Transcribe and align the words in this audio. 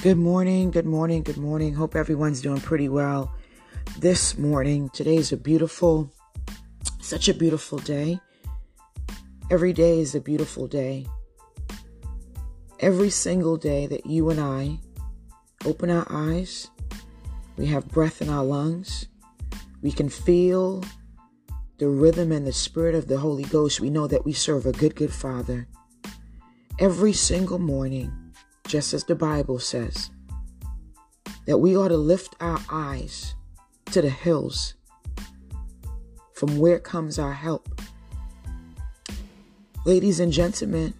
Good 0.00 0.16
morning, 0.16 0.70
good 0.70 0.86
morning, 0.86 1.24
good 1.24 1.38
morning. 1.38 1.74
Hope 1.74 1.96
everyone's 1.96 2.40
doing 2.40 2.60
pretty 2.60 2.88
well 2.88 3.34
this 3.98 4.38
morning. 4.38 4.90
Today 4.90 5.16
is 5.16 5.32
a 5.32 5.36
beautiful, 5.36 6.08
such 7.00 7.28
a 7.28 7.34
beautiful 7.34 7.78
day. 7.78 8.20
Every 9.50 9.72
day 9.72 9.98
is 9.98 10.14
a 10.14 10.20
beautiful 10.20 10.68
day. 10.68 11.04
Every 12.78 13.10
single 13.10 13.56
day 13.56 13.88
that 13.88 14.06
you 14.06 14.30
and 14.30 14.38
I 14.38 14.78
open 15.64 15.90
our 15.90 16.06
eyes, 16.08 16.70
we 17.56 17.66
have 17.66 17.88
breath 17.88 18.22
in 18.22 18.28
our 18.28 18.44
lungs, 18.44 19.08
we 19.82 19.90
can 19.90 20.08
feel 20.08 20.84
the 21.78 21.88
rhythm 21.88 22.30
and 22.30 22.46
the 22.46 22.52
spirit 22.52 22.94
of 22.94 23.08
the 23.08 23.18
Holy 23.18 23.42
Ghost. 23.42 23.80
We 23.80 23.90
know 23.90 24.06
that 24.06 24.24
we 24.24 24.32
serve 24.32 24.64
a 24.64 24.70
good, 24.70 24.94
good 24.94 25.12
Father. 25.12 25.66
Every 26.78 27.12
single 27.12 27.58
morning, 27.58 28.12
just 28.68 28.92
as 28.92 29.04
the 29.04 29.14
Bible 29.14 29.58
says, 29.58 30.10
that 31.46 31.58
we 31.58 31.76
ought 31.76 31.88
to 31.88 31.96
lift 31.96 32.36
our 32.40 32.60
eyes 32.70 33.34
to 33.86 34.02
the 34.02 34.10
hills 34.10 34.74
from 36.34 36.58
where 36.58 36.78
comes 36.78 37.18
our 37.18 37.32
help. 37.32 37.80
Ladies 39.84 40.20
and 40.20 40.30
gentlemen, 40.30 40.92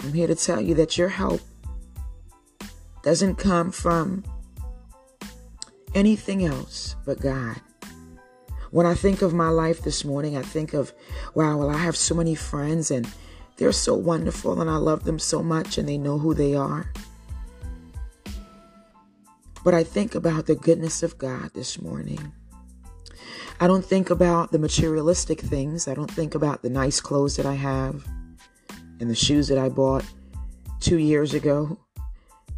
I'm 0.00 0.12
here 0.12 0.26
to 0.26 0.34
tell 0.34 0.60
you 0.60 0.74
that 0.74 0.98
your 0.98 1.08
help 1.08 1.40
doesn't 3.04 3.36
come 3.36 3.70
from 3.70 4.24
anything 5.94 6.44
else 6.44 6.96
but 7.06 7.20
God. 7.20 7.60
When 8.70 8.86
I 8.86 8.94
think 8.94 9.22
of 9.22 9.32
my 9.32 9.48
life 9.48 9.82
this 9.82 10.04
morning, 10.04 10.36
I 10.36 10.42
think 10.42 10.74
of, 10.74 10.92
wow, 11.34 11.56
well, 11.56 11.70
I 11.70 11.78
have 11.78 11.96
so 11.96 12.14
many 12.14 12.34
friends 12.34 12.90
and 12.90 13.08
they're 13.58 13.72
so 13.72 13.94
wonderful 13.94 14.60
and 14.60 14.70
I 14.70 14.76
love 14.76 15.04
them 15.04 15.18
so 15.18 15.42
much 15.42 15.78
and 15.78 15.88
they 15.88 15.98
know 15.98 16.18
who 16.18 16.32
they 16.32 16.54
are. 16.54 16.90
But 19.64 19.74
I 19.74 19.82
think 19.84 20.14
about 20.14 20.46
the 20.46 20.54
goodness 20.54 21.02
of 21.02 21.18
God 21.18 21.50
this 21.54 21.80
morning. 21.80 22.32
I 23.60 23.66
don't 23.66 23.84
think 23.84 24.08
about 24.10 24.52
the 24.52 24.58
materialistic 24.58 25.40
things. 25.40 25.88
I 25.88 25.94
don't 25.94 26.10
think 26.10 26.36
about 26.36 26.62
the 26.62 26.70
nice 26.70 27.00
clothes 27.00 27.36
that 27.36 27.46
I 27.46 27.54
have 27.54 28.06
and 29.00 29.10
the 29.10 29.16
shoes 29.16 29.48
that 29.48 29.58
I 29.58 29.68
bought 29.68 30.04
two 30.78 30.98
years 30.98 31.34
ago 31.34 31.76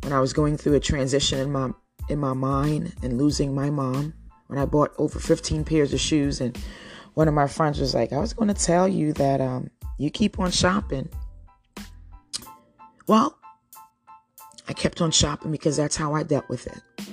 when 0.02 0.12
I 0.12 0.20
was 0.20 0.34
going 0.34 0.58
through 0.58 0.74
a 0.74 0.80
transition 0.80 1.38
in 1.38 1.50
my 1.50 1.70
in 2.10 2.18
my 2.18 2.32
mind 2.32 2.92
and 3.02 3.16
losing 3.16 3.54
my 3.54 3.70
mom 3.70 4.12
when 4.48 4.58
I 4.58 4.66
bought 4.66 4.92
over 4.98 5.18
15 5.20 5.64
pairs 5.64 5.92
of 5.92 6.00
shoes 6.00 6.40
and 6.40 6.58
one 7.14 7.28
of 7.28 7.34
my 7.34 7.46
friends 7.46 7.78
was 7.78 7.94
like, 7.94 8.12
I 8.12 8.18
was 8.18 8.32
going 8.32 8.48
to 8.48 8.54
tell 8.54 8.88
you 8.88 9.12
that 9.14 9.40
um, 9.40 9.70
you 10.00 10.10
keep 10.10 10.38
on 10.38 10.50
shopping. 10.50 11.06
Well, 13.06 13.38
I 14.66 14.72
kept 14.72 15.02
on 15.02 15.10
shopping 15.10 15.52
because 15.52 15.76
that's 15.76 15.94
how 15.94 16.14
I 16.14 16.22
dealt 16.22 16.48
with 16.48 16.66
it. 16.66 17.06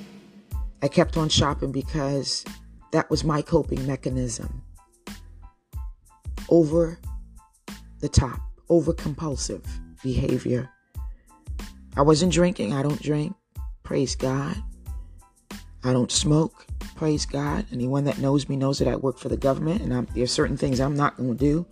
I 0.82 0.88
kept 0.88 1.18
on 1.18 1.28
shopping 1.28 1.74
because 1.74 2.46
that 2.94 3.10
was 3.10 3.26
my 3.26 3.42
coping 3.42 3.86
mechanism. 3.86 4.62
Over 6.48 6.98
the 8.00 8.08
top, 8.08 8.40
over 8.70 8.94
compulsive 8.94 9.66
behavior. 10.02 10.70
I 11.98 12.04
wasn't 12.04 12.32
drinking. 12.32 12.72
I 12.72 12.84
don't 12.84 13.02
drink. 13.02 13.36
Praise 13.84 14.16
God. 14.16 14.56
I 15.84 15.92
don't 15.92 16.12
smoke. 16.12 16.66
Praise 16.96 17.26
God. 17.26 17.66
Anyone 17.74 18.06
that 18.06 18.20
knows 18.20 18.48
me 18.48 18.56
knows 18.56 18.80
that 18.80 18.88
I 18.88 18.96
work 18.96 19.20
for 19.20 19.28
the 19.28 19.36
government 19.36 19.82
and 19.82 19.94
I'm, 19.94 20.08
there 20.14 20.24
are 20.24 20.28
certain 20.28 20.56
things 20.56 20.80
I'm 20.80 20.96
not 20.96 21.18
going 21.18 21.36
to 21.36 21.38
do. 21.38 21.66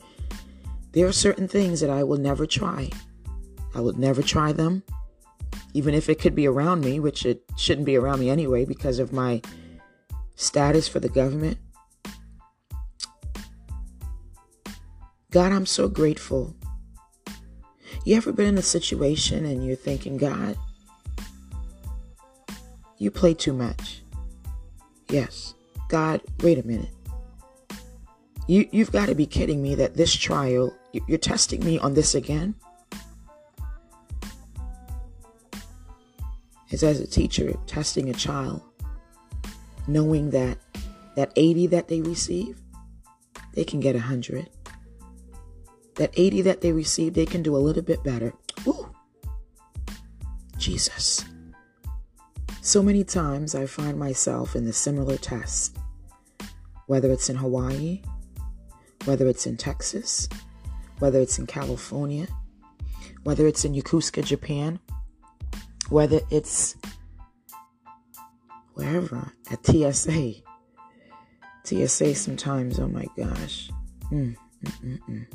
There 0.95 1.05
are 1.05 1.11
certain 1.11 1.49
things 1.49 1.81
that 1.81 1.89
I 1.89 2.03
will 2.03 2.17
never 2.17 2.45
try. 2.47 2.89
I 3.73 3.81
would 3.81 3.99
never 3.99 4.23
try 4.23 4.53
them, 4.53 4.81
even 5.73 5.93
if 5.93 6.07
it 6.07 6.21
could 6.21 6.33
be 6.33 6.47
around 6.47 6.85
me, 6.85 7.02
which 7.02 7.25
it 7.25 7.43
shouldn't 7.57 7.86
be 7.86 7.97
around 7.97 8.21
me 8.21 8.30
anyway 8.30 8.64
because 8.64 8.97
of 8.97 9.11
my 9.11 9.42
status 10.37 10.87
for 10.87 11.02
the 11.02 11.09
government. 11.09 11.58
God, 15.31 15.52
I'm 15.52 15.65
so 15.65 15.89
grateful. 15.89 16.55
You 18.05 18.15
ever 18.15 18.31
been 18.31 18.47
in 18.47 18.58
a 18.58 18.61
situation 18.61 19.45
and 19.45 19.65
you're 19.65 19.75
thinking, 19.75 20.15
God, 20.15 20.55
you 22.97 23.11
play 23.11 23.33
too 23.33 23.52
much? 23.52 24.02
Yes. 25.09 25.55
God, 25.89 26.21
wait 26.41 26.58
a 26.58 26.65
minute. 26.65 26.89
You, 28.47 28.70
you've 28.71 28.93
got 28.93 29.08
to 29.08 29.15
be 29.15 29.25
kidding 29.25 29.61
me 29.61 29.75
that 29.75 29.95
this 29.95 30.14
trial, 30.14 30.73
you're 31.08 31.17
testing 31.17 31.64
me 31.64 31.80
on 31.80 31.94
this 31.94 32.16
again? 32.16 32.56
It's 36.70 36.83
as 36.83 37.00
a 37.00 37.08
teacher 37.08 37.54
testing 37.67 38.10
a 38.10 38.14
child, 38.14 38.61
knowing 39.88 40.32
that 40.32 40.58
that 41.16 41.32
80 41.36 41.67
that 41.67 41.88
they 41.88 42.02
receive, 42.02 42.60
they 43.54 43.64
can 43.64 43.80
get 43.80 43.95
100. 43.95 44.50
That 45.95 46.11
80 46.17 46.42
that 46.42 46.61
they 46.61 46.73
receive, 46.73 47.14
they 47.14 47.26
can 47.26 47.42
do 47.42 47.56
a 47.56 47.58
little 47.58 47.82
bit 47.82 48.04
better. 48.04 48.33
Ooh, 48.67 48.89
Jesus. 50.58 51.23
So 52.62 52.83
many 52.83 53.04
times 53.04 53.56
I 53.56 53.66
find 53.66 53.98
myself 53.98 54.56
in 54.56 54.66
the 54.66 54.73
similar 54.73 55.17
test, 55.17 55.77
whether 56.88 57.12
it's 57.12 57.30
in 57.30 57.38
Hawaii, 57.38 58.02
whether 59.06 59.27
it's 59.27 59.45
in 59.45 59.56
Texas, 59.56 60.27
whether 61.00 61.20
it's 61.20 61.39
in 61.39 61.48
California, 61.48 62.28
whether 63.23 63.48
it's 63.48 63.66
in 63.66 63.73
Yokosuka, 63.73 64.23
Japan, 64.23 64.80
whether 65.89 66.20
it's 66.30 66.76
wherever 68.73 69.32
at 69.52 69.66
TSA. 69.66 70.33
TSA 71.64 72.16
sometimes, 72.16 72.80
oh 72.80 72.88
my 72.88 73.06
gosh. 73.17 73.70
Mm, 74.11 74.36
mm, 74.64 74.82
mm, 74.83 75.00
mm, 75.10 75.26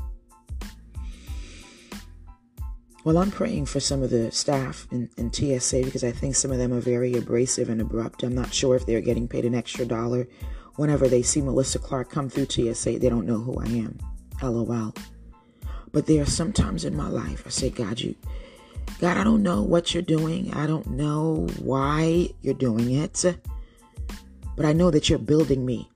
well, 3.03 3.17
I'm 3.17 3.31
praying 3.31 3.65
for 3.67 3.81
some 3.81 4.03
of 4.03 4.11
the 4.11 4.31
staff 4.31 4.87
in, 4.93 5.09
in 5.17 5.33
TSA 5.33 5.83
because 5.85 6.05
I 6.05 6.13
think 6.13 6.35
some 6.35 6.53
of 6.53 6.59
them 6.59 6.73
are 6.73 6.81
very 6.81 7.15
abrasive 7.15 7.71
and 7.71 7.81
abrupt. 7.81 8.23
I'm 8.23 8.35
not 8.35 8.53
sure 8.53 8.77
if 8.77 8.85
they're 8.85 9.01
getting 9.01 9.27
paid 9.27 9.47
an 9.47 9.55
extra 9.55 9.87
dollar 9.87 10.29
whenever 10.77 11.09
they 11.09 11.23
see 11.23 11.41
Melissa 11.41 11.79
Clarke 11.79 12.11
come 12.11 12.29
through 12.29 12.47
TSA, 12.47 12.99
they 12.99 13.09
don't 13.09 13.27
know 13.27 13.39
who 13.39 13.59
I 13.59 13.67
am. 13.67 13.99
LOL. 14.43 14.95
But 15.93 16.07
there 16.07 16.23
are 16.23 16.27
some 16.27 16.53
times 16.53 16.85
in 16.85 16.97
my 16.97 17.09
life 17.09 17.43
I 17.47 17.51
say, 17.51 17.71
God, 17.71 18.01
you, 18.01 18.15
God, 19.01 19.17
I 19.17 19.25
don't 19.25 19.43
know 19.43 19.63
what 19.63 19.93
you're 19.93 20.03
doing. 20.03 20.53
I 20.55 20.67
don't 20.67 20.91
know 20.91 21.49
why 21.59 22.31
you're 22.43 22.55
doing 22.55 22.93
it. 22.93 23.25
But 24.57 24.67
I 24.67 24.73
know 24.73 24.91
that 24.91 25.09
you're 25.09 25.19
building 25.19 25.65
me. 25.65 25.91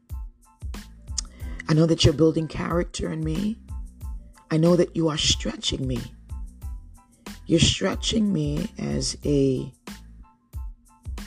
I 1.69 1.75
know 1.75 1.87
that 1.87 2.04
you're 2.04 2.15
building 2.15 2.49
character 2.49 3.12
in 3.12 3.22
me. 3.22 3.56
I 4.50 4.56
know 4.56 4.77
that 4.77 4.94
you 4.97 5.09
are 5.09 5.19
stretching 5.19 5.87
me. 5.87 6.00
You're 7.47 7.60
stretching 7.60 8.33
me 8.33 8.71
as 8.78 9.16
a 9.25 9.72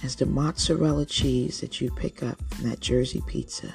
as 0.03 0.16
the 0.16 0.25
mozzarella 0.25 1.06
cheese 1.06 1.59
that 1.61 1.81
you 1.81 1.91
pick 1.91 2.22
up 2.22 2.38
from 2.53 2.69
that 2.69 2.79
Jersey 2.79 3.22
pizza. 3.27 3.73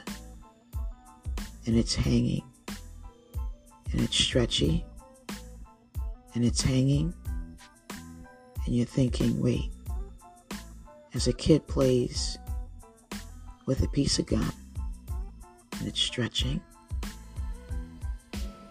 And 1.66 1.76
it's 1.76 1.94
hanging. 1.94 2.42
And 3.92 4.00
it's 4.00 4.16
stretchy. 4.16 4.84
And 6.34 6.44
it's 6.44 6.62
hanging. 6.62 7.14
And 8.64 8.74
you're 8.74 8.86
thinking, 8.86 9.40
wait. 9.40 9.70
As 11.14 11.28
a 11.28 11.32
kid 11.32 11.66
plays 11.66 12.38
with 13.66 13.82
a 13.82 13.88
piece 13.88 14.18
of 14.18 14.26
gum. 14.26 14.52
And 15.78 15.88
it's 15.88 16.00
stretching. 16.00 16.60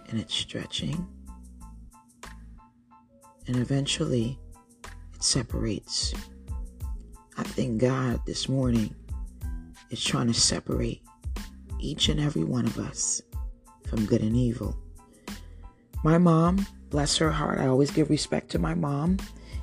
And 0.09 0.19
it's 0.19 0.33
stretching. 0.33 1.07
And 3.47 3.57
eventually 3.57 4.39
it 5.13 5.23
separates 5.23 6.13
I 7.37 7.43
think 7.43 7.81
God 7.81 8.19
this 8.25 8.47
morning 8.47 8.93
is 9.89 10.03
trying 10.03 10.27
to 10.27 10.33
separate 10.33 11.01
each 11.79 12.09
and 12.09 12.19
every 12.19 12.43
one 12.43 12.65
of 12.65 12.77
us 12.77 13.21
from 13.87 14.05
good 14.05 14.21
and 14.21 14.35
evil. 14.35 14.77
My 16.03 16.17
mom, 16.17 16.65
bless 16.89 17.17
her 17.17 17.31
heart, 17.31 17.59
I 17.59 17.67
always 17.67 17.91
give 17.91 18.09
respect 18.09 18.49
to 18.51 18.59
my 18.59 18.73
mom, 18.73 19.17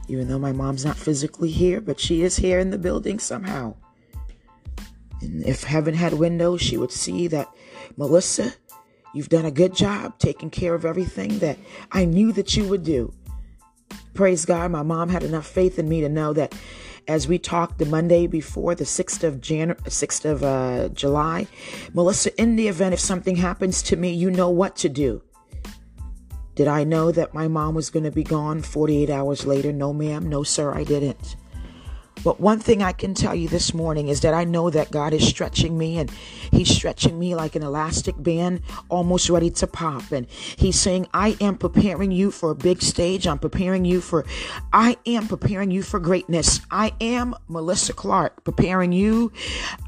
even 0.08 0.28
though 0.28 0.38
my 0.38 0.52
mom's 0.52 0.84
not 0.84 0.96
physically 0.96 1.50
here, 1.50 1.80
but 1.80 1.98
she 1.98 2.22
is 2.22 2.36
here 2.36 2.58
in 2.58 2.70
the 2.70 2.78
building 2.78 3.18
somehow. 3.18 3.74
And 5.20 5.44
if 5.44 5.64
heaven 5.64 5.94
had 5.94 6.14
windows, 6.14 6.62
she 6.62 6.76
would 6.76 6.92
see 6.92 7.26
that, 7.28 7.48
Melissa, 7.96 8.54
you've 9.12 9.28
done 9.28 9.44
a 9.44 9.50
good 9.50 9.74
job 9.74 10.18
taking 10.18 10.50
care 10.50 10.74
of 10.74 10.84
everything 10.84 11.40
that 11.40 11.58
I 11.90 12.04
knew 12.04 12.30
that 12.32 12.56
you 12.56 12.68
would 12.68 12.84
do. 12.84 13.12
Praise 14.14 14.44
God, 14.44 14.70
my 14.70 14.82
mom 14.82 15.08
had 15.08 15.24
enough 15.24 15.46
faith 15.46 15.78
in 15.78 15.88
me 15.88 16.00
to 16.02 16.08
know 16.08 16.32
that 16.32 16.54
as 17.08 17.26
we 17.26 17.38
talked 17.38 17.78
the 17.78 17.86
Monday 17.86 18.26
before, 18.26 18.74
the 18.74 18.84
6th 18.84 19.24
of 19.24 19.40
Jan- 19.40 19.74
6th 19.74 20.24
of 20.24 20.44
uh, 20.44 20.88
July, 20.90 21.46
Melissa, 21.94 22.38
in 22.40 22.56
the 22.56 22.68
event 22.68 22.94
if 22.94 23.00
something 23.00 23.36
happens 23.36 23.82
to 23.82 23.96
me, 23.96 24.12
you 24.12 24.30
know 24.30 24.50
what 24.50 24.76
to 24.76 24.88
do. 24.88 25.22
Did 26.58 26.66
I 26.66 26.82
know 26.82 27.12
that 27.12 27.32
my 27.32 27.46
mom 27.46 27.76
was 27.76 27.88
going 27.88 28.02
to 28.02 28.10
be 28.10 28.24
gone 28.24 28.62
48 28.62 29.10
hours 29.10 29.46
later? 29.46 29.72
No, 29.72 29.92
ma'am. 29.92 30.28
No, 30.28 30.42
sir, 30.42 30.74
I 30.74 30.82
didn't. 30.82 31.36
But 32.24 32.40
one 32.40 32.58
thing 32.58 32.82
I 32.82 32.90
can 32.90 33.14
tell 33.14 33.32
you 33.32 33.46
this 33.46 33.72
morning 33.72 34.08
is 34.08 34.22
that 34.22 34.34
I 34.34 34.42
know 34.42 34.68
that 34.68 34.90
God 34.90 35.12
is 35.12 35.24
stretching 35.24 35.78
me 35.78 35.98
and 35.98 36.10
He's 36.50 36.68
stretching 36.68 37.16
me 37.16 37.36
like 37.36 37.54
an 37.54 37.62
elastic 37.62 38.20
band, 38.20 38.62
almost 38.88 39.30
ready 39.30 39.50
to 39.50 39.68
pop. 39.68 40.10
And 40.10 40.26
He's 40.56 40.74
saying, 40.74 41.06
I 41.14 41.36
am 41.40 41.58
preparing 41.58 42.10
you 42.10 42.32
for 42.32 42.50
a 42.50 42.56
big 42.56 42.82
stage. 42.82 43.28
I'm 43.28 43.38
preparing 43.38 43.84
you 43.84 44.00
for, 44.00 44.26
I 44.72 44.96
am 45.06 45.28
preparing 45.28 45.70
you 45.70 45.84
for 45.84 46.00
greatness. 46.00 46.60
I 46.72 46.92
am 47.00 47.36
Melissa 47.46 47.92
Clarke 47.92 48.42
preparing 48.42 48.90
you. 48.90 49.30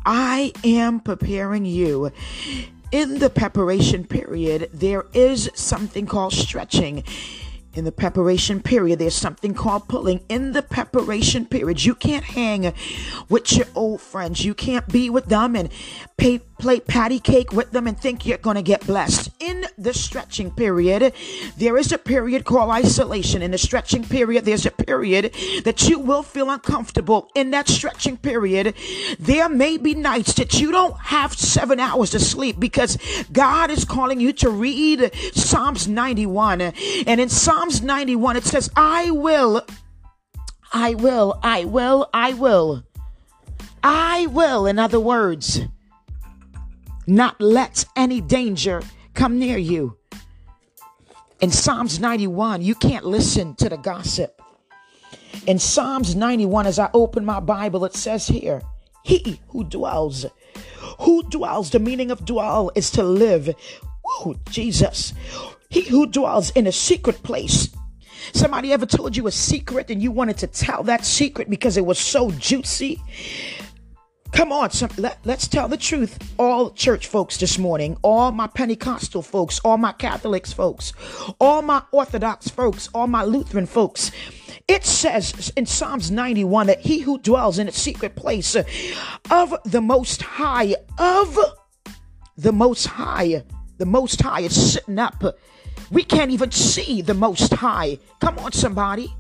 I 0.06 0.52
am 0.62 1.00
preparing 1.00 1.64
you. 1.64 2.12
In 2.92 3.20
the 3.20 3.30
preparation 3.30 4.04
period, 4.04 4.68
there 4.72 5.06
is 5.14 5.48
something 5.54 6.06
called 6.06 6.32
stretching. 6.32 7.04
In 7.72 7.84
the 7.84 7.92
preparation 7.92 8.60
period, 8.60 8.98
there's 8.98 9.14
something 9.14 9.54
called 9.54 9.86
pulling. 9.86 10.24
In 10.28 10.52
the 10.52 10.62
preparation 10.62 11.46
period, 11.46 11.84
you 11.84 11.94
can't 11.94 12.24
hang 12.24 12.74
with 13.28 13.52
your 13.52 13.66
old 13.76 14.00
friends. 14.00 14.44
You 14.44 14.54
can't 14.54 14.88
be 14.88 15.08
with 15.08 15.26
them 15.26 15.54
and 15.54 15.68
pay, 16.16 16.40
play 16.58 16.80
patty 16.80 17.20
cake 17.20 17.52
with 17.52 17.70
them 17.70 17.86
and 17.86 17.96
think 17.96 18.26
you're 18.26 18.38
going 18.38 18.56
to 18.56 18.62
get 18.62 18.84
blessed. 18.84 19.30
In 19.38 19.66
the 19.78 19.94
stretching 19.94 20.50
period, 20.50 21.12
there 21.58 21.76
is 21.76 21.92
a 21.92 21.98
period 21.98 22.44
called 22.44 22.70
isolation. 22.70 23.40
In 23.40 23.52
the 23.52 23.58
stretching 23.58 24.02
period, 24.02 24.46
there's 24.46 24.66
a 24.66 24.72
period 24.72 25.32
that 25.62 25.88
you 25.88 26.00
will 26.00 26.24
feel 26.24 26.50
uncomfortable. 26.50 27.30
In 27.36 27.52
that 27.52 27.68
stretching 27.68 28.16
period, 28.16 28.74
there 29.20 29.48
may 29.48 29.76
be 29.76 29.94
nights 29.94 30.32
that 30.34 30.60
you 30.60 30.72
don't 30.72 30.98
have 30.98 31.34
seven 31.34 31.78
hours 31.78 32.10
to 32.10 32.18
sleep 32.18 32.58
because 32.58 32.98
God 33.30 33.70
is 33.70 33.84
calling 33.84 34.18
you 34.18 34.32
to 34.34 34.50
read 34.50 35.14
Psalms 35.34 35.86
91. 35.86 36.60
And 36.60 37.20
in 37.20 37.28
Psalms 37.28 37.59
Psalms 37.60 37.82
91, 37.82 38.36
it 38.36 38.44
says, 38.44 38.70
I 38.74 39.10
will, 39.10 39.62
I 40.72 40.94
will, 40.94 41.38
I 41.42 41.66
will, 41.66 42.08
I 42.14 42.32
will, 42.32 42.84
I 43.84 44.26
will, 44.28 44.66
in 44.66 44.78
other 44.78 44.98
words, 44.98 45.60
not 47.06 47.38
let 47.38 47.84
any 47.96 48.22
danger 48.22 48.80
come 49.12 49.38
near 49.38 49.58
you. 49.58 49.98
In 51.42 51.50
Psalms 51.50 52.00
91, 52.00 52.62
you 52.62 52.74
can't 52.74 53.04
listen 53.04 53.54
to 53.56 53.68
the 53.68 53.76
gossip. 53.76 54.40
In 55.46 55.58
Psalms 55.58 56.16
91, 56.16 56.66
as 56.66 56.78
I 56.78 56.88
open 56.94 57.26
my 57.26 57.40
Bible, 57.40 57.84
it 57.84 57.94
says 57.94 58.26
here, 58.26 58.62
He 59.04 59.38
who 59.48 59.64
dwells, 59.64 60.24
who 61.00 61.24
dwells, 61.24 61.68
the 61.68 61.78
meaning 61.78 62.10
of 62.10 62.24
dwell 62.24 62.72
is 62.74 62.90
to 62.92 63.02
live. 63.02 63.54
Woo, 64.24 64.40
Jesus. 64.48 65.12
He 65.70 65.82
who 65.82 66.06
dwells 66.06 66.50
in 66.50 66.66
a 66.66 66.72
secret 66.72 67.22
place. 67.22 67.70
Somebody 68.32 68.72
ever 68.72 68.86
told 68.86 69.16
you 69.16 69.28
a 69.28 69.32
secret 69.32 69.88
and 69.88 70.02
you 70.02 70.10
wanted 70.10 70.36
to 70.38 70.48
tell 70.48 70.82
that 70.82 71.04
secret 71.04 71.48
because 71.48 71.76
it 71.76 71.86
was 71.86 71.98
so 71.98 72.32
juicy? 72.32 73.00
Come 74.32 74.52
on, 74.52 74.70
some, 74.70 74.90
let, 74.96 75.18
let's 75.24 75.46
tell 75.46 75.68
the 75.68 75.76
truth. 75.76 76.18
All 76.38 76.70
church 76.70 77.06
folks 77.06 77.36
this 77.36 77.56
morning, 77.56 77.96
all 78.02 78.32
my 78.32 78.48
Pentecostal 78.48 79.22
folks, 79.22 79.60
all 79.60 79.76
my 79.76 79.92
Catholics 79.92 80.52
folks, 80.52 80.92
all 81.40 81.62
my 81.62 81.82
Orthodox 81.92 82.48
folks, 82.48 82.88
all 82.92 83.06
my 83.06 83.22
Lutheran 83.22 83.66
folks. 83.66 84.10
It 84.66 84.84
says 84.84 85.52
in 85.56 85.66
Psalms 85.66 86.10
91 86.10 86.66
that 86.66 86.80
he 86.80 87.00
who 87.00 87.18
dwells 87.18 87.58
in 87.58 87.68
a 87.68 87.72
secret 87.72 88.16
place 88.16 88.56
of 88.56 89.54
the 89.64 89.80
Most 89.80 90.22
High, 90.22 90.74
of 90.98 91.38
the 92.36 92.52
Most 92.52 92.86
High, 92.86 93.44
the 93.78 93.86
Most 93.86 94.20
High 94.20 94.40
is 94.40 94.72
sitting 94.72 94.98
up 94.98 95.24
we 95.90 96.04
can't 96.04 96.30
even 96.30 96.50
see 96.50 97.02
the 97.02 97.14
Most 97.14 97.52
High. 97.52 97.98
Come 98.20 98.38
on, 98.38 98.52
somebody. 98.52 99.14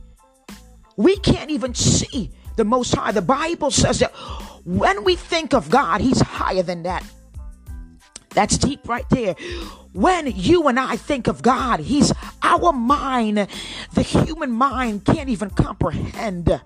We 0.96 1.16
can't 1.16 1.50
even 1.50 1.74
see 1.74 2.30
the 2.56 2.64
Most 2.64 2.94
High. 2.94 3.12
The 3.12 3.22
Bible 3.22 3.70
says 3.70 3.98
that 4.00 4.12
when 4.64 5.04
we 5.04 5.16
think 5.16 5.54
of 5.54 5.70
God, 5.70 6.00
He's 6.00 6.20
higher 6.20 6.62
than 6.62 6.84
that. 6.84 7.04
That's 8.30 8.56
deep 8.58 8.88
right 8.88 9.08
there. 9.10 9.34
When 9.92 10.28
you 10.28 10.68
and 10.68 10.78
I 10.78 10.96
think 10.96 11.26
of 11.26 11.42
God, 11.42 11.80
He's 11.80 12.12
our 12.42 12.72
mind. 12.72 13.48
The 13.94 14.02
human 14.02 14.52
mind 14.52 15.04
can't 15.04 15.28
even 15.28 15.50
comprehend. 15.50 16.60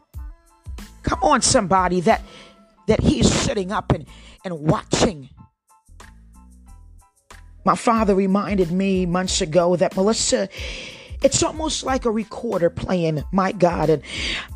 Come 1.02 1.22
on, 1.22 1.40
somebody, 1.40 2.00
that 2.00 2.22
that 2.86 3.00
He's 3.00 3.32
sitting 3.32 3.72
up 3.72 3.92
and, 3.92 4.04
and 4.44 4.60
watching 4.60 5.30
my 7.64 7.74
father 7.74 8.14
reminded 8.14 8.70
me 8.70 9.06
months 9.06 9.40
ago 9.40 9.76
that 9.76 9.96
Melissa, 9.96 10.48
it's 11.22 11.42
almost 11.42 11.84
like 11.84 12.04
a 12.04 12.10
recorder 12.10 12.68
playing 12.68 13.24
my 13.32 13.52
God. 13.52 13.88
And 13.88 14.02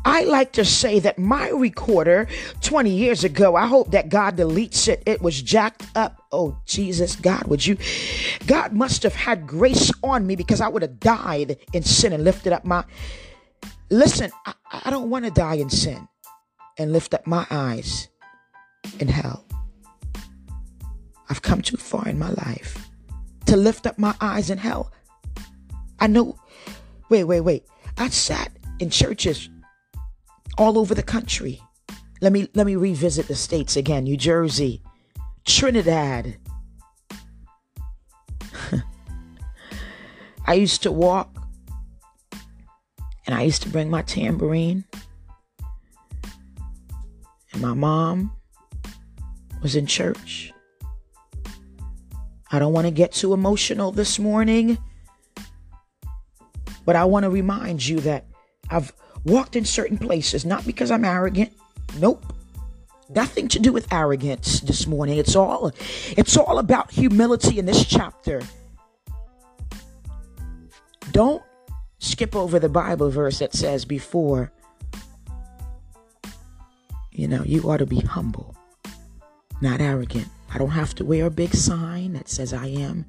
I 0.05 0.23
like 0.25 0.51
to 0.53 0.63
say 0.63 0.99
that 0.99 1.17
my 1.17 1.49
recorder 1.49 2.27
20 2.61 2.91
years 2.91 3.23
ago, 3.23 3.55
I 3.55 3.65
hope 3.65 3.91
that 3.91 4.09
God 4.09 4.37
deletes 4.37 4.87
it. 4.87 5.01
It 5.07 5.21
was 5.21 5.41
jacked 5.41 5.83
up. 5.95 6.21
Oh, 6.31 6.55
Jesus, 6.67 7.15
God, 7.15 7.47
would 7.47 7.65
you? 7.65 7.77
God 8.45 8.73
must 8.73 9.01
have 9.01 9.15
had 9.15 9.47
grace 9.47 9.91
on 10.03 10.27
me 10.27 10.35
because 10.35 10.61
I 10.61 10.67
would 10.67 10.83
have 10.83 10.99
died 10.99 11.57
in 11.73 11.81
sin 11.81 12.13
and 12.13 12.23
lifted 12.23 12.53
up 12.53 12.63
my. 12.63 12.85
Listen, 13.89 14.31
I, 14.45 14.53
I 14.85 14.91
don't 14.91 15.09
want 15.09 15.25
to 15.25 15.31
die 15.31 15.55
in 15.55 15.71
sin 15.71 16.07
and 16.77 16.93
lift 16.93 17.15
up 17.15 17.25
my 17.25 17.47
eyes 17.49 18.09
in 18.99 19.07
hell. 19.07 19.43
I've 21.31 21.41
come 21.41 21.63
too 21.63 21.77
far 21.77 22.07
in 22.07 22.19
my 22.19 22.29
life 22.29 22.88
to 23.49 23.57
lift 23.57 23.87
up 23.87 23.97
my 23.97 24.13
eyes 24.21 24.51
in 24.51 24.59
hell. 24.59 24.91
I 25.99 26.05
know, 26.05 26.37
wait, 27.09 27.23
wait, 27.23 27.41
wait. 27.41 27.65
I 27.97 28.09
sat 28.09 28.51
in 28.77 28.91
churches 28.91 29.49
all 30.59 30.77
over 30.77 30.93
the 30.93 31.01
country. 31.01 31.59
Let 32.21 32.31
me 32.31 32.47
let 32.53 32.67
me 32.67 32.75
revisit 32.75 33.27
the 33.27 33.33
states 33.33 33.75
again. 33.75 34.03
New 34.03 34.17
Jersey, 34.17 34.83
Trinidad. 35.45 36.37
I 40.45 40.53
used 40.53 40.83
to 40.83 40.91
walk 40.91 41.35
and 43.25 43.33
I 43.33 43.41
used 43.41 43.63
to 43.63 43.69
bring 43.69 43.89
my 43.89 44.03
tambourine. 44.03 44.85
And 47.51 47.63
my 47.63 47.73
mom 47.73 48.31
was 49.63 49.75
in 49.75 49.87
church. 49.87 50.53
I 52.51 52.59
don't 52.59 52.73
want 52.73 52.87
to 52.87 52.91
get 52.91 53.11
too 53.11 53.33
emotional 53.33 53.91
this 53.91 54.17
morning, 54.19 54.77
but 56.85 56.95
I 56.95 57.05
want 57.05 57.23
to 57.23 57.29
remind 57.29 57.85
you 57.85 57.99
that 58.01 58.25
I've 58.69 58.91
walked 59.23 59.55
in 59.55 59.65
certain 59.65 59.97
places, 59.97 60.45
not 60.45 60.65
because 60.65 60.91
I'm 60.91 61.05
arrogant. 61.05 61.51
Nope. 61.97 62.33
Nothing 63.09 63.47
to 63.49 63.59
do 63.59 63.71
with 63.71 63.91
arrogance 63.91 64.59
this 64.61 64.85
morning. 64.85 65.17
It's 65.17 65.35
all 65.35 65.71
it's 66.15 66.37
all 66.37 66.59
about 66.59 66.91
humility 66.91 67.57
in 67.57 67.65
this 67.65 67.85
chapter. 67.85 68.41
Don't 71.11 71.43
skip 71.97 72.35
over 72.35 72.59
the 72.59 72.69
Bible 72.69 73.09
verse 73.09 73.39
that 73.39 73.53
says 73.53 73.85
before 73.85 74.51
you 77.19 77.27
know, 77.27 77.43
you 77.43 77.69
ought 77.69 77.77
to 77.77 77.85
be 77.85 77.99
humble, 77.99 78.55
not 79.59 79.81
arrogant. 79.81 80.29
I 80.51 80.57
don't 80.57 80.71
have 80.71 80.95
to 80.95 81.05
wear 81.05 81.25
a 81.25 81.31
big 81.31 81.53
sign 81.53 82.13
that 82.13 82.29
says 82.29 82.53
I 82.53 82.67
am 82.67 83.05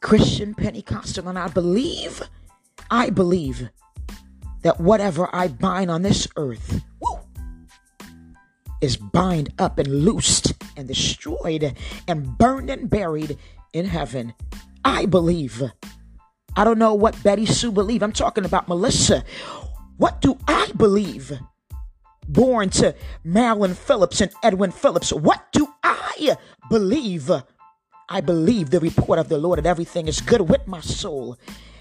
Christian 0.00 0.54
Pentecostal. 0.54 1.28
And 1.28 1.38
I 1.38 1.48
believe, 1.48 2.22
I 2.90 3.10
believe 3.10 3.70
that 4.62 4.80
whatever 4.80 5.28
I 5.34 5.48
bind 5.48 5.90
on 5.90 6.02
this 6.02 6.28
earth 6.36 6.82
woo, 7.00 7.18
is 8.80 8.96
bind 8.96 9.52
up 9.58 9.78
and 9.78 10.04
loosed 10.04 10.54
and 10.76 10.88
destroyed 10.88 11.74
and 12.06 12.38
burned 12.38 12.70
and 12.70 12.88
buried 12.88 13.38
in 13.72 13.86
heaven. 13.86 14.34
I 14.84 15.06
believe. 15.06 15.62
I 16.56 16.64
don't 16.64 16.78
know 16.78 16.94
what 16.94 17.22
Betty 17.22 17.46
Sue 17.46 17.72
believe. 17.72 18.02
I'm 18.02 18.12
talking 18.12 18.44
about 18.44 18.68
Melissa. 18.68 19.24
What 19.98 20.20
do 20.20 20.38
I 20.48 20.72
believe? 20.76 21.38
Born 22.32 22.70
to 22.70 22.94
Marilyn 23.24 23.74
Phillips 23.74 24.20
and 24.20 24.32
Edwin 24.42 24.70
Phillips. 24.70 25.12
What 25.12 25.52
do 25.52 25.68
I 25.82 26.36
believe? 26.68 27.30
I 28.08 28.20
believe 28.20 28.70
the 28.70 28.80
report 28.80 29.18
of 29.18 29.28
the 29.28 29.38
Lord 29.38 29.58
that 29.58 29.66
everything 29.66 30.08
is 30.08 30.20
good 30.20 30.42
with 30.42 30.66
my 30.66 30.80
soul. 30.80 31.36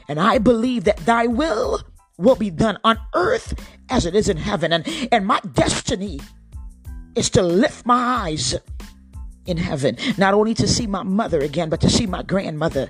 And 0.07 0.19
I 0.19 0.37
believe 0.37 0.83
that 0.85 0.97
thy 0.97 1.27
will 1.27 1.81
will 2.17 2.35
be 2.35 2.49
done 2.49 2.77
on 2.83 2.99
earth 3.15 3.53
as 3.89 4.05
it 4.05 4.13
is 4.13 4.27
in 4.27 4.37
heaven. 4.37 4.73
And, 4.73 4.85
and 5.11 5.25
my 5.25 5.39
destiny 5.53 6.19
is 7.15 7.29
to 7.31 7.41
lift 7.41 7.85
my 7.85 7.95
eyes 7.95 8.55
in 9.45 9.57
heaven, 9.57 9.97
not 10.17 10.33
only 10.33 10.53
to 10.55 10.67
see 10.67 10.85
my 10.85 11.01
mother 11.01 11.39
again, 11.39 11.69
but 11.69 11.81
to 11.81 11.89
see 11.89 12.05
my 12.05 12.21
grandmother 12.21 12.89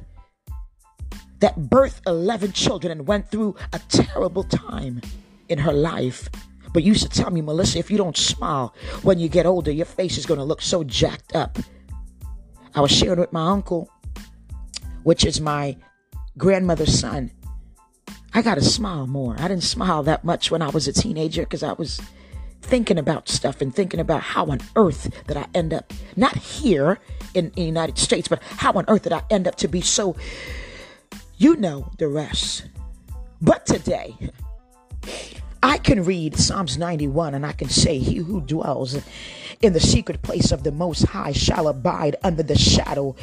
that 1.39 1.57
birthed 1.57 2.01
11 2.05 2.51
children 2.51 2.91
and 2.91 3.07
went 3.07 3.29
through 3.29 3.55
a 3.71 3.79
terrible 3.87 4.43
time 4.43 5.01
in 5.47 5.59
her 5.59 5.71
life. 5.71 6.27
But 6.73 6.83
you 6.83 6.89
used 6.89 7.09
to 7.09 7.09
tell 7.09 7.31
me, 7.31 7.41
Melissa, 7.41 7.79
if 7.79 7.89
you 7.89 7.97
don't 7.97 8.17
smile 8.17 8.73
when 9.01 9.19
you 9.19 9.27
get 9.27 9.45
older, 9.45 9.71
your 9.71 9.85
face 9.85 10.17
is 10.17 10.25
going 10.25 10.37
to 10.37 10.43
look 10.43 10.61
so 10.61 10.83
jacked 10.83 11.35
up. 11.35 11.57
I 12.75 12.81
was 12.81 12.91
sharing 12.91 13.19
with 13.19 13.33
my 13.33 13.49
uncle, 13.49 13.89
which 15.03 15.25
is 15.25 15.41
my 15.41 15.75
grandmother's 16.37 16.97
son. 16.97 17.31
I 18.33 18.41
got 18.43 18.55
to 18.55 18.61
smile 18.63 19.07
more. 19.07 19.35
I 19.39 19.47
didn't 19.47 19.63
smile 19.63 20.03
that 20.03 20.23
much 20.23 20.51
when 20.51 20.61
I 20.61 20.69
was 20.69 20.87
a 20.87 20.93
teenager 20.93 21.41
because 21.41 21.63
I 21.63 21.73
was 21.73 21.99
thinking 22.61 22.99
about 22.99 23.27
stuff 23.27 23.61
and 23.61 23.73
thinking 23.73 23.99
about 23.99 24.21
how 24.21 24.45
on 24.45 24.59
earth 24.75 25.09
that 25.25 25.37
I 25.37 25.47
end 25.55 25.73
up 25.73 25.91
not 26.15 26.35
here 26.37 26.99
in 27.33 27.51
the 27.55 27.63
United 27.63 27.97
States, 27.97 28.27
but 28.27 28.41
how 28.43 28.73
on 28.73 28.85
earth 28.87 29.03
did 29.03 29.13
I 29.13 29.23
end 29.31 29.47
up 29.47 29.55
to 29.55 29.67
be 29.67 29.81
so 29.81 30.15
you 31.37 31.55
know 31.55 31.91
the 31.97 32.07
rest. 32.07 32.67
But 33.41 33.65
today 33.65 34.15
I 35.61 35.77
can 35.77 36.05
read 36.05 36.37
Psalms 36.37 36.77
91 36.77 37.33
and 37.33 37.45
I 37.45 37.51
can 37.51 37.69
say, 37.69 37.99
He 37.99 38.15
who 38.15 38.41
dwells 38.41 38.97
in 39.61 39.73
the 39.73 39.79
secret 39.79 40.21
place 40.21 40.51
of 40.51 40.63
the 40.63 40.71
Most 40.71 41.05
High 41.05 41.33
shall 41.33 41.67
abide 41.67 42.15
under 42.23 42.43
the 42.43 42.57
shadow 42.57 43.15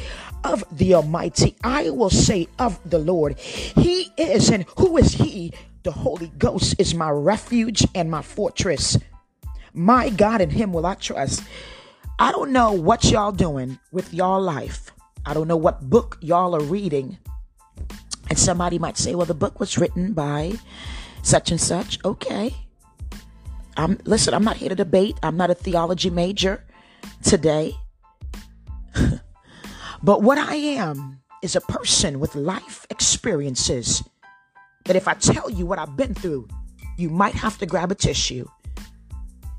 of 0.43 0.63
the 0.71 0.93
Almighty. 0.93 1.55
I 1.63 1.89
will 1.89 2.11
say 2.11 2.47
of 2.59 2.79
the 2.87 2.99
Lord, 2.99 3.39
He 3.39 4.11
is, 4.17 4.49
and 4.49 4.65
who 4.77 4.97
is 4.97 5.13
He? 5.13 5.53
The 5.83 5.91
Holy 5.91 6.31
Ghost 6.37 6.75
is 6.77 6.93
my 6.93 7.09
refuge 7.09 7.85
and 7.95 8.11
my 8.11 8.21
fortress. 8.21 8.97
My 9.73 10.09
God, 10.09 10.41
in 10.41 10.51
Him 10.51 10.73
will 10.73 10.85
I 10.85 10.95
trust. 10.95 11.43
I 12.19 12.31
don't 12.31 12.51
know 12.51 12.71
what 12.71 13.05
y'all 13.05 13.31
doing 13.31 13.79
with 13.91 14.13
y'all 14.13 14.41
life. 14.41 14.91
I 15.25 15.33
don't 15.33 15.47
know 15.47 15.57
what 15.57 15.89
book 15.89 16.17
y'all 16.21 16.55
are 16.55 16.63
reading. 16.63 17.17
And 18.29 18.37
somebody 18.37 18.77
might 18.79 18.97
say, 18.97 19.15
well, 19.15 19.25
the 19.25 19.33
book 19.33 19.59
was 19.59 19.77
written 19.77 20.13
by 20.13 20.53
such 21.27 21.51
and 21.51 21.59
such. 21.59 21.99
Okay. 22.05 22.55
I'm 23.75 23.99
listen, 24.05 24.33
I'm 24.33 24.43
not 24.43 24.57
here 24.57 24.69
to 24.69 24.75
debate. 24.75 25.17
I'm 25.21 25.35
not 25.35 25.49
a 25.49 25.55
theology 25.55 26.09
major 26.09 26.63
today. 27.21 27.75
but 30.03 30.23
what 30.23 30.37
I 30.37 30.55
am 30.55 31.19
is 31.43 31.55
a 31.55 31.61
person 31.61 32.19
with 32.19 32.33
life 32.33 32.87
experiences 32.89 34.01
that 34.85 34.95
if 34.95 35.07
I 35.07 35.13
tell 35.15 35.49
you 35.49 35.65
what 35.65 35.79
I've 35.79 35.97
been 35.97 36.13
through, 36.13 36.47
you 36.97 37.09
might 37.09 37.35
have 37.35 37.57
to 37.59 37.65
grab 37.65 37.91
a 37.91 37.95
tissue. 37.95 38.47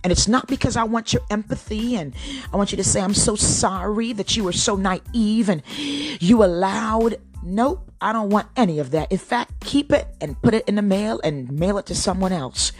And 0.08 0.12
it's 0.16 0.26
not 0.26 0.48
because 0.48 0.74
I 0.74 0.84
want 0.84 1.12
your 1.12 1.20
empathy 1.28 1.94
and 1.94 2.14
I 2.50 2.56
want 2.56 2.72
you 2.72 2.78
to 2.78 2.82
say, 2.82 3.02
I'm 3.02 3.12
so 3.12 3.36
sorry 3.36 4.14
that 4.14 4.38
you 4.38 4.44
were 4.44 4.54
so 4.54 4.74
naive 4.74 5.50
and 5.50 5.62
you 5.76 6.42
allowed. 6.42 7.16
Nope, 7.42 7.92
I 8.00 8.14
don't 8.14 8.30
want 8.30 8.48
any 8.56 8.78
of 8.78 8.90
that. 8.92 9.12
In 9.12 9.18
fact, 9.18 9.60
keep 9.60 9.92
it 9.92 10.08
and 10.22 10.40
put 10.40 10.54
it 10.54 10.66
in 10.66 10.76
the 10.76 10.82
mail 10.82 11.20
and 11.22 11.52
mail 11.52 11.76
it 11.76 11.84
to 11.84 11.94
someone 11.94 12.32
else. 12.32 12.72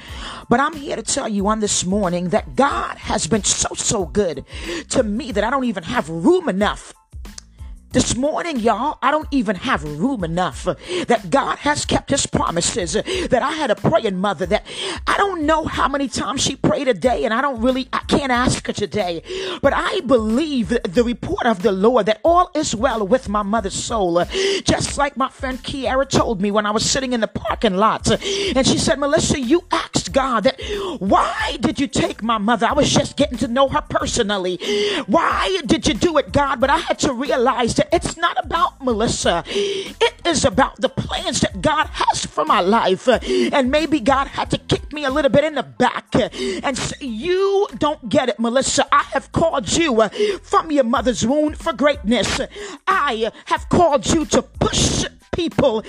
But 0.49 0.61
I'm 0.61 0.73
here 0.73 0.97
to 0.97 1.02
tell 1.02 1.28
you 1.28 1.47
on 1.49 1.61
this 1.61 1.85
morning 1.85 2.30
that 2.30 2.56
God 2.56 2.97
has 2.97 3.26
been 3.26 3.44
so, 3.44 3.75
so 3.75 4.06
good 4.06 4.47
to 4.88 5.02
me 5.02 5.30
that 5.32 5.44
I 5.44 5.50
don't 5.50 5.64
even 5.64 5.82
have 5.82 6.08
room 6.08 6.49
enough 6.49 6.94
this 7.90 8.14
morning, 8.16 8.59
y'all, 8.59 8.99
I 9.00 9.11
don't 9.11 9.28
even 9.30 9.57
have 9.57 9.83
room 9.83 10.23
enough 10.23 10.68
uh, 10.68 10.75
that 11.07 11.30
God 11.30 11.57
has 11.61 11.87
kept 11.87 12.11
his 12.11 12.26
promises. 12.26 12.95
Uh, 12.95 13.02
that 13.30 13.42
I 13.42 13.52
had 13.52 13.71
a 13.71 13.76
praying 13.76 14.18
mother 14.18 14.45
that 14.47 14.66
I 15.07 15.16
don't 15.16 15.47
know 15.47 15.64
how 15.64 15.88
many 15.88 16.09
times 16.09 16.42
she 16.42 16.54
prayed 16.54 16.88
a 16.88 16.95
day, 16.95 17.25
and 17.25 17.33
I 17.33 17.40
don't 17.40 17.61
really, 17.62 17.88
I 17.92 18.00
can't 18.00 18.30
ask 18.30 18.66
her 18.66 18.73
today. 18.75 19.23
But 19.62 19.73
I 19.75 20.00
believe 20.00 20.68
the 20.68 21.02
report 21.02 21.47
of 21.47 21.62
the 21.62 21.73
Lord 21.73 22.07
that 22.07 22.21
all 22.25 22.50
is 22.54 22.75
well 22.75 23.07
with 23.07 23.28
my 23.28 23.42
mother's 23.42 23.75
soul. 23.75 24.18
Uh, 24.18 24.26
just 24.64 24.99
like 24.99 25.16
my 25.16 25.30
friend 25.30 25.59
Kiara 25.59 26.09
told 26.09 26.42
me 26.42 26.50
when 26.50 26.66
I 26.66 26.73
was 26.73 26.88
sitting 26.88 27.14
in 27.14 27.21
the 27.21 27.28
parking 27.28 27.76
lot. 27.76 28.11
And 28.11 28.66
she 28.66 28.78
said, 28.78 28.99
Melissa, 28.99 29.40
you 29.40 29.64
asked 29.71 30.12
God 30.12 30.45
that 30.45 30.61
why 30.99 31.57
did 31.61 31.80
you 31.80 31.87
take 31.87 32.23
my 32.23 32.38
mother? 32.38 32.66
I 32.66 32.73
was 32.73 32.90
just 32.90 33.16
getting 33.16 33.38
to 33.38 33.49
know 33.49 33.68
her 33.68 33.83
personally. 33.88 34.59
Why 35.07 35.61
did 35.64 35.87
you 35.87 35.95
do 35.95 36.18
it, 36.18 36.33
God? 36.33 36.61
But 36.61 36.71
I 36.71 36.78
had 36.78 36.99
to 37.00 37.12
realize 37.12 37.77
it's 37.92 38.16
not 38.16 38.42
about 38.44 38.82
Melissa. 38.82 39.44
It 39.47 40.14
is 40.25 40.44
about 40.44 40.80
the 40.80 40.88
plans 40.88 41.40
that 41.40 41.61
God 41.61 41.87
has 41.87 42.26
for 42.26 42.44
my 42.44 42.61
life. 42.61 43.08
And 43.08 43.70
maybe 43.70 44.00
God 44.00 44.26
had 44.28 44.50
to 44.50 44.58
kick 44.58 44.92
me 44.92 45.04
a 45.04 45.11
little 45.11 45.30
bit 45.30 45.44
in 45.44 45.54
the 45.54 45.62
back 45.62 46.14
and 46.14 46.76
say, 46.76 47.06
You 47.06 47.68
don't 47.78 48.08
get 48.08 48.28
it, 48.28 48.38
Melissa. 48.38 48.87
I 48.92 49.02
have 49.12 49.32
called 49.32 49.70
you 49.73 50.00
uh, 50.02 50.08
from 50.42 50.70
your 50.70 50.85
mother's 50.85 51.26
womb 51.26 51.54
for 51.54 51.73
greatness. 51.73 52.40
I 52.87 53.30
have 53.47 53.68
called 53.68 54.06
you 54.06 54.25
to 54.26 54.42
push 54.42 55.04
people 55.32 55.82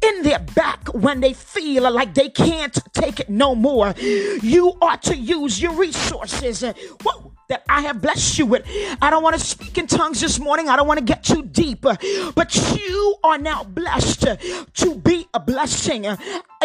in 0.00 0.22
their 0.22 0.38
back 0.38 0.88
when 0.94 1.20
they 1.20 1.34
feel 1.34 1.90
like 1.90 2.14
they 2.14 2.30
can't 2.30 2.78
take 2.94 3.20
it 3.20 3.28
no 3.28 3.54
more. 3.54 3.94
You 3.98 4.72
are 4.80 4.96
to 4.98 5.16
use 5.16 5.60
your 5.60 5.74
resources. 5.74 6.62
Whoa 7.02 7.34
that 7.48 7.64
I 7.68 7.82
have 7.82 8.00
blessed 8.00 8.38
you 8.38 8.46
with. 8.46 8.66
I 9.00 9.10
don't 9.10 9.22
want 9.22 9.38
to 9.38 9.44
speak 9.44 9.78
in 9.78 9.86
tongues 9.86 10.20
this 10.20 10.38
morning. 10.38 10.68
I 10.68 10.76
don't 10.76 10.86
want 10.88 10.98
to 10.98 11.04
get 11.04 11.22
too 11.22 11.42
deep, 11.42 11.84
uh, 11.84 11.96
but 12.34 12.54
you 12.78 13.16
are 13.22 13.38
now 13.38 13.64
blessed 13.64 14.26
uh, 14.26 14.36
to 14.74 14.94
be 14.96 15.26
a 15.34 15.40
blessing. 15.40 16.06
Uh, 16.06 16.16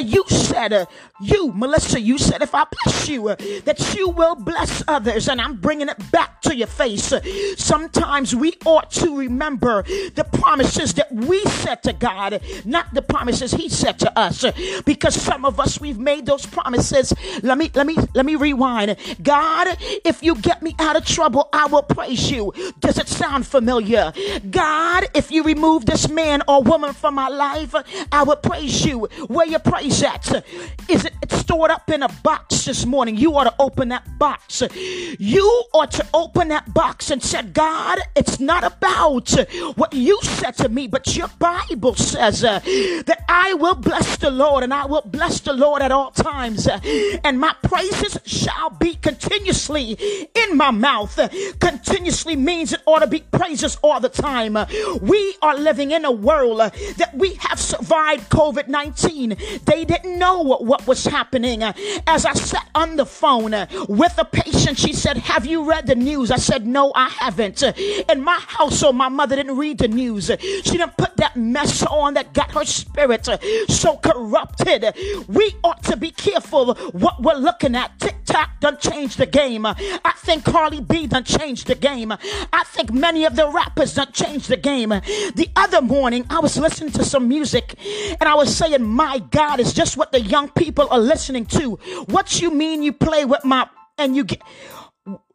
you 0.02 0.24
said, 0.28 0.88
you, 1.22 1.52
Melissa, 1.54 2.00
you 2.00 2.18
said, 2.18 2.42
if 2.42 2.56
I 2.56 2.66
bless 2.84 3.10
you, 3.10 3.36
that 3.66 3.96
you 3.98 4.10
will 4.10 4.36
bless 4.36 4.84
others, 4.88 5.28
and 5.28 5.42
I'm 5.42 5.58
bringing 5.58 5.90
it 5.90 6.12
back 6.12 6.42
to 6.44 6.56
your 6.56 6.68
face. 6.68 7.14
Sometimes 7.58 8.36
we 8.36 8.54
ought 8.66 8.92
to 8.92 9.18
remember 9.18 9.84
the 9.84 10.26
promises 10.32 10.94
that 10.94 11.12
we 11.12 11.44
said 11.44 11.84
to 11.84 11.94
God, 11.94 12.42
not 12.66 12.94
the 12.94 13.02
promises 13.02 13.52
He 13.52 13.68
said 13.70 14.00
to 14.00 14.20
us, 14.20 14.46
because 14.86 15.16
some 15.16 15.44
of 15.46 15.60
us 15.60 15.82
we've 15.82 16.00
made 16.00 16.26
those 16.26 16.46
promises. 16.46 17.14
Let 17.44 17.58
me, 17.58 17.70
let 17.74 17.86
me, 17.86 17.98
let 18.16 18.26
me 18.26 18.36
rewind. 18.36 18.96
God, 19.22 19.68
if 20.06 20.24
you 20.24 20.36
get 20.36 20.62
me 20.62 20.69
me 20.70 20.76
out 20.80 20.96
of 20.96 21.06
trouble, 21.06 21.50
I 21.54 21.66
will 21.68 21.84
praise 21.84 22.30
you. 22.32 22.54
Does 22.80 22.98
it 22.98 23.08
sound 23.08 23.48
familiar? 23.48 24.14
God, 24.50 25.08
if 25.14 25.32
you 25.32 25.44
remove 25.44 25.86
this 25.86 26.10
man 26.10 26.42
or 26.48 26.64
woman 26.64 26.94
from 26.94 27.16
my 27.16 27.28
life, 27.28 27.74
I 28.12 28.24
will 28.24 28.36
praise 28.36 28.86
you. 28.86 29.06
Where 29.28 29.48
your 29.48 29.60
praise 29.60 30.04
at? 30.04 30.46
Is 30.88 31.06
it 31.06 31.32
stored 31.32 31.72
up 31.72 31.90
in 31.90 32.04
a 32.04 32.10
box 32.24 32.66
this 32.66 32.86
morning? 32.86 33.18
You 33.18 33.36
ought 33.36 33.46
to 33.46 33.56
open 33.60 33.90
that 33.90 34.06
box. 34.20 34.64
You 34.76 35.64
ought 35.74 35.92
to 35.92 36.06
open 36.14 36.50
that 36.50 36.74
box 36.74 37.12
and 37.12 37.22
said, 37.24 37.54
God, 37.54 38.00
it's 38.16 38.40
not 38.40 38.64
about 38.64 39.30
what 39.76 39.94
you 39.94 40.20
said 40.22 40.52
to 40.58 40.70
me, 40.70 40.88
but 40.88 41.16
your 41.16 41.30
Bible 41.40 41.96
says 41.96 42.44
uh, 42.44 42.60
that 42.60 43.26
I 43.28 43.54
will 43.56 43.76
bless 43.76 44.18
the 44.18 44.32
Lord 44.32 44.64
and 44.64 44.74
I 44.74 44.86
will 44.86 45.02
bless 45.06 45.40
the 45.40 45.54
Lord 45.54 45.82
at 45.82 45.92
all 45.92 46.12
times. 46.12 46.68
Uh, 46.68 46.80
and 47.24 47.40
my 47.40 47.56
praises 47.64 48.20
shall 48.26 48.70
be 48.70 48.96
continuously 48.96 49.94
in 50.36 50.58
my 50.60 50.72
mouth 50.72 51.18
uh, 51.18 51.30
continuously 51.62 52.36
means 52.36 52.74
it 52.74 52.82
ought 52.86 53.00
to 53.00 53.08
be 53.08 53.22
praises 53.22 53.78
all 53.82 54.02
the 54.02 54.10
time. 54.10 54.58
Uh, 54.58 54.66
we 55.02 55.36
are 55.42 55.58
living 55.58 55.92
in 55.92 56.04
a 56.04 56.12
world 56.12 56.60
uh, 56.60 56.70
that 56.98 57.16
we 57.16 57.36
have 57.36 57.58
survived 57.58 58.30
COVID 58.30 58.68
19. 58.68 59.38
They 59.64 59.86
didn't 59.86 60.20
know 60.20 60.42
what 60.42 60.86
was 60.86 61.06
happening. 61.06 61.64
As 62.06 62.26
I 62.26 62.34
sat 62.34 62.70
on 62.76 62.98
the 62.98 63.06
phone 63.06 63.52
with 63.88 64.16
a 64.18 64.26
patient, 64.26 64.78
she 64.78 64.92
said, 64.92 65.16
Have 65.18 65.46
you 65.46 65.64
read 65.64 65.88
the 65.88 65.96
news? 65.96 66.30
I 66.30 66.36
said, 66.36 66.68
No, 66.68 66.92
I 66.94 67.08
haven't. 67.08 67.64
In 67.64 68.22
my 68.22 68.40
household, 68.46 68.98
my 68.98 69.08
mother 69.08 69.38
didn't 69.38 69.56
read 69.56 69.78
the 69.78 69.88
news. 69.88 70.30
She 70.40 70.62
didn't 70.78 70.98
put 70.98 71.16
that 71.18 71.38
mess 71.38 71.84
on 71.84 72.16
that 72.16 72.34
got 72.34 72.52
her 72.52 72.66
spirit 72.66 73.30
so 73.70 73.96
corrupted. 73.98 74.94
We 75.30 75.56
ought 75.64 75.84
to 75.84 75.96
be 75.96 76.12
careful 76.12 76.76
what 76.92 77.24
we're 77.24 77.36
looking 77.36 77.76
at. 77.76 77.98
TikTok 78.00 78.60
done 78.60 78.78
changed 78.78 79.18
the 79.18 79.26
game. 79.26 79.66
I 79.66 80.14
think 80.18 80.49
Cardi 80.50 80.82
B 80.82 81.08
done 81.08 81.24
changed 81.24 81.68
the 81.68 81.76
game. 81.76 82.12
I 82.12 82.64
think 82.66 82.92
many 82.92 83.26
of 83.26 83.36
the 83.36 83.48
rappers 83.50 83.94
done 83.94 84.12
changed 84.12 84.50
the 84.50 84.58
game. 84.58 84.90
The 84.90 85.50
other 85.56 85.82
morning, 85.82 86.26
I 86.30 86.40
was 86.40 86.58
listening 86.58 86.92
to 86.94 87.04
some 87.04 87.28
music 87.28 87.76
and 88.20 88.24
I 88.24 88.34
was 88.34 88.56
saying, 88.56 88.84
My 88.84 89.20
God, 89.20 89.60
it's 89.60 89.74
just 89.74 89.96
what 89.96 90.12
the 90.12 90.22
young 90.22 90.50
people 90.50 90.88
are 90.90 91.00
listening 91.00 91.46
to. 91.48 91.76
What 92.08 92.42
you 92.42 92.52
mean 92.52 92.82
you 92.82 92.94
play 92.94 93.26
with 93.26 93.46
my 93.46 93.68
and 93.98 94.16
you 94.16 94.24
get 94.24 94.42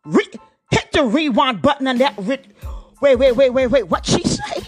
re, 0.05 0.25
hit 0.71 0.93
the 0.93 1.05
rewind 1.05 1.63
button 1.63 1.87
on 1.87 1.99
that. 1.99 2.15
Re, 2.19 2.39
wait, 3.01 3.17
wait, 3.17 3.33
wait, 3.37 3.51
wait, 3.51 3.67
wait. 3.69 3.89
What 3.89 4.07
she 4.07 4.23
say? 4.23 4.63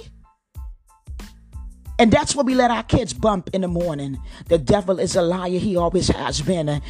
And 1.98 2.12
that's 2.12 2.36
what 2.36 2.46
we 2.46 2.54
let 2.54 2.70
our 2.70 2.82
kids 2.82 3.12
bump 3.14 3.50
in 3.52 3.62
the 3.62 3.68
morning. 3.68 4.18
The 4.48 4.58
devil 4.58 5.00
is 5.00 5.16
a 5.16 5.22
liar. 5.22 5.58
He 5.58 5.76
always 5.76 6.08
has 6.08 6.40
been. 6.42 6.82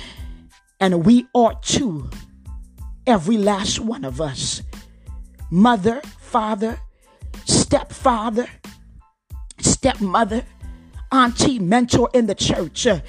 And 0.80 1.06
we 1.06 1.26
ought 1.32 1.62
to 1.64 2.10
Every 3.06 3.38
last 3.38 3.78
one 3.78 4.04
of 4.04 4.20
us. 4.20 4.62
Mother, 5.50 6.00
father, 6.18 6.80
stepfather, 7.44 8.48
stepmother, 9.60 10.44
auntie, 11.12 11.60
mentor 11.60 12.10
in 12.12 12.26
the 12.26 12.34
church, 12.34 12.84
uh, 12.84 13.00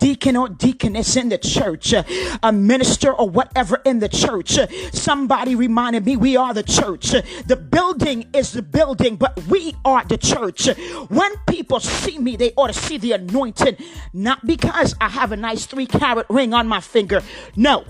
deacon 0.00 0.36
or 0.36 0.48
deaconess 0.48 1.16
in 1.16 1.28
the 1.28 1.36
church, 1.36 1.92
uh, 1.92 2.02
a 2.42 2.52
minister 2.52 3.12
or 3.12 3.28
whatever 3.28 3.82
in 3.84 3.98
the 3.98 4.08
church. 4.08 4.58
Somebody 4.92 5.54
reminded 5.54 6.06
me 6.06 6.16
we 6.16 6.38
are 6.38 6.54
the 6.54 6.62
church. 6.62 7.10
The 7.46 7.56
building 7.56 8.30
is 8.32 8.52
the 8.52 8.62
building, 8.62 9.16
but 9.16 9.38
we 9.46 9.74
are 9.84 10.04
the 10.04 10.16
church. 10.16 10.68
When 11.08 11.32
people 11.46 11.80
see 11.80 12.18
me, 12.18 12.36
they 12.36 12.52
ought 12.56 12.68
to 12.68 12.72
see 12.72 12.96
the 12.96 13.12
anointing, 13.12 13.76
not 14.14 14.46
because 14.46 14.94
I 15.02 15.10
have 15.10 15.32
a 15.32 15.36
nice 15.36 15.66
three 15.66 15.86
carat 15.86 16.26
ring 16.30 16.54
on 16.54 16.66
my 16.66 16.80
finger. 16.80 17.22
No 17.56 17.84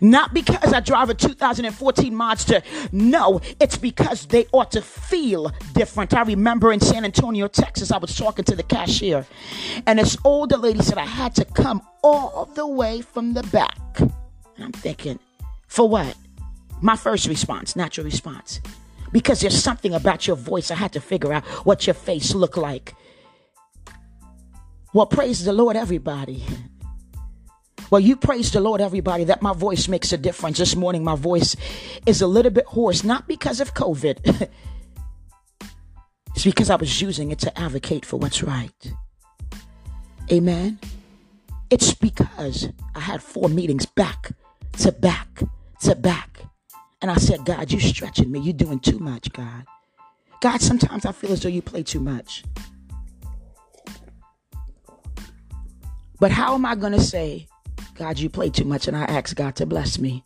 Not 0.00 0.34
because 0.34 0.72
I 0.72 0.80
drive 0.80 1.10
a 1.10 1.14
2014 1.14 2.14
Mazda. 2.14 2.62
No, 2.92 3.40
it's 3.60 3.76
because 3.76 4.26
they 4.26 4.46
ought 4.52 4.72
to 4.72 4.82
feel 4.82 5.52
different. 5.74 6.14
I 6.14 6.22
remember 6.22 6.72
in 6.72 6.80
San 6.80 7.04
Antonio, 7.04 7.48
Texas, 7.48 7.92
I 7.92 7.98
was 7.98 8.16
talking 8.16 8.44
to 8.46 8.56
the 8.56 8.62
cashier, 8.62 9.26
and 9.86 9.98
this 9.98 10.16
older 10.24 10.56
lady 10.56 10.80
said 10.82 10.98
I 10.98 11.06
had 11.06 11.34
to 11.36 11.44
come 11.44 11.82
all 12.02 12.46
the 12.54 12.66
way 12.66 13.02
from 13.02 13.34
the 13.34 13.42
back. 13.44 14.00
And 14.00 14.12
I'm 14.58 14.72
thinking, 14.72 15.18
for 15.68 15.88
what? 15.88 16.16
My 16.80 16.96
first 16.96 17.26
response, 17.28 17.76
natural 17.76 18.04
response. 18.04 18.60
Because 19.12 19.40
there's 19.40 19.62
something 19.62 19.94
about 19.94 20.26
your 20.26 20.36
voice, 20.36 20.70
I 20.70 20.74
had 20.74 20.92
to 20.94 21.00
figure 21.00 21.32
out 21.32 21.44
what 21.66 21.86
your 21.86 21.94
face 21.94 22.34
looked 22.34 22.56
like. 22.56 22.94
Well, 24.94 25.06
praise 25.06 25.44
the 25.44 25.52
Lord, 25.52 25.76
everybody. 25.76 26.44
Well, 27.92 28.00
you 28.00 28.16
praise 28.16 28.50
the 28.50 28.58
Lord, 28.58 28.80
everybody, 28.80 29.24
that 29.24 29.42
my 29.42 29.52
voice 29.52 29.86
makes 29.86 30.14
a 30.14 30.16
difference. 30.16 30.56
This 30.56 30.74
morning, 30.74 31.04
my 31.04 31.14
voice 31.14 31.54
is 32.06 32.22
a 32.22 32.26
little 32.26 32.50
bit 32.50 32.64
hoarse, 32.64 33.04
not 33.04 33.28
because 33.28 33.60
of 33.60 33.74
COVID. 33.74 34.48
it's 36.34 36.44
because 36.44 36.70
I 36.70 36.76
was 36.76 37.02
using 37.02 37.32
it 37.32 37.38
to 37.40 37.58
advocate 37.60 38.06
for 38.06 38.16
what's 38.16 38.42
right. 38.42 38.94
Amen. 40.32 40.78
It's 41.68 41.92
because 41.92 42.66
I 42.94 43.00
had 43.00 43.22
four 43.22 43.50
meetings 43.50 43.84
back 43.84 44.32
to 44.78 44.90
back 44.90 45.42
to 45.80 45.94
back. 45.94 46.44
And 47.02 47.10
I 47.10 47.16
said, 47.16 47.44
God, 47.44 47.70
you're 47.70 47.82
stretching 47.82 48.32
me. 48.32 48.40
You're 48.40 48.54
doing 48.54 48.80
too 48.80 49.00
much, 49.00 49.30
God. 49.34 49.66
God, 50.40 50.62
sometimes 50.62 51.04
I 51.04 51.12
feel 51.12 51.32
as 51.32 51.42
though 51.42 51.50
you 51.50 51.60
play 51.60 51.82
too 51.82 52.00
much. 52.00 52.42
But 56.18 56.30
how 56.30 56.54
am 56.54 56.64
I 56.64 56.74
going 56.74 56.94
to 56.94 57.00
say 57.02 57.48
God, 57.94 58.18
you 58.18 58.28
play 58.28 58.50
too 58.50 58.64
much. 58.64 58.88
And 58.88 58.96
I 58.96 59.04
asked 59.04 59.36
God 59.36 59.56
to 59.56 59.66
bless 59.66 59.98
me. 59.98 60.24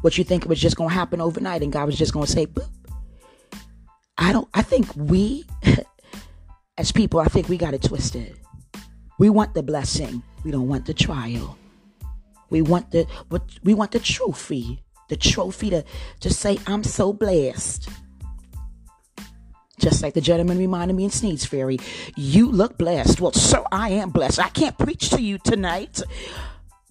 What 0.00 0.18
you 0.18 0.24
think 0.24 0.46
was 0.46 0.60
just 0.60 0.76
going 0.76 0.90
to 0.90 0.94
happen 0.94 1.20
overnight 1.20 1.62
and 1.62 1.72
God 1.72 1.86
was 1.86 1.96
just 1.96 2.12
going 2.12 2.26
to 2.26 2.32
say, 2.32 2.46
Boop. 2.46 2.68
I 4.18 4.32
don't, 4.32 4.48
I 4.54 4.62
think 4.62 4.94
we, 4.94 5.44
as 6.78 6.92
people, 6.92 7.20
I 7.20 7.26
think 7.26 7.48
we 7.48 7.56
got 7.56 7.74
it 7.74 7.82
twisted. 7.82 8.36
We 9.18 9.30
want 9.30 9.54
the 9.54 9.62
blessing. 9.62 10.22
We 10.44 10.50
don't 10.50 10.68
want 10.68 10.86
the 10.86 10.94
trial. 10.94 11.56
We 12.50 12.62
want 12.62 12.90
the, 12.90 13.06
what 13.28 13.42
we 13.62 13.74
want 13.74 13.92
the 13.92 13.98
trophy. 13.98 14.82
The 15.08 15.16
trophy 15.16 15.70
to, 15.70 15.84
to 16.20 16.30
say, 16.30 16.58
I'm 16.66 16.82
so 16.82 17.12
blessed. 17.12 17.88
Just 19.78 20.02
like 20.02 20.14
the 20.14 20.20
gentleman 20.20 20.58
reminded 20.58 20.94
me 20.94 21.04
in 21.04 21.10
Sneads 21.10 21.44
Ferry, 21.44 21.78
you 22.16 22.50
look 22.50 22.78
blessed. 22.78 23.20
Well, 23.20 23.32
sir, 23.32 23.62
I 23.70 23.90
am 23.90 24.10
blessed. 24.10 24.38
I 24.38 24.48
can't 24.48 24.78
preach 24.78 25.10
to 25.10 25.20
you 25.20 25.38
tonight 25.38 26.00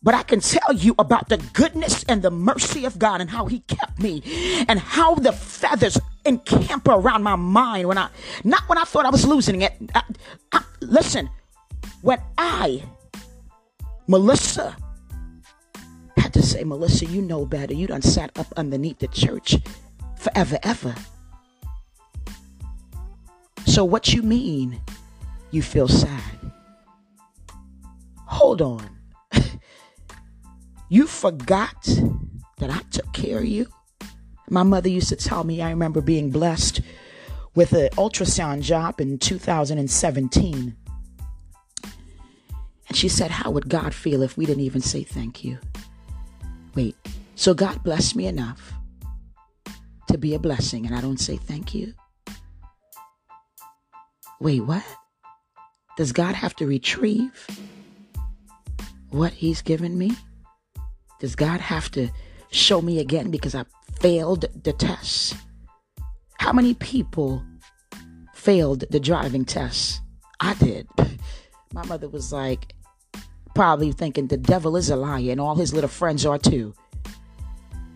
but 0.03 0.13
I 0.13 0.23
can 0.23 0.41
tell 0.41 0.73
you 0.73 0.93
about 0.99 1.29
the 1.29 1.37
goodness 1.53 2.03
and 2.03 2.21
the 2.21 2.29
mercy 2.29 2.83
of 2.85 2.99
God 2.99 3.21
and 3.21 3.29
how 3.29 3.45
He 3.45 3.59
kept 3.61 3.99
me 3.99 4.21
and 4.67 4.77
how 4.77 5.15
the 5.15 5.31
feathers 5.31 5.97
encamp 6.25 6.87
around 6.87 7.23
my 7.23 7.37
mind 7.37 7.87
when 7.87 7.97
I, 7.97 8.09
not 8.43 8.67
when 8.67 8.77
I 8.77 8.83
thought 8.83 9.05
I 9.05 9.09
was 9.09 9.25
losing 9.25 9.61
it. 9.61 9.73
I, 9.95 10.03
I, 10.51 10.63
listen, 10.81 11.29
when 12.01 12.19
I, 12.37 12.83
Melissa, 14.07 14.75
had 16.17 16.33
to 16.33 16.41
say, 16.41 16.65
Melissa, 16.65 17.05
you 17.05 17.21
know 17.21 17.45
better. 17.45 17.73
You 17.73 17.87
done 17.87 18.01
sat 18.01 18.37
up 18.37 18.47
underneath 18.57 18.99
the 18.99 19.07
church 19.07 19.55
forever, 20.17 20.59
ever. 20.63 20.95
So 23.65 23.85
what 23.85 24.13
you 24.13 24.21
mean 24.21 24.81
you 25.51 25.61
feel 25.61 25.87
sad? 25.87 26.21
Hold 28.25 28.61
on. 28.61 28.92
You 30.93 31.07
forgot 31.07 31.85
that 32.59 32.69
I 32.69 32.79
took 32.91 33.11
care 33.13 33.39
of 33.39 33.45
you. 33.45 33.65
My 34.51 34.61
mother 34.61 34.89
used 34.89 35.09
to 35.09 35.15
tell 35.15 35.43
me, 35.43 35.59
I 35.59 35.71
remember 35.71 36.01
being 36.01 36.29
blessed 36.29 36.81
with 37.55 37.73
an 37.73 37.89
ultrasound 37.93 38.61
job 38.61 39.01
in 39.01 39.17
2017. 39.17 40.75
And 42.87 42.95
she 42.95 43.09
said, 43.09 43.31
How 43.31 43.49
would 43.49 43.69
God 43.69 43.95
feel 43.95 44.21
if 44.21 44.37
we 44.37 44.45
didn't 44.45 44.65
even 44.65 44.81
say 44.81 45.01
thank 45.01 45.43
you? 45.43 45.57
Wait, 46.75 46.95
so 47.33 47.55
God 47.55 47.81
blessed 47.81 48.15
me 48.15 48.27
enough 48.27 48.71
to 50.09 50.19
be 50.19 50.35
a 50.35 50.39
blessing, 50.39 50.85
and 50.85 50.95
I 50.95 51.01
don't 51.01 51.19
say 51.19 51.37
thank 51.37 51.73
you? 51.73 51.95
Wait, 54.39 54.59
what? 54.59 54.85
Does 55.97 56.11
God 56.11 56.35
have 56.35 56.55
to 56.57 56.67
retrieve 56.67 57.47
what 59.09 59.33
He's 59.33 59.63
given 59.63 59.97
me? 59.97 60.11
Does 61.23 61.37
God 61.37 61.61
have 61.61 61.89
to 61.91 62.09
show 62.51 62.81
me 62.81 62.99
again 62.99 63.31
because 63.31 63.55
I 63.55 63.63
failed 64.01 64.43
the 64.61 64.73
test? 64.73 65.33
How 66.37 66.51
many 66.51 66.73
people 66.73 67.41
failed 68.33 68.83
the 68.89 68.99
driving 68.99 69.45
test? 69.45 70.01
I 70.41 70.53
did. 70.55 70.85
My 71.73 71.85
mother 71.85 72.09
was 72.09 72.33
like, 72.33 72.75
probably 73.55 73.93
thinking 73.93 74.27
the 74.27 74.35
devil 74.35 74.75
is 74.75 74.89
a 74.89 74.97
liar 74.97 75.31
and 75.31 75.39
all 75.39 75.55
his 75.55 75.73
little 75.73 75.89
friends 75.89 76.25
are 76.25 76.37
too. 76.37 76.73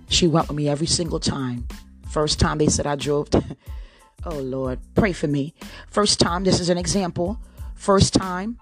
She 0.07 0.25
went 0.25 0.47
with 0.47 0.55
me 0.55 0.69
every 0.69 0.87
single 0.87 1.19
time. 1.19 1.67
First 2.09 2.39
time 2.39 2.59
they 2.59 2.67
said 2.67 2.87
I 2.87 2.95
drove. 2.95 3.29
To, 3.31 3.43
oh 4.23 4.39
Lord, 4.39 4.79
pray 4.95 5.11
for 5.11 5.27
me. 5.27 5.53
First 5.89 6.21
time, 6.21 6.45
this 6.45 6.61
is 6.61 6.69
an 6.69 6.77
example. 6.77 7.41
First 7.75 8.13
time, 8.13 8.57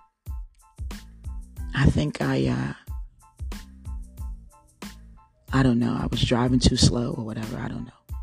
I 1.75 1.85
think 1.85 2.19
I 2.19 2.47
uh, 2.47 2.84
I 5.55 5.63
don't 5.63 5.79
know. 5.79 5.97
I 5.97 6.07
was 6.07 6.21
driving 6.21 6.59
too 6.59 6.75
slow 6.75 7.13
or 7.13 7.23
whatever. 7.23 7.57
I 7.57 7.69
don't 7.69 7.85
know. 7.85 8.17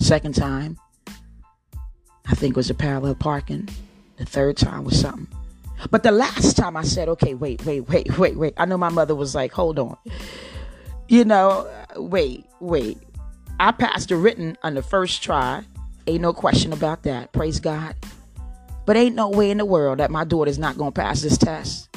Second 0.00 0.34
time, 0.34 0.76
I 2.26 2.34
think 2.34 2.56
was 2.56 2.68
a 2.68 2.74
parallel 2.74 3.14
parking. 3.14 3.68
The 4.16 4.24
third 4.24 4.56
time 4.56 4.82
was 4.82 5.00
something. 5.00 5.28
But 5.92 6.02
the 6.02 6.10
last 6.10 6.56
time 6.56 6.76
I 6.76 6.82
said, 6.82 7.08
okay, 7.10 7.34
wait, 7.34 7.64
wait, 7.64 7.88
wait, 7.88 8.18
wait, 8.18 8.36
wait. 8.36 8.54
I 8.56 8.64
know 8.64 8.76
my 8.76 8.88
mother 8.88 9.14
was 9.14 9.36
like, 9.36 9.52
hold 9.52 9.78
on. 9.78 9.96
You 11.06 11.24
know, 11.24 11.70
wait, 11.94 12.44
wait. 12.58 12.98
I 13.60 13.70
passed 13.70 14.08
the 14.08 14.16
written 14.16 14.58
on 14.64 14.74
the 14.74 14.82
first 14.82 15.22
try. 15.22 15.62
Ain't 16.08 16.22
no 16.22 16.32
question 16.32 16.72
about 16.72 17.04
that. 17.04 17.32
Praise 17.32 17.60
God. 17.60 17.94
But 18.84 18.96
ain't 18.96 19.14
no 19.14 19.28
way 19.28 19.52
in 19.52 19.58
the 19.58 19.64
world 19.64 19.98
that 20.00 20.10
my 20.10 20.24
daughter's 20.24 20.58
not 20.58 20.76
going 20.76 20.90
to 20.90 21.00
pass 21.00 21.22
this 21.22 21.38
test. 21.38 21.87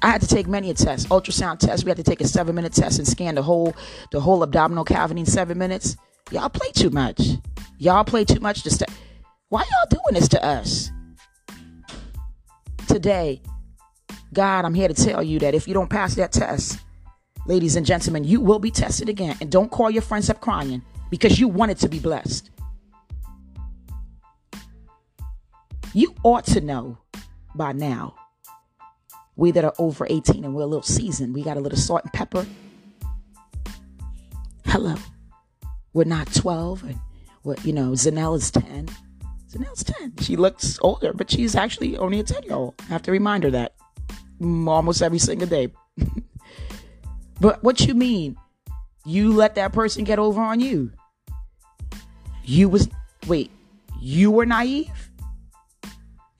I 0.00 0.10
had 0.10 0.20
to 0.20 0.28
take 0.28 0.46
many 0.46 0.70
a 0.70 0.74
test, 0.74 1.08
ultrasound 1.08 1.58
test. 1.58 1.84
We 1.84 1.90
had 1.90 1.96
to 1.96 2.04
take 2.04 2.20
a 2.20 2.28
seven 2.28 2.54
minute 2.54 2.72
test 2.72 2.98
and 2.98 3.08
scan 3.08 3.34
the 3.34 3.42
whole 3.42 3.74
the 4.12 4.20
whole 4.20 4.42
abdominal 4.42 4.84
cavity 4.84 5.20
in 5.20 5.26
seven 5.26 5.58
minutes. 5.58 5.96
Y'all 6.30 6.48
play 6.48 6.70
too 6.72 6.90
much. 6.90 7.20
Y'all 7.78 8.04
play 8.04 8.24
too 8.24 8.40
much 8.40 8.62
to 8.62 8.70
stay. 8.70 8.86
Why 9.48 9.60
y'all 9.60 9.88
doing 9.90 10.20
this 10.20 10.28
to 10.28 10.44
us? 10.44 10.90
Today, 12.86 13.42
God, 14.32 14.64
I'm 14.64 14.74
here 14.74 14.88
to 14.88 14.94
tell 14.94 15.22
you 15.22 15.38
that 15.40 15.54
if 15.54 15.66
you 15.66 15.74
don't 15.74 15.90
pass 15.90 16.14
that 16.14 16.32
test, 16.32 16.78
ladies 17.46 17.76
and 17.76 17.84
gentlemen, 17.84 18.24
you 18.24 18.40
will 18.40 18.58
be 18.58 18.70
tested 18.70 19.08
again. 19.08 19.36
And 19.40 19.50
don't 19.50 19.70
call 19.70 19.90
your 19.90 20.02
friends 20.02 20.30
up 20.30 20.40
crying 20.40 20.82
because 21.10 21.40
you 21.40 21.48
wanted 21.48 21.78
to 21.78 21.88
be 21.88 21.98
blessed. 21.98 22.50
You 25.94 26.14
ought 26.22 26.44
to 26.46 26.60
know 26.60 26.98
by 27.54 27.72
now 27.72 28.14
we 29.38 29.52
that 29.52 29.64
are 29.64 29.74
over 29.78 30.04
18 30.10 30.44
and 30.44 30.52
we're 30.52 30.62
a 30.62 30.66
little 30.66 30.82
seasoned, 30.82 31.32
we 31.32 31.42
got 31.42 31.56
a 31.56 31.60
little 31.60 31.78
salt 31.78 32.02
and 32.02 32.12
pepper. 32.12 32.44
Hello. 34.66 34.96
We're 35.94 36.04
not 36.04 36.34
12 36.34 36.82
and 36.82 36.98
we're, 37.44 37.54
you 37.62 37.72
know, 37.72 37.92
Zanelle 37.92 38.36
is 38.36 38.50
10. 38.50 38.88
Zanelle's 39.48 39.84
10. 39.84 40.14
She 40.20 40.34
looks 40.34 40.78
older, 40.82 41.12
but 41.12 41.30
she's 41.30 41.54
actually 41.54 41.96
only 41.96 42.18
a 42.18 42.24
10 42.24 42.42
year 42.42 42.54
old. 42.54 42.74
I 42.80 42.84
have 42.86 43.02
to 43.02 43.12
remind 43.12 43.44
her 43.44 43.50
that 43.52 43.74
mm, 44.40 44.68
almost 44.68 45.02
every 45.02 45.20
single 45.20 45.46
day. 45.46 45.72
but 47.40 47.62
what 47.62 47.86
you 47.86 47.94
mean? 47.94 48.36
You 49.06 49.32
let 49.32 49.54
that 49.54 49.72
person 49.72 50.02
get 50.02 50.18
over 50.18 50.40
on 50.40 50.58
you. 50.58 50.90
You 52.42 52.68
was, 52.68 52.88
wait, 53.28 53.52
you 54.00 54.32
were 54.32 54.46
naive? 54.46 55.10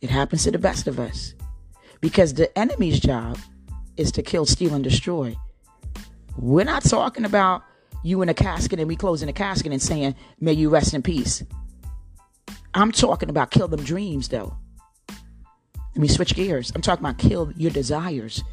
It 0.00 0.10
happens 0.10 0.42
to 0.44 0.50
the 0.50 0.58
best 0.58 0.88
of 0.88 0.98
us 0.98 1.34
because 2.00 2.34
the 2.34 2.56
enemy's 2.58 3.00
job 3.00 3.38
is 3.96 4.12
to 4.12 4.22
kill, 4.22 4.46
steal, 4.46 4.74
and 4.74 4.84
destroy. 4.84 5.36
We're 6.36 6.64
not 6.64 6.84
talking 6.84 7.24
about 7.24 7.62
you 8.04 8.22
in 8.22 8.28
a 8.28 8.34
casket 8.34 8.78
and 8.78 8.88
we 8.88 8.96
closing 8.96 9.28
a 9.28 9.32
casket 9.32 9.72
and 9.72 9.82
saying, 9.82 10.14
May 10.40 10.52
you 10.52 10.70
rest 10.70 10.94
in 10.94 11.02
peace. 11.02 11.42
I'm 12.74 12.92
talking 12.92 13.28
about 13.28 13.50
kill 13.50 13.66
them 13.66 13.82
dreams, 13.82 14.28
though. 14.28 14.56
Let 15.08 15.96
me 15.96 16.08
switch 16.08 16.36
gears. 16.36 16.70
I'm 16.74 16.82
talking 16.82 17.04
about 17.04 17.18
kill 17.18 17.52
your 17.56 17.72
desires. 17.72 18.44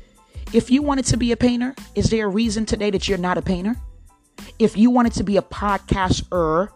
If 0.51 0.71
you 0.71 0.81
wanted 0.81 1.05
to 1.05 1.17
be 1.17 1.31
a 1.31 1.37
painter, 1.37 1.75
is 1.93 2.09
there 2.09 2.25
a 2.25 2.29
reason 2.29 2.65
today 2.65 2.89
that 2.89 3.07
you're 3.07 3.17
not 3.17 3.37
a 3.37 3.41
painter? 3.41 3.75
If 4.57 4.77
you 4.77 4.89
wanted 4.89 5.13
to 5.13 5.23
be 5.23 5.37
a 5.37 5.41
podcaster, 5.41 6.69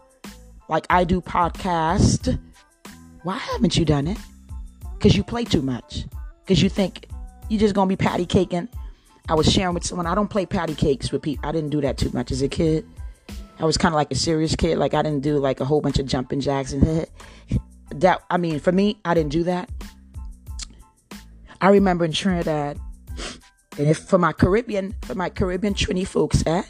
like 0.68 0.86
I 0.90 1.04
do 1.04 1.20
podcast, 1.20 2.38
why 3.24 3.36
haven't 3.36 3.76
you 3.76 3.84
done 3.84 4.06
it? 4.06 4.18
Because 4.94 5.16
you 5.16 5.24
play 5.24 5.44
too 5.44 5.62
much 5.62 6.04
because 6.50 6.64
you 6.64 6.68
think 6.68 7.06
you're 7.48 7.60
just 7.60 7.76
gonna 7.76 7.86
be 7.86 7.94
patty 7.94 8.26
caking 8.26 8.68
I 9.28 9.34
was 9.34 9.46
sharing 9.46 9.74
with 9.74 9.86
someone. 9.86 10.08
I 10.08 10.16
don't 10.16 10.26
play 10.26 10.44
patty 10.44 10.74
cakes 10.74 11.12
with 11.12 11.22
people. 11.22 11.48
I 11.48 11.52
didn't 11.52 11.70
do 11.70 11.80
that 11.82 11.96
too 11.96 12.10
much 12.12 12.32
as 12.32 12.42
a 12.42 12.48
kid. 12.48 12.84
I 13.60 13.64
was 13.64 13.76
kind 13.76 13.94
of 13.94 13.96
like 13.96 14.10
a 14.10 14.16
serious 14.16 14.56
kid. 14.56 14.76
Like 14.76 14.92
I 14.92 15.02
didn't 15.02 15.22
do 15.22 15.38
like 15.38 15.60
a 15.60 15.64
whole 15.64 15.80
bunch 15.80 16.00
of 16.00 16.06
jumping 16.06 16.40
jacks 16.40 16.72
and 16.72 17.06
that. 17.90 18.22
I 18.28 18.36
mean, 18.38 18.58
for 18.58 18.72
me, 18.72 18.98
I 19.04 19.14
didn't 19.14 19.30
do 19.30 19.44
that. 19.44 19.70
I 21.60 21.68
remember 21.68 22.04
in 22.04 22.10
Trinidad, 22.10 22.80
and 23.78 23.86
if 23.86 23.98
for 23.98 24.18
my 24.18 24.32
Caribbean, 24.32 24.96
for 25.02 25.14
my 25.14 25.28
Caribbean 25.28 25.74
Trini 25.74 26.04
folks, 26.04 26.42
eh? 26.44 26.64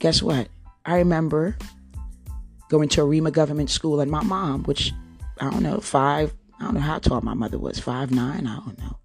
Guess 0.00 0.20
what? 0.20 0.48
I 0.84 0.96
remember 0.96 1.56
going 2.68 2.88
to 2.88 3.02
Arima 3.02 3.30
Government 3.30 3.70
School, 3.70 4.00
and 4.00 4.10
my 4.10 4.24
mom, 4.24 4.64
which 4.64 4.92
I 5.38 5.48
don't 5.48 5.62
know, 5.62 5.78
five, 5.78 6.34
I 6.58 6.64
don't 6.64 6.74
know 6.74 6.80
how 6.80 6.98
tall 6.98 7.20
my 7.20 7.34
mother 7.34 7.58
was, 7.58 7.78
five 7.78 8.10
nine, 8.10 8.46
I 8.46 8.56
don't 8.56 8.78
know. 8.78 8.98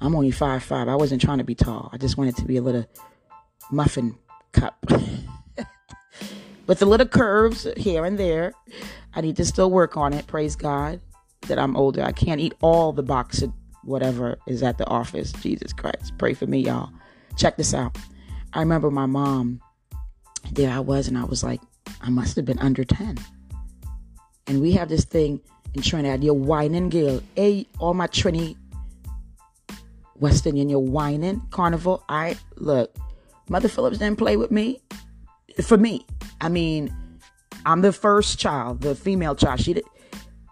I'm 0.00 0.16
only 0.16 0.32
five 0.32 0.64
five. 0.64 0.88
I 0.88 0.96
wasn't 0.96 1.22
trying 1.22 1.38
to 1.38 1.44
be 1.44 1.54
tall. 1.54 1.88
I 1.92 1.96
just 1.96 2.16
wanted 2.16 2.36
to 2.36 2.44
be 2.44 2.56
a 2.56 2.62
little 2.62 2.84
muffin 3.70 4.18
cup. 4.52 4.76
With 6.66 6.78
the 6.78 6.86
little 6.86 7.06
curves 7.06 7.66
here 7.76 8.04
and 8.04 8.18
there. 8.18 8.52
I 9.14 9.20
need 9.20 9.36
to 9.36 9.44
still 9.44 9.70
work 9.70 9.96
on 9.96 10.12
it. 10.12 10.26
Praise 10.26 10.56
God 10.56 11.00
that 11.48 11.58
I'm 11.58 11.76
older. 11.76 12.02
I 12.02 12.12
can't 12.12 12.40
eat 12.40 12.54
all 12.60 12.92
the 12.92 13.02
box 13.02 13.42
of 13.42 13.52
whatever 13.84 14.38
is 14.46 14.62
at 14.62 14.78
the 14.78 14.86
office. 14.86 15.32
Jesus 15.32 15.72
Christ. 15.72 16.16
Pray 16.18 16.34
for 16.34 16.46
me, 16.46 16.60
y'all. 16.60 16.90
Check 17.36 17.56
this 17.56 17.74
out. 17.74 17.96
I 18.52 18.60
remember 18.60 18.90
my 18.90 19.06
mom, 19.06 19.60
there 20.52 20.70
I 20.70 20.80
was, 20.80 21.08
and 21.08 21.16
I 21.16 21.24
was 21.24 21.42
like, 21.42 21.60
I 22.00 22.10
must 22.10 22.36
have 22.36 22.44
been 22.44 22.58
under 22.58 22.84
10. 22.84 23.18
And 24.46 24.60
we 24.60 24.72
have 24.72 24.88
this 24.88 25.04
thing 25.04 25.40
in 25.74 25.82
Trinidad, 25.82 26.22
you're 26.22 26.34
whining 26.34 26.88
girl. 26.88 27.22
Hey, 27.36 27.66
all 27.78 27.94
my 27.94 28.06
Trini 28.06 28.56
West 30.16 30.46
Indian, 30.46 30.68
you're 30.68 30.78
whining. 30.78 31.42
Carnival. 31.50 32.04
I 32.08 32.36
look, 32.56 32.94
Mother 33.48 33.68
Phillips 33.68 33.98
didn't 33.98 34.18
play 34.18 34.36
with 34.36 34.50
me. 34.50 34.80
For 35.64 35.76
me. 35.76 36.06
I 36.40 36.48
mean, 36.48 36.94
I'm 37.66 37.82
the 37.82 37.92
first 37.92 38.38
child, 38.38 38.80
the 38.80 38.94
female 38.94 39.34
child. 39.34 39.60
She 39.60 39.74
did 39.74 39.84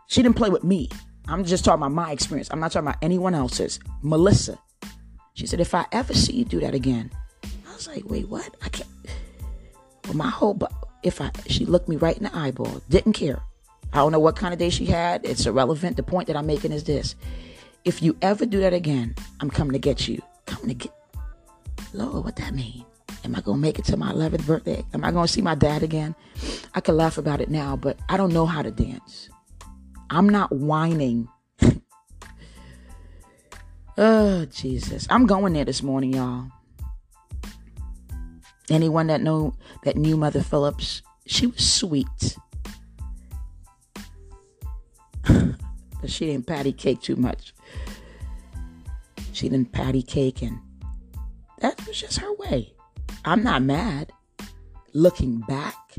she 0.07 0.23
didn't 0.23 0.37
play 0.37 0.51
with 0.51 0.65
me. 0.65 0.89
I'm 1.29 1.45
just 1.45 1.65
talking 1.65 1.81
about 1.81 1.93
my 1.93 2.11
experience. 2.11 2.49
I'm 2.51 2.59
not 2.59 2.73
talking 2.73 2.89
about 2.89 2.99
anyone 3.01 3.35
else's. 3.35 3.79
Melissa. 4.03 4.59
She 5.35 5.47
said, 5.47 5.61
if 5.61 5.75
I 5.75 5.87
ever 5.93 6.13
see 6.13 6.33
you 6.33 6.45
do 6.45 6.59
that 6.61 6.75
again, 6.75 7.13
I 7.45 7.73
was 7.73 7.87
like, 7.87 8.03
wait, 8.07 8.29
what? 8.29 8.57
I 8.61 8.69
can't. 8.69 8.89
Well, 10.07 10.17
my 10.17 10.29
whole, 10.29 10.59
if 11.05 11.21
I, 11.21 11.31
she 11.47 11.65
looked 11.65 11.89
me 11.89 11.95
right 11.95 12.17
in 12.17 12.25
the 12.25 12.37
eyeball, 12.37 12.83
didn't 12.89 13.13
care. 13.13 13.41
I 13.93 13.99
don't 13.99 14.13
know 14.13 14.21
what 14.21 14.37
kind 14.37 14.53
of 14.53 14.59
day 14.59 14.71
she 14.71 14.87
had. 14.87 15.25
It's 15.25 15.47
irrelevant. 15.47 15.97
The 15.97 16.03
point 16.03 16.29
that 16.29 16.37
I'm 16.37 16.47
making 16.47 16.73
is 16.73 16.85
this. 16.85 17.17
If 17.85 18.03
you 18.03 18.17
ever 18.23 18.47
do 18.47 18.61
that 18.61 18.73
again, 18.73 19.15
I'm 19.41 19.51
coming 19.51 19.73
to 19.73 19.79
get 19.79 20.07
you. 20.07 20.23
Coming 20.47 20.69
to 20.69 20.75
get. 20.75 20.93
Lord, 21.93 22.25
what 22.25 22.37
that 22.37 22.55
mean? 22.55 22.85
Am 23.25 23.35
I 23.35 23.41
to 23.41 23.57
make 23.57 23.79
it 23.79 23.85
to 23.87 23.97
my 23.97 24.13
11th 24.13 24.47
birthday? 24.47 24.85
Am 24.95 25.05
I 25.05 25.11
to 25.11 25.29
see 25.29 25.43
my 25.43 25.55
dad 25.55 25.83
again? 25.83 26.15
I 26.75 26.81
could 26.81 26.95
laugh 26.95 27.19
about 27.19 27.41
it 27.41 27.51
now, 27.51 27.77
but 27.77 27.99
I 28.09 28.17
don't 28.17 28.33
know 28.33 28.47
how 28.47 28.63
to 28.63 28.71
dance. 28.71 29.29
I'm 30.09 30.29
not 30.29 30.53
whining. 30.53 31.29
oh, 33.99 34.47
Jesus. 34.47 35.07
I'm 35.11 35.27
going 35.27 35.53
there 35.53 35.65
this 35.65 35.83
morning, 35.83 36.15
y'all. 36.15 36.47
Anyone 38.71 39.09
that 39.09 39.21
know 39.21 39.55
that 39.85 39.97
knew 39.97 40.17
Mother 40.17 40.43
Phillips, 40.43 41.03
she 41.27 41.47
was 41.47 41.69
sweet. 41.69 42.37
But 46.01 46.11
she 46.11 46.27
didn't 46.27 46.47
patty 46.47 46.73
cake 46.73 47.01
too 47.01 47.17
much. 47.17 47.55
She 49.33 49.49
didn't 49.49 49.73
patty 49.73 50.03
cake 50.03 50.43
and 50.43 50.61
that 51.61 51.87
was 51.87 52.01
just 52.01 52.19
her 52.19 52.33
way. 52.35 52.75
I'm 53.25 53.43
not 53.43 53.63
mad. 53.63 54.13
Looking 54.93 55.41
back, 55.41 55.97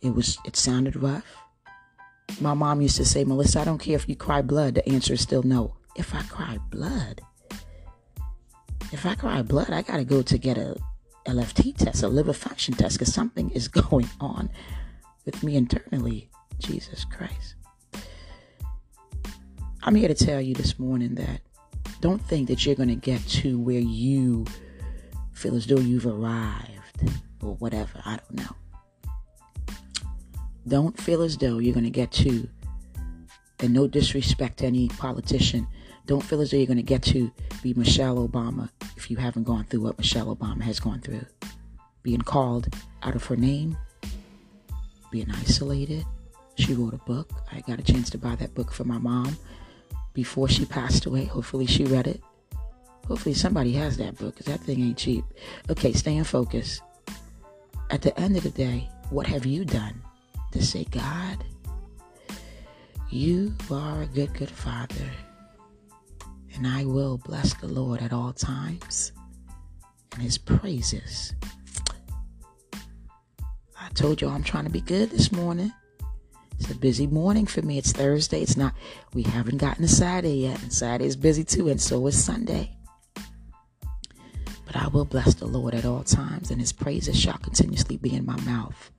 it 0.00 0.14
was 0.14 0.38
it 0.44 0.56
sounded 0.56 0.96
rough. 0.96 1.26
My 2.40 2.54
mom 2.54 2.80
used 2.80 2.96
to 2.96 3.04
say, 3.04 3.24
Melissa, 3.24 3.60
I 3.60 3.64
don't 3.64 3.78
care 3.78 3.96
if 3.96 4.08
you 4.08 4.14
cry 4.14 4.42
blood. 4.42 4.74
The 4.74 4.88
answer 4.88 5.14
is 5.14 5.22
still 5.22 5.42
no. 5.42 5.76
If 5.96 6.14
I 6.14 6.22
cry 6.22 6.58
blood, 6.70 7.20
if 8.92 9.04
I 9.04 9.14
cry 9.16 9.42
blood, 9.42 9.70
I 9.70 9.82
got 9.82 9.96
to 9.96 10.04
go 10.04 10.22
to 10.22 10.38
get 10.38 10.56
a 10.56 10.76
LFT 11.26 11.76
test, 11.76 12.02
a 12.02 12.08
liver 12.08 12.32
function 12.32 12.74
test, 12.74 12.98
because 12.98 13.12
something 13.12 13.50
is 13.50 13.66
going 13.86 14.08
on 14.20 14.50
with 15.24 15.42
me 15.42 15.56
internally. 15.56 16.30
Jesus 16.58 17.04
Christ. 17.04 17.54
I'm 19.88 19.94
here 19.94 20.08
to 20.08 20.14
tell 20.14 20.38
you 20.38 20.52
this 20.52 20.78
morning 20.78 21.14
that 21.14 21.40
don't 22.02 22.20
think 22.20 22.48
that 22.48 22.66
you're 22.66 22.74
going 22.74 22.90
to 22.90 22.94
get 22.94 23.26
to 23.28 23.58
where 23.58 23.80
you 23.80 24.44
feel 25.32 25.56
as 25.56 25.64
though 25.64 25.80
you've 25.80 26.04
arrived 26.04 27.10
or 27.40 27.54
whatever. 27.54 28.02
I 28.04 28.18
don't 28.18 28.34
know. 28.34 29.64
Don't 30.66 31.00
feel 31.00 31.22
as 31.22 31.38
though 31.38 31.58
you're 31.58 31.72
going 31.72 31.84
to 31.84 31.90
get 31.90 32.12
to, 32.12 32.46
and 33.60 33.72
no 33.72 33.86
disrespect 33.86 34.58
to 34.58 34.66
any 34.66 34.88
politician, 34.88 35.66
don't 36.04 36.22
feel 36.22 36.42
as 36.42 36.50
though 36.50 36.58
you're 36.58 36.66
going 36.66 36.76
to 36.76 36.82
get 36.82 37.02
to 37.04 37.32
be 37.62 37.72
Michelle 37.72 38.28
Obama 38.28 38.68
if 38.98 39.10
you 39.10 39.16
haven't 39.16 39.44
gone 39.44 39.64
through 39.64 39.80
what 39.80 39.96
Michelle 39.96 40.36
Obama 40.36 40.60
has 40.64 40.78
gone 40.78 41.00
through. 41.00 41.24
Being 42.02 42.20
called 42.20 42.68
out 43.02 43.16
of 43.16 43.24
her 43.24 43.36
name, 43.36 43.78
being 45.10 45.30
isolated. 45.30 46.04
She 46.56 46.74
wrote 46.74 46.92
a 46.92 46.98
book. 46.98 47.32
I 47.50 47.60
got 47.60 47.78
a 47.78 47.82
chance 47.82 48.10
to 48.10 48.18
buy 48.18 48.34
that 48.34 48.54
book 48.54 48.70
for 48.70 48.84
my 48.84 48.98
mom 48.98 49.38
before 50.18 50.48
she 50.48 50.64
passed 50.64 51.06
away. 51.06 51.24
Hopefully, 51.24 51.66
she 51.66 51.84
read 51.84 52.08
it. 52.08 52.20
Hopefully, 53.06 53.34
somebody 53.34 53.72
has 53.72 53.96
that 53.98 54.18
book 54.18 54.34
because 54.34 54.46
that 54.46 54.60
thing 54.60 54.80
ain't 54.80 54.98
cheap. 54.98 55.24
Okay, 55.70 55.92
stay 55.92 56.16
in 56.16 56.24
focus. 56.24 56.80
At 57.90 58.02
the 58.02 58.18
end 58.18 58.36
of 58.36 58.42
the 58.42 58.50
day, 58.50 58.90
what 59.10 59.28
have 59.28 59.46
you 59.46 59.64
done? 59.64 60.02
to 60.52 60.64
say, 60.64 60.84
God, 60.84 61.44
you 63.10 63.54
are 63.70 64.02
a 64.02 64.06
good, 64.06 64.32
good 64.34 64.50
Father, 64.50 65.10
and 66.54 66.66
I 66.66 66.84
will 66.84 67.18
bless 67.18 67.54
the 67.54 67.68
Lord 67.68 68.00
at 68.00 68.12
all 68.12 68.32
times 68.32 69.12
and 70.14 70.22
his 70.22 70.38
praises. 70.38 71.34
I 73.80 73.88
told 73.94 74.20
you 74.20 74.28
I'm 74.28 74.42
trying 74.42 74.64
to 74.64 74.70
be 74.70 74.80
good 74.80 75.10
this 75.10 75.30
morning. 75.30 75.72
It's 76.58 76.70
a 76.70 76.74
busy 76.74 77.06
morning 77.06 77.46
for 77.46 77.62
me. 77.62 77.78
It's 77.78 77.92
Thursday. 77.92 78.42
It's 78.42 78.56
not, 78.56 78.74
we 79.14 79.22
haven't 79.22 79.58
gotten 79.58 79.82
to 79.82 79.88
Saturday 79.88 80.38
yet, 80.38 80.60
and 80.62 80.72
Saturday 80.72 81.06
is 81.06 81.16
busy 81.16 81.44
too, 81.44 81.68
and 81.68 81.80
so 81.80 82.06
is 82.06 82.22
Sunday. 82.22 82.76
But 84.66 84.76
I 84.76 84.88
will 84.88 85.04
bless 85.04 85.34
the 85.34 85.46
Lord 85.46 85.74
at 85.74 85.86
all 85.86 86.02
times, 86.02 86.50
and 86.50 86.60
his 86.60 86.72
praises 86.72 87.18
shall 87.18 87.38
continuously 87.38 87.96
be 87.96 88.14
in 88.14 88.26
my 88.26 88.38
mouth. 88.40 88.90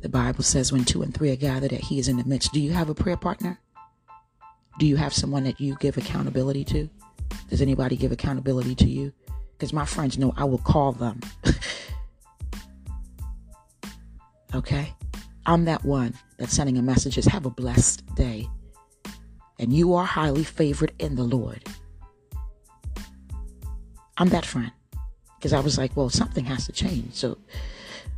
The 0.00 0.08
Bible 0.08 0.44
says 0.44 0.72
when 0.72 0.84
two 0.84 1.02
and 1.02 1.12
three 1.12 1.32
are 1.32 1.36
gathered 1.36 1.72
that 1.72 1.80
he 1.80 1.98
is 1.98 2.08
in 2.08 2.16
the 2.16 2.24
midst. 2.24 2.52
Do 2.52 2.60
you 2.60 2.72
have 2.72 2.88
a 2.88 2.94
prayer 2.94 3.16
partner? 3.16 3.58
Do 4.78 4.86
you 4.86 4.96
have 4.96 5.12
someone 5.12 5.44
that 5.44 5.60
you 5.60 5.76
give 5.80 5.96
accountability 5.96 6.64
to? 6.66 6.88
Does 7.50 7.60
anybody 7.60 7.96
give 7.96 8.12
accountability 8.12 8.76
to 8.76 8.88
you? 8.88 9.12
Because 9.52 9.72
my 9.72 9.84
friends 9.84 10.16
know 10.16 10.32
I 10.36 10.44
will 10.44 10.58
call 10.58 10.92
them. 10.92 11.20
okay? 14.54 14.94
I'm 15.48 15.64
that 15.64 15.82
one 15.82 16.12
that's 16.36 16.52
sending 16.52 16.76
a 16.76 16.82
message 16.82 17.14
have 17.24 17.46
a 17.46 17.50
blessed 17.50 18.04
day. 18.14 18.50
And 19.58 19.72
you 19.72 19.94
are 19.94 20.04
highly 20.04 20.44
favored 20.44 20.92
in 20.98 21.16
the 21.16 21.22
Lord. 21.22 21.66
I'm 24.18 24.28
that 24.28 24.44
friend. 24.44 24.72
Because 25.38 25.54
I 25.54 25.60
was 25.60 25.78
like, 25.78 25.96
well, 25.96 26.10
something 26.10 26.44
has 26.44 26.66
to 26.66 26.72
change. 26.72 27.14
So 27.14 27.38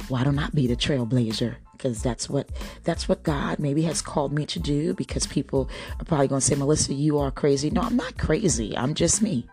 why 0.08 0.24
don't 0.24 0.40
I 0.40 0.48
be 0.50 0.66
the 0.66 0.76
trailblazer? 0.76 1.56
because 1.72 2.02
that's 2.02 2.28
what 2.28 2.50
that's 2.84 3.08
what 3.08 3.22
God 3.22 3.58
maybe 3.58 3.80
has 3.82 4.02
called 4.02 4.34
me 4.34 4.44
to 4.44 4.58
do 4.58 4.92
because 4.92 5.26
people 5.26 5.70
are 5.98 6.04
probably 6.04 6.28
to 6.28 6.40
say 6.42 6.54
Melissa 6.54 6.92
you 6.92 7.18
are 7.18 7.30
crazy 7.30 7.70
no 7.70 7.80
I'm 7.80 7.96
not 7.96 8.18
crazy 8.18 8.76
I'm 8.76 8.92
just 8.92 9.22
me 9.22 9.46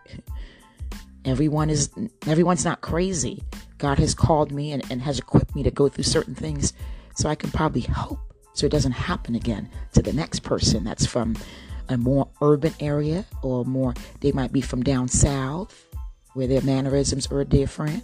everyone 1.24 1.70
is 1.70 1.88
everyone's 2.26 2.66
not 2.66 2.82
crazy 2.82 3.42
God 3.78 3.98
has 3.98 4.14
called 4.14 4.52
me 4.52 4.72
and, 4.72 4.84
and 4.90 5.00
has 5.00 5.18
equipped 5.18 5.54
me 5.54 5.62
to 5.62 5.70
go 5.70 5.88
through 5.88 6.04
certain 6.04 6.34
things 6.34 6.74
so 7.18 7.28
I 7.28 7.34
can 7.34 7.50
probably 7.50 7.82
hope 7.82 8.20
so 8.52 8.66
it 8.66 8.72
doesn't 8.72 8.92
happen 8.92 9.34
again 9.34 9.68
to 9.92 10.02
the 10.02 10.12
next 10.12 10.40
person 10.40 10.84
that's 10.84 11.06
from 11.06 11.36
a 11.88 11.96
more 11.96 12.28
urban 12.42 12.74
area 12.80 13.24
or 13.42 13.64
more 13.64 13.94
they 14.20 14.32
might 14.32 14.52
be 14.52 14.60
from 14.60 14.82
down 14.82 15.08
south 15.08 15.86
where 16.34 16.46
their 16.46 16.62
mannerisms 16.62 17.26
are 17.32 17.44
different 17.44 18.02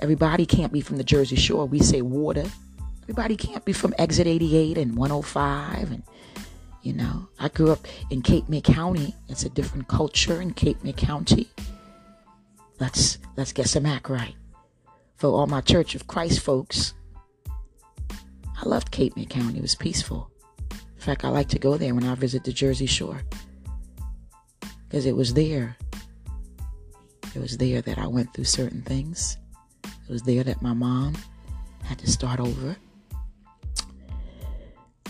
everybody 0.00 0.46
can't 0.46 0.72
be 0.72 0.80
from 0.80 0.96
the 0.98 1.04
Jersey 1.04 1.36
Shore. 1.36 1.66
We 1.66 1.80
say 1.80 2.02
water. 2.02 2.44
Everybody 3.04 3.36
can't 3.36 3.64
be 3.64 3.72
from 3.72 3.94
Exit 3.98 4.26
88 4.26 4.78
and 4.78 4.96
105 4.96 5.92
and 5.92 6.02
you 6.82 6.92
know, 6.92 7.28
I 7.38 7.48
grew 7.48 7.72
up 7.72 7.86
in 8.10 8.20
Cape 8.20 8.46
May 8.50 8.60
County. 8.60 9.14
It's 9.30 9.44
a 9.44 9.48
different 9.48 9.88
culture 9.88 10.42
in 10.42 10.52
Cape 10.52 10.84
May 10.84 10.92
County. 10.92 11.48
Let's 12.78 13.18
let's 13.36 13.52
get 13.52 13.68
some 13.68 13.86
act 13.86 14.10
right. 14.10 14.34
For 15.16 15.28
all 15.28 15.46
my 15.46 15.62
Church 15.62 15.94
of 15.94 16.06
Christ 16.06 16.40
folks, 16.40 16.92
I 18.60 18.68
loved 18.68 18.90
Cape 18.90 19.16
May 19.16 19.26
County. 19.26 19.58
It 19.58 19.62
was 19.62 19.74
peaceful. 19.74 20.30
In 20.70 21.00
fact, 21.00 21.24
I 21.24 21.28
like 21.28 21.48
to 21.50 21.58
go 21.58 21.76
there 21.76 21.94
when 21.94 22.04
I 22.04 22.14
visit 22.14 22.44
the 22.44 22.52
Jersey 22.52 22.86
Shore. 22.86 23.22
Because 24.88 25.06
it 25.06 25.16
was 25.16 25.34
there. 25.34 25.76
It 27.34 27.40
was 27.40 27.56
there 27.56 27.82
that 27.82 27.98
I 27.98 28.06
went 28.06 28.32
through 28.32 28.44
certain 28.44 28.82
things. 28.82 29.36
It 29.84 30.10
was 30.10 30.22
there 30.22 30.44
that 30.44 30.62
my 30.62 30.72
mom 30.72 31.14
had 31.82 31.98
to 31.98 32.10
start 32.10 32.40
over. 32.40 32.76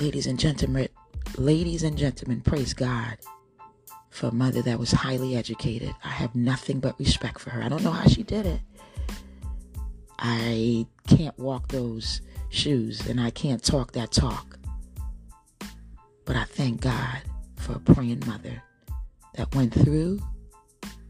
Ladies 0.01 0.27
and 0.27 0.39
gentlemen, 0.39 0.89
ladies 1.37 1.83
and 1.83 1.97
gentlemen, 1.97 2.41
praise 2.41 2.75
God 2.75 3.19
for 4.11 4.29
a 4.29 4.33
mother 4.33 4.63
that 4.63 4.79
was 4.79 4.91
highly 4.91 5.37
educated. 5.37 5.95
I 6.03 6.09
have 6.09 6.35
nothing 6.35 6.81
but 6.81 6.99
respect 6.99 7.41
for 7.41 7.51
her. 7.51 7.63
I 7.63 7.69
don't 7.69 7.83
know 7.85 7.91
how 7.91 8.09
she 8.09 8.23
did 8.23 8.47
it. 8.47 8.61
I 10.19 10.87
can't 11.07 11.39
walk 11.39 11.69
those 11.69 12.21
shoes 12.55 13.07
and 13.07 13.21
I 13.21 13.31
can't 13.31 13.62
talk 13.62 13.93
that 13.93 14.12
talk. 14.12 14.59
But 16.25 16.37
I 16.37 16.45
thank 16.45 16.81
God 16.81 17.23
for 17.57 17.73
a 17.75 17.81
praying 17.81 18.23
mother 18.27 18.62
that 19.35 19.55
went 19.55 19.75
through 19.75 20.21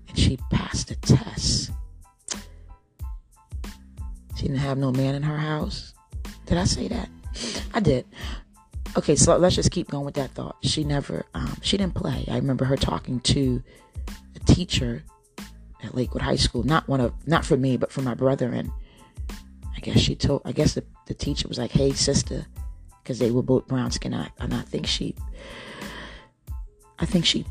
and 0.09 0.18
she 0.18 0.38
passed 0.50 0.88
the 0.88 0.96
test. 0.96 1.70
She 4.37 4.42
didn't 4.42 4.59
have 4.59 4.78
no 4.78 4.90
man 4.90 5.14
in 5.14 5.22
her 5.22 5.38
house. 5.38 5.94
Did 6.46 6.59
I 6.59 6.64
say 6.64 6.88
that? 6.88 7.09
I 7.72 7.80
did. 7.80 8.07
Okay, 8.96 9.16
so 9.16 9.37
let's 9.37 9.57
just 9.57 9.70
keep 9.70 9.90
going 9.90 10.04
with 10.04 10.14
that 10.14 10.30
thought. 10.30 10.57
She 10.62 10.85
never, 10.85 11.26
um, 11.35 11.57
she 11.62 11.76
didn't 11.76 11.94
play. 11.94 12.24
I 12.28 12.37
remember 12.37 12.64
her 12.64 12.76
talking 12.76 13.20
to 13.20 13.62
a 14.37 14.38
teacher 14.40 15.02
at 15.83 15.94
Lakewood 15.94 16.22
High 16.22 16.37
School. 16.37 16.62
Not 16.62 16.88
one 16.88 17.00
of, 17.00 17.12
not 17.26 17.44
for 17.44 17.57
me, 17.57 17.76
but 17.76 17.90
for 17.90 18.02
my 18.02 18.14
brother. 18.14 18.50
And 18.50 18.70
I 19.76 19.80
guess 19.80 19.98
she 19.98 20.14
told, 20.14 20.42
I 20.44 20.52
guess 20.52 20.74
the, 20.74 20.85
the 21.06 21.14
teacher 21.14 21.48
was 21.48 21.58
like, 21.58 21.70
"Hey, 21.70 21.92
sister," 21.92 22.46
because 23.02 23.18
they 23.18 23.30
were 23.30 23.42
both 23.42 23.66
brown 23.66 23.90
skin. 23.90 24.14
I, 24.14 24.28
and 24.38 24.54
I 24.54 24.62
think 24.62 24.86
she, 24.86 25.14
I 26.98 27.04
think 27.06 27.26
she 27.26 27.44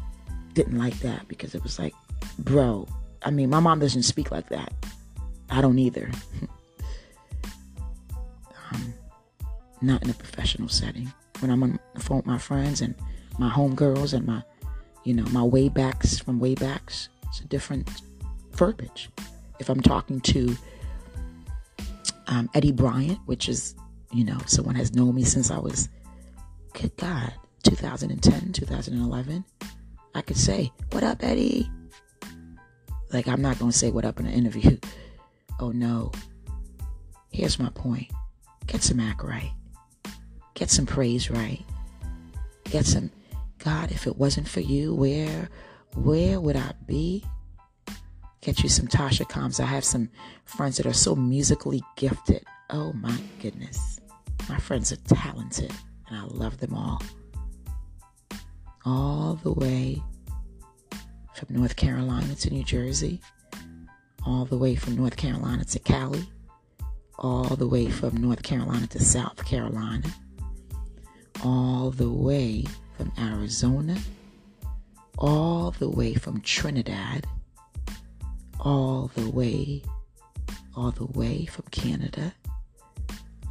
didn't 0.53 0.77
like 0.77 0.99
that 0.99 1.27
because 1.27 1.55
it 1.55 1.63
was 1.63 1.79
like, 1.79 1.93
bro. 2.39 2.87
I 3.25 3.31
mean, 3.31 3.49
my 3.49 3.59
mom 3.59 3.79
doesn't 3.79 4.03
speak 4.03 4.31
like 4.31 4.49
that. 4.49 4.73
I 5.49 5.61
don't 5.61 5.79
either. 5.79 6.11
um, 8.71 8.93
not 9.81 10.03
in 10.03 10.09
a 10.09 10.13
professional 10.13 10.67
setting. 10.67 11.11
When 11.39 11.51
I'm 11.51 11.63
on 11.63 11.79
the 11.93 12.01
phone 12.01 12.17
with 12.17 12.25
my 12.25 12.37
friends 12.37 12.81
and 12.81 12.95
my 13.37 13.49
homegirls 13.49 14.13
and 14.13 14.25
my, 14.25 14.43
you 15.03 15.13
know, 15.13 15.23
my 15.25 15.41
waybacks 15.41 16.23
from 16.23 16.39
waybacks, 16.39 17.09
it's 17.27 17.41
a 17.41 17.45
different 17.45 17.89
verbiage. 18.51 19.09
If 19.59 19.69
I'm 19.69 19.81
talking 19.81 20.19
to 20.21 20.57
um, 22.27 22.49
Eddie 22.53 22.71
Bryant, 22.71 23.19
which 23.25 23.49
is, 23.49 23.75
you 24.11 24.23
know, 24.23 24.37
someone 24.45 24.75
has 24.75 24.93
known 24.93 25.15
me 25.15 25.23
since 25.23 25.51
I 25.51 25.57
was, 25.57 25.89
good 26.73 26.95
God, 26.97 27.33
2010, 27.63 28.53
2011, 28.53 29.45
I 30.15 30.21
could 30.21 30.37
say, 30.37 30.71
What 30.91 31.03
up, 31.03 31.23
Eddie? 31.23 31.69
Like, 33.11 33.27
I'm 33.27 33.41
not 33.41 33.59
going 33.59 33.71
to 33.71 33.77
say 33.77 33.91
what 33.91 34.05
up 34.05 34.19
in 34.19 34.25
an 34.25 34.33
interview. 34.33 34.77
Oh, 35.59 35.69
no. 35.69 36.11
Here's 37.31 37.59
my 37.59 37.69
point 37.69 38.11
get 38.65 38.81
some 38.81 38.99
act 38.99 39.23
right, 39.23 39.51
get 40.55 40.71
some 40.71 40.87
praise 40.87 41.29
right, 41.29 41.63
get 42.65 42.85
some, 42.85 43.11
God, 43.59 43.91
if 43.91 44.07
it 44.07 44.17
wasn't 44.17 44.47
for 44.47 44.61
you, 44.61 44.95
where, 44.95 45.49
where 45.95 46.41
would 46.41 46.55
I 46.55 46.73
be? 46.87 47.23
Get 48.43 48.61
you 48.61 48.67
some 48.67 48.87
Tasha 48.87 49.27
Cobbs. 49.27 49.61
I 49.61 49.65
have 49.65 49.85
some 49.85 50.09
friends 50.43 50.75
that 50.75 50.85
are 50.85 50.91
so 50.91 51.15
musically 51.15 51.81
gifted. 51.95 52.43
Oh 52.69 52.91
my 52.91 53.17
goodness. 53.41 54.01
My 54.49 54.57
friends 54.57 54.91
are 54.91 54.97
talented 54.97 55.71
and 56.09 56.17
I 56.17 56.23
love 56.25 56.57
them 56.57 56.73
all. 56.73 57.01
All 58.83 59.35
the 59.35 59.53
way 59.53 60.03
from 61.33 61.55
North 61.55 61.77
Carolina 61.77 62.35
to 62.35 62.49
New 62.49 62.65
Jersey, 62.65 63.21
all 64.25 64.43
the 64.43 64.57
way 64.57 64.75
from 64.75 64.97
North 64.97 65.15
Carolina 65.15 65.63
to 65.63 65.79
Cali, 65.79 66.27
all 67.17 67.55
the 67.55 67.67
way 67.67 67.89
from 67.89 68.17
North 68.17 68.43
Carolina 68.43 68.87
to 68.87 68.99
South 68.99 69.45
Carolina, 69.45 70.13
all 71.45 71.91
the 71.91 72.11
way 72.11 72.65
from 72.97 73.09
Arizona, 73.17 73.97
all 75.17 75.71
the 75.71 75.89
way 75.89 76.13
from 76.13 76.41
Trinidad, 76.41 77.25
all 78.63 79.11
the 79.15 79.29
way, 79.29 79.83
all 80.75 80.91
the 80.91 81.05
way 81.05 81.45
from 81.45 81.65
Canada, 81.71 82.33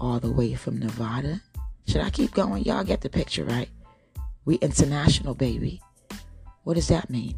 all 0.01 0.19
the 0.19 0.33
way 0.33 0.55
from 0.55 0.79
Nevada. 0.79 1.41
Should 1.87 2.01
I 2.01 2.11
keep 2.11 2.33
going? 2.33 2.65
Y'all 2.65 2.85
get 2.85 3.03
the 3.03 3.11
picture, 3.11 3.45
right? 3.45 3.69
We 4.45 4.57
international, 4.57 5.35
baby. 5.35 5.81
What 6.65 6.75
does 6.75 6.89
that 6.89 7.11
mean? 7.11 7.37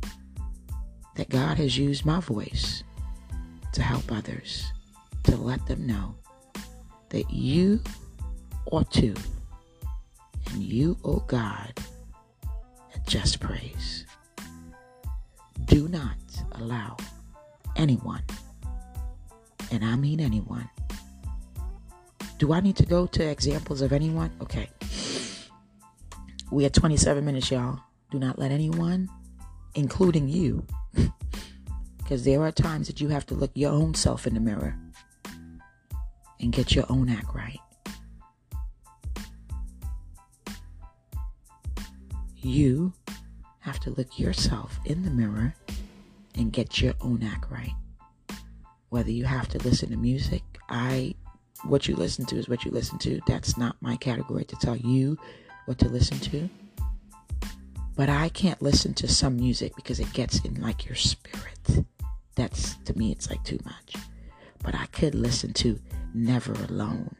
That 1.17 1.29
God 1.29 1.59
has 1.59 1.77
used 1.77 2.05
my 2.05 2.21
voice 2.21 2.85
to 3.73 3.83
help 3.83 4.11
others, 4.11 4.73
to 5.25 5.37
let 5.37 5.67
them 5.67 5.87
know 5.87 6.15
that 7.11 7.31
you 7.31 7.81
ought 8.71 8.91
to, 8.93 9.15
and 10.53 10.63
you, 10.63 10.97
oh 11.05 11.23
God, 11.27 11.73
just 13.07 13.41
praise. 13.41 14.07
Do 15.65 15.89
not 15.89 16.17
allow 16.53 16.97
anyone, 17.77 18.23
and 19.71 19.85
I 19.85 19.97
mean 19.97 20.21
anyone. 20.21 20.69
Do 22.39 22.53
I 22.53 22.61
need 22.61 22.77
to 22.77 22.87
go 22.87 23.07
to 23.07 23.25
examples 23.25 23.81
of 23.81 23.93
anyone? 23.93 24.31
Okay. 24.41 24.69
We 26.51 26.65
are 26.67 26.71
27 26.71 27.25
minutes, 27.25 27.51
y'all. 27.51 27.81
Do 28.11 28.19
not 28.19 28.39
let 28.39 28.51
anyone, 28.51 29.09
including 29.75 30.29
you, 30.29 30.67
because 31.99 32.25
there 32.25 32.43
are 32.43 32.53
times 32.53 32.87
that 32.87 33.01
you 33.01 33.09
have 33.09 33.27
to 33.27 33.35
look 33.35 33.51
your 33.55 33.73
own 33.73 33.95
self 33.95 34.27
in 34.27 34.35
the 34.35 34.41
mirror 34.41 34.77
and 36.41 36.53
get 36.53 36.75
your 36.75 36.85
own 36.89 37.09
act 37.09 37.35
right. 37.35 37.59
You 42.37 42.93
have 43.61 43.81
to 43.81 43.91
look 43.91 44.19
yourself 44.19 44.79
in 44.85 45.03
the 45.03 45.11
mirror 45.11 45.55
and 46.37 46.53
get 46.53 46.81
your 46.81 46.95
own 47.01 47.23
act 47.23 47.51
right. 47.51 47.75
Whether 48.89 49.11
you 49.11 49.25
have 49.25 49.49
to 49.49 49.59
listen 49.59 49.91
to 49.91 49.97
music, 49.97 50.43
I 50.69 51.15
what 51.65 51.89
you 51.89 51.97
listen 51.97 52.27
to 52.27 52.37
is 52.37 52.49
what 52.49 52.65
you 52.65 52.71
listen 52.71 52.99
to. 52.99 53.21
That's 53.27 53.57
not 53.57 53.77
my 53.81 53.97
category 53.97 54.45
to 54.45 54.57
tell 54.57 54.77
you 54.77 55.17
what 55.67 55.79
to 55.79 55.89
listen 55.89 56.19
to. 56.21 56.49
But 57.97 58.09
I 58.09 58.29
can't 58.29 58.61
listen 58.61 58.93
to 58.95 59.09
some 59.09 59.37
music 59.37 59.75
because 59.77 60.01
it 60.01 60.13
gets 60.13 60.45
in 60.45 60.61
like 60.61 60.85
your 60.85 60.97
spirit. 60.97 61.85
That's 62.35 62.75
to 62.85 62.99
me 62.99 63.13
it's 63.13 63.31
like 63.31 63.43
too 63.45 63.59
much. 63.65 63.95
But 64.63 64.75
I 64.75 64.87
could 64.87 65.15
listen 65.15 65.53
to 65.55 65.79
Never 66.15 66.53
Alone, 66.53 67.15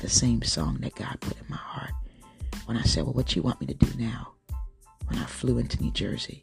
the 0.00 0.08
same 0.08 0.42
song 0.42 0.78
that 0.80 0.94
God 0.94 1.18
put 1.20 1.38
in 1.38 1.44
my 1.48 1.56
heart. 1.56 1.92
When 2.66 2.76
I 2.76 2.82
said, 2.82 3.04
Well, 3.04 3.12
what 3.12 3.36
you 3.36 3.42
want 3.42 3.60
me 3.60 3.66
to 3.68 3.74
do 3.74 3.98
now? 3.98 4.32
When 5.06 5.18
I 5.18 5.26
flew 5.26 5.58
into 5.58 5.82
New 5.82 5.90
Jersey 5.90 6.40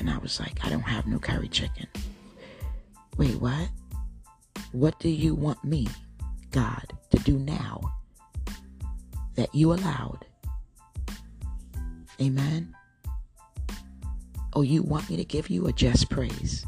and 0.00 0.10
I 0.10 0.18
was 0.18 0.40
like, 0.40 0.64
I 0.64 0.70
don't 0.70 0.80
have 0.80 1.06
no 1.06 1.18
curry 1.18 1.48
chicken. 1.48 1.86
Wait, 3.18 3.34
what? 3.36 3.68
What 4.72 4.98
do 4.98 5.10
you 5.10 5.34
want 5.34 5.62
me, 5.62 5.86
God, 6.50 6.92
to 7.10 7.18
do 7.18 7.38
now 7.38 7.80
that 9.36 9.54
you 9.54 9.72
allowed? 9.72 10.24
Amen. 12.20 12.74
Oh, 14.54 14.62
you 14.62 14.82
want 14.82 15.08
me 15.10 15.16
to 15.16 15.24
give 15.24 15.50
you 15.50 15.66
a 15.66 15.72
just 15.72 16.08
praise? 16.08 16.64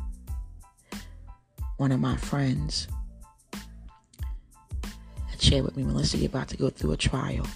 One 1.79 1.91
of 1.91 2.01
my 2.01 2.17
friends 2.17 2.87
had 5.31 5.41
shared 5.41 5.65
with 5.65 5.77
me, 5.77 5.85
Melissa, 5.85 6.19
you're 6.19 6.29
about 6.29 6.49
to 6.49 6.57
go 6.59 6.69
through 6.69 6.93
a 6.93 6.97
trial. 6.97 7.47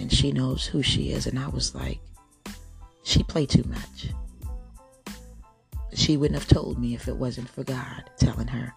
And 0.00 0.12
she 0.12 0.32
knows 0.32 0.66
who 0.66 0.82
she 0.82 1.12
is. 1.12 1.28
And 1.28 1.38
I 1.38 1.48
was 1.48 1.74
like, 1.76 2.00
she 3.04 3.22
played 3.22 3.50
too 3.50 3.64
much. 3.64 4.08
She 5.94 6.16
wouldn't 6.16 6.38
have 6.38 6.48
told 6.48 6.78
me 6.78 6.94
if 6.94 7.08
it 7.08 7.16
wasn't 7.16 7.48
for 7.48 7.64
God 7.64 8.10
telling 8.16 8.48
her. 8.48 8.74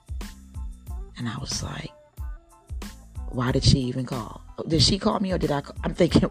And 1.18 1.30
I 1.30 1.38
was 1.38 1.64
like, 1.64 1.92
why 3.30 3.52
did 3.52 3.64
she 3.64 3.80
even 3.80 4.06
call? 4.06 4.42
Did 4.68 4.82
she 4.82 5.00
call 5.00 5.20
me 5.20 5.32
or 5.32 5.38
did 5.38 5.52
I 5.52 5.62
call? 5.62 5.76
I'm 5.84 5.94
thinking, 5.94 6.30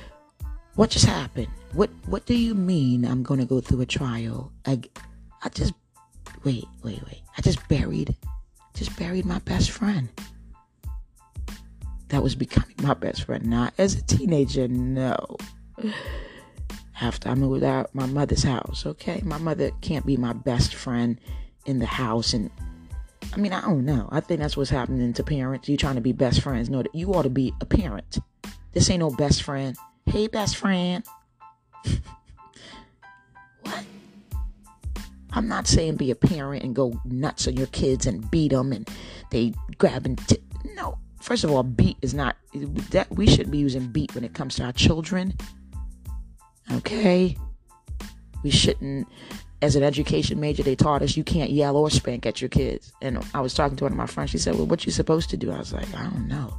what 0.74 0.90
just 0.90 1.06
happened? 1.06 1.48
What 1.72 1.90
What 2.06 2.26
do 2.26 2.34
you 2.34 2.54
mean 2.54 3.04
I'm 3.04 3.22
going 3.22 3.40
to 3.40 3.46
go 3.46 3.60
through 3.60 3.82
a 3.82 3.86
trial? 3.86 4.52
I, 4.64 4.80
I 5.42 5.48
just, 5.50 5.74
wait, 6.44 6.64
wait, 6.82 7.02
wait. 7.06 7.22
I 7.36 7.42
just 7.42 7.66
buried, 7.68 8.14
just 8.74 8.96
buried 8.98 9.26
my 9.26 9.38
best 9.40 9.70
friend. 9.70 10.08
That 12.08 12.22
was 12.22 12.34
becoming 12.34 12.76
my 12.82 12.94
best 12.94 13.24
friend. 13.24 13.44
Not 13.46 13.74
as 13.78 13.94
a 13.96 14.02
teenager, 14.02 14.68
no 14.68 15.36
after 17.00 17.28
I 17.28 17.34
moved 17.34 17.64
out 17.64 17.94
my 17.94 18.06
mother's 18.06 18.42
house. 18.42 18.86
Okay, 18.86 19.20
my 19.24 19.38
mother 19.38 19.70
can't 19.80 20.06
be 20.06 20.16
my 20.16 20.32
best 20.32 20.74
friend 20.74 21.20
in 21.64 21.78
the 21.78 21.86
house, 21.86 22.32
and 22.32 22.50
I 23.32 23.36
mean 23.36 23.52
I 23.52 23.60
don't 23.60 23.84
know. 23.84 24.08
I 24.10 24.20
think 24.20 24.40
that's 24.40 24.56
what's 24.56 24.70
happening 24.70 25.12
to 25.12 25.22
parents. 25.22 25.68
You 25.68 25.76
trying 25.76 25.96
to 25.96 26.00
be 26.00 26.12
best 26.12 26.40
friends? 26.40 26.70
No, 26.70 26.82
you 26.92 27.12
ought 27.12 27.22
to 27.22 27.30
be 27.30 27.52
a 27.60 27.66
parent. 27.66 28.18
This 28.72 28.90
ain't 28.90 29.00
no 29.00 29.10
best 29.10 29.42
friend. 29.42 29.76
Hey, 30.06 30.26
best 30.26 30.56
friend. 30.56 31.04
What? 33.62 33.84
I'm 35.32 35.48
not 35.48 35.66
saying 35.66 35.96
be 35.96 36.12
a 36.12 36.14
parent 36.14 36.62
and 36.62 36.74
go 36.74 37.00
nuts 37.04 37.48
on 37.48 37.56
your 37.56 37.66
kids 37.66 38.06
and 38.06 38.30
beat 38.30 38.52
them 38.52 38.72
and 38.72 38.88
they 39.30 39.54
grab 39.76 40.06
and 40.06 40.16
t- 40.28 40.38
no. 40.76 40.98
First 41.20 41.42
of 41.42 41.50
all, 41.50 41.64
beat 41.64 41.96
is 42.00 42.14
not 42.14 42.36
that 42.90 43.10
we 43.10 43.26
shouldn't 43.26 43.50
be 43.50 43.58
using 43.58 43.88
beat 43.88 44.14
when 44.14 44.22
it 44.22 44.34
comes 44.34 44.54
to 44.56 44.64
our 44.64 44.72
children. 44.72 45.34
Okay? 46.72 47.36
We 48.42 48.50
shouldn't 48.50 49.08
as 49.62 49.74
an 49.74 49.82
education 49.82 50.38
major, 50.38 50.62
they 50.62 50.76
taught 50.76 51.02
us 51.02 51.16
you 51.16 51.24
can't 51.24 51.50
yell 51.50 51.76
or 51.76 51.90
spank 51.90 52.26
at 52.26 52.40
your 52.40 52.48
kids. 52.48 52.92
And 53.00 53.24
I 53.34 53.40
was 53.40 53.54
talking 53.54 53.76
to 53.78 53.84
one 53.84 53.92
of 53.92 53.98
my 53.98 54.06
friends. 54.06 54.30
She 54.30 54.38
said, 54.38 54.54
Well, 54.54 54.66
what 54.66 54.84
you 54.84 54.92
supposed 54.92 55.30
to 55.30 55.36
do? 55.36 55.50
I 55.50 55.58
was 55.58 55.72
like, 55.72 55.92
I 55.94 56.04
don't 56.04 56.28
know. 56.28 56.56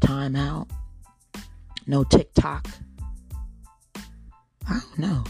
Time 0.00 0.36
out. 0.36 0.68
No 1.86 2.04
TikTok. 2.04 2.68
I 4.68 4.80
don't 4.80 4.98
know. 4.98 5.24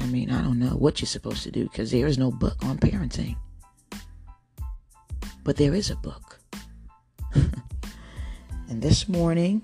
I 0.00 0.06
mean, 0.06 0.30
I 0.30 0.42
don't 0.42 0.58
know 0.58 0.70
what 0.70 1.00
you're 1.00 1.06
supposed 1.06 1.42
to 1.44 1.50
do 1.50 1.64
because 1.64 1.90
there 1.90 2.06
is 2.06 2.18
no 2.18 2.30
book 2.30 2.56
on 2.64 2.78
parenting. 2.78 3.36
But 5.44 5.56
there 5.56 5.74
is 5.74 5.90
a 5.90 5.96
book. 5.96 6.40
and 7.34 8.82
this 8.82 9.08
morning, 9.08 9.62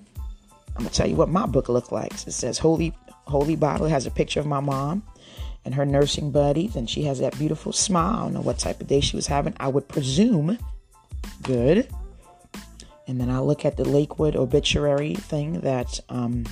I'm 0.77 0.85
to 0.85 0.91
tell 0.91 1.07
you 1.07 1.17
what 1.17 1.29
my 1.29 1.47
book 1.47 1.69
looked 1.69 1.93
like. 1.93 2.12
It 2.12 2.33
says 2.33 2.59
Holy 2.59 2.95
Holy. 3.27 3.55
It 3.55 3.91
has 3.91 4.07
a 4.07 4.11
picture 4.11 4.41
of 4.41 4.47
my 4.47 4.61
mom 4.61 5.03
and 5.65 5.75
her 5.75 5.85
nursing 5.85 6.31
buddies, 6.31 6.77
and 6.77 6.89
she 6.89 7.03
has 7.05 7.19
that 7.19 7.37
beautiful 7.39 7.73
smile. 7.73 8.15
I 8.15 8.23
don't 8.25 8.35
know 8.35 8.41
what 8.41 8.59
type 8.59 8.81
of 8.81 8.87
day 8.87 9.01
she 9.01 9.17
was 9.17 9.27
having. 9.27 9.55
I 9.59 9.69
would 9.69 9.89
presume 9.89 10.59
good. 11.43 11.89
And 13.09 13.21
then 13.21 13.31
I 13.31 13.39
look 13.39 13.65
at 13.65 13.77
the 13.77 13.85
Lakewood 13.85 14.37
obituary 14.37 15.15
thing 15.15 15.61
that 15.61 16.01
um, 16.09 16.45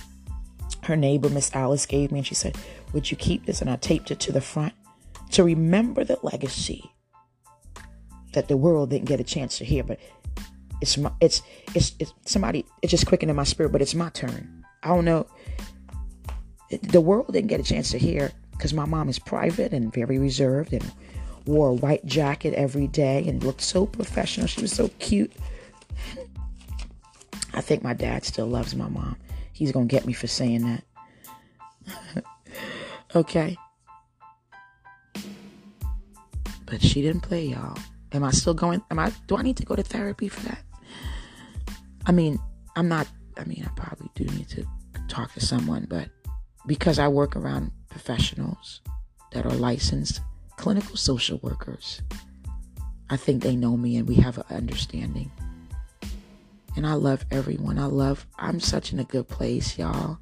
her 0.84 0.96
neighbor, 0.96 1.28
Miss 1.28 1.54
Alice, 1.54 1.86
gave 1.86 2.10
me, 2.10 2.20
and 2.20 2.26
she 2.26 2.34
said, 2.34 2.56
Would 2.92 3.10
you 3.10 3.16
keep 3.16 3.46
this? 3.46 3.60
And 3.60 3.70
I 3.70 3.76
taped 3.76 4.10
it 4.10 4.20
to 4.20 4.32
the 4.32 4.40
front 4.40 4.72
to 5.32 5.44
remember 5.44 6.04
the 6.04 6.18
legacy 6.22 6.92
that 8.32 8.48
the 8.48 8.56
world 8.56 8.90
didn't 8.90 9.06
get 9.06 9.20
a 9.20 9.24
chance 9.24 9.58
to 9.58 9.64
hear. 9.64 9.82
But 9.82 9.98
it's 10.84 10.98
my, 10.98 11.10
it's, 11.20 11.42
it's, 11.74 11.92
it's 11.98 12.12
somebody, 12.26 12.64
it's 12.82 12.90
just 12.90 13.06
quickened 13.06 13.30
in 13.30 13.36
my 13.36 13.44
spirit, 13.44 13.72
but 13.72 13.82
it's 13.82 13.94
my 13.94 14.10
turn. 14.10 14.64
I 14.82 14.88
don't 14.88 15.04
know 15.04 15.26
the 16.82 17.00
world 17.00 17.32
didn't 17.32 17.48
get 17.48 17.60
a 17.60 17.64
chance 17.64 17.90
to 17.90 17.98
hear 17.98 18.32
because 18.52 18.72
my 18.72 18.84
mom 18.84 19.08
is 19.08 19.18
private 19.18 19.72
and 19.72 19.92
very 19.92 20.18
reserved 20.18 20.72
and 20.72 20.92
wore 21.46 21.68
a 21.68 21.74
white 21.74 22.04
jacket 22.06 22.54
every 22.54 22.86
day 22.86 23.26
and 23.28 23.42
looked 23.44 23.60
so 23.60 23.86
professional. 23.86 24.46
She 24.46 24.62
was 24.62 24.72
so 24.72 24.88
cute. 24.98 25.32
I 27.52 27.60
think 27.60 27.82
my 27.82 27.94
dad 27.94 28.24
still 28.24 28.46
loves 28.46 28.74
my 28.74 28.88
mom. 28.88 29.16
He's 29.52 29.72
going 29.72 29.88
to 29.88 29.92
get 29.94 30.06
me 30.06 30.12
for 30.12 30.26
saying 30.26 30.82
that. 31.86 32.24
okay. 33.14 33.56
But 36.66 36.82
she 36.82 37.02
didn't 37.02 37.20
play, 37.20 37.46
y'all. 37.46 37.78
Am 38.12 38.24
I 38.24 38.30
still 38.30 38.54
going? 38.54 38.82
Am 38.90 38.98
I? 38.98 39.12
Do 39.26 39.36
I 39.36 39.42
need 39.42 39.56
to 39.58 39.64
go 39.64 39.76
to 39.76 39.82
therapy 39.82 40.28
for 40.28 40.40
that? 40.48 40.63
I 42.06 42.12
mean, 42.12 42.38
I'm 42.76 42.88
not. 42.88 43.08
I 43.36 43.44
mean, 43.44 43.64
I 43.66 43.80
probably 43.80 44.10
do 44.14 44.24
need 44.24 44.48
to 44.50 44.64
talk 45.08 45.32
to 45.34 45.40
someone, 45.40 45.86
but 45.88 46.08
because 46.66 46.98
I 46.98 47.08
work 47.08 47.36
around 47.36 47.72
professionals 47.88 48.80
that 49.32 49.44
are 49.44 49.52
licensed 49.52 50.20
clinical 50.56 50.96
social 50.96 51.38
workers, 51.42 52.00
I 53.10 53.16
think 53.16 53.42
they 53.42 53.56
know 53.56 53.76
me 53.76 53.96
and 53.96 54.08
we 54.08 54.16
have 54.16 54.38
an 54.38 54.44
understanding. 54.50 55.30
And 56.76 56.86
I 56.86 56.94
love 56.94 57.24
everyone. 57.30 57.78
I 57.78 57.86
love, 57.86 58.26
I'm 58.38 58.60
such 58.60 58.92
in 58.92 58.98
a 58.98 59.04
good 59.04 59.28
place, 59.28 59.78
y'all. 59.78 60.18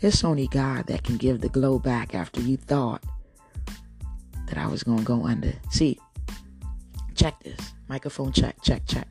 It's 0.00 0.22
only 0.22 0.46
God 0.48 0.86
that 0.86 1.02
can 1.02 1.16
give 1.16 1.40
the 1.40 1.48
glow 1.48 1.78
back 1.78 2.14
after 2.14 2.40
you 2.40 2.56
thought 2.56 3.02
that 4.46 4.58
I 4.58 4.68
was 4.68 4.82
going 4.82 4.98
to 4.98 5.04
go 5.04 5.24
under. 5.24 5.52
See, 5.70 5.98
check 7.14 7.42
this. 7.42 7.72
Microphone 7.88 8.32
check, 8.32 8.56
check, 8.62 8.86
check. 8.86 9.08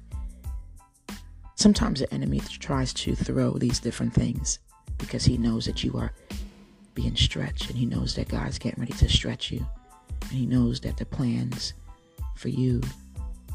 Sometimes 1.55 2.01
the 2.01 2.13
enemy 2.13 2.41
tries 2.59 2.93
to 2.93 3.15
throw 3.15 3.51
these 3.51 3.79
different 3.79 4.13
things 4.13 4.59
because 4.97 5.23
he 5.23 5.37
knows 5.37 5.65
that 5.65 5.83
you 5.83 5.97
are 5.97 6.11
being 6.93 7.15
stretched 7.15 7.69
and 7.69 7.77
he 7.77 7.85
knows 7.85 8.15
that 8.15 8.27
God's 8.27 8.59
getting 8.59 8.81
ready 8.81 8.93
to 8.93 9.09
stretch 9.09 9.51
you. 9.51 9.65
And 10.21 10.31
he 10.31 10.45
knows 10.45 10.81
that 10.81 10.97
the 10.97 11.05
plans 11.05 11.73
for 12.35 12.49
you 12.49 12.81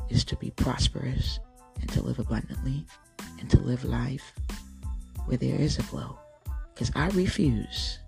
is 0.09 0.25
to 0.25 0.37
be 0.37 0.51
prosperous 0.51 1.41
and 1.81 1.89
to 1.91 2.03
live 2.03 2.19
abundantly 2.19 2.87
and 3.39 3.51
to 3.51 3.59
live 3.61 3.85
life 3.85 4.33
where 5.27 5.39
there 5.39 5.61
is 5.61 5.79
a 5.79 5.83
flow. 5.83 6.19
Because 6.75 6.91
I 6.95 7.09
refuse. 7.09 7.99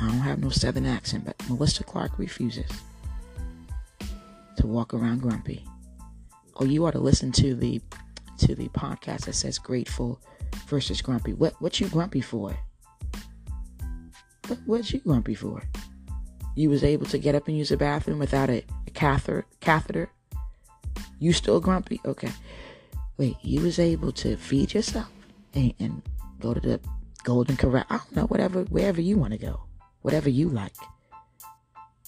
I 0.00 0.06
don't 0.06 0.18
have 0.18 0.38
no 0.38 0.50
southern 0.50 0.86
accent, 0.86 1.24
but 1.24 1.36
Melissa 1.48 1.82
Clarke 1.82 2.18
refuses 2.18 2.70
to 4.56 4.66
walk 4.66 4.94
around 4.94 5.22
grumpy. 5.22 5.64
Oh, 6.56 6.64
you 6.64 6.86
ought 6.86 6.92
to 6.92 7.00
listen 7.00 7.32
to 7.32 7.54
the 7.54 7.80
to 8.38 8.54
the 8.54 8.68
podcast 8.68 9.26
that 9.26 9.34
says 9.34 9.58
grateful 9.58 10.20
versus 10.66 11.02
grumpy. 11.02 11.32
What 11.32 11.60
what 11.60 11.80
you 11.80 11.88
grumpy 11.88 12.20
for? 12.20 12.56
What 14.46 14.58
what 14.66 14.92
you 14.92 15.00
grumpy 15.00 15.34
for? 15.34 15.62
You 16.56 16.70
was 16.70 16.82
able 16.82 17.06
to 17.06 17.18
get 17.18 17.34
up 17.34 17.48
and 17.48 17.56
use 17.56 17.68
the 17.68 17.76
bathroom 17.76 18.18
without 18.18 18.50
a, 18.50 18.64
a 18.86 18.90
catheter 18.90 19.46
catheter. 19.60 20.10
You 21.18 21.32
still 21.32 21.60
grumpy? 21.60 22.00
Okay. 22.04 22.30
Wait, 23.16 23.36
you 23.42 23.60
was 23.60 23.78
able 23.78 24.12
to 24.12 24.36
feed 24.36 24.74
yourself 24.74 25.10
and, 25.54 25.74
and 25.80 26.02
go 26.40 26.54
to 26.54 26.60
the 26.60 26.80
Golden 27.24 27.56
Corral. 27.56 27.84
I 27.90 27.96
don't 27.98 28.16
know, 28.16 28.26
whatever, 28.26 28.62
wherever 28.64 29.00
you 29.00 29.18
want 29.18 29.32
to 29.32 29.38
go, 29.38 29.60
whatever 30.02 30.30
you 30.30 30.48
like. 30.48 30.76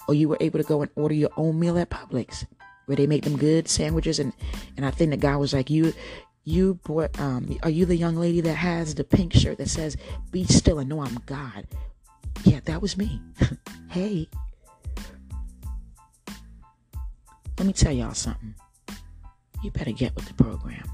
Or 0.07 0.14
you 0.14 0.29
were 0.29 0.38
able 0.40 0.61
to 0.61 0.64
go 0.64 0.83
and 0.83 0.90
order 0.95 1.14
your 1.14 1.31
own 1.37 1.59
meal 1.59 1.77
at 1.79 1.90
Publix, 1.90 2.47
where 2.90 2.96
they 2.96 3.07
make 3.07 3.22
them 3.22 3.37
good 3.37 3.68
sandwiches. 3.68 4.18
And 4.18 4.33
and 4.76 4.85
I 4.85 4.90
think 4.90 5.12
the 5.12 5.16
guy 5.16 5.37
was 5.37 5.55
like, 5.55 5.70
you 5.70 5.94
you 6.42 6.81
um 7.18 7.57
are 7.62 7.70
you 7.70 7.87
the 7.87 7.94
young 7.94 8.16
lady 8.16 8.40
that 8.40 8.55
has 8.55 8.96
the 8.96 9.05
pink 9.05 9.33
shirt 9.33 9.59
that 9.59 9.68
says 9.68 9.96
be 10.33 10.42
still 10.42 10.81
and 10.81 10.88
know 10.88 11.00
i'm 11.00 11.14
god? 11.24 11.68
Yeah 12.42 12.59
that 12.64 12.83
was 12.83 12.98
me. 12.98 13.22
Hey. 13.90 14.29
Let 17.59 17.66
me 17.66 17.72
tell 17.72 17.92
y'all 17.92 18.14
something. 18.14 18.55
You 19.64 19.70
better 19.72 19.90
get 19.90 20.14
with 20.14 20.26
the 20.26 20.35
program. 20.35 20.88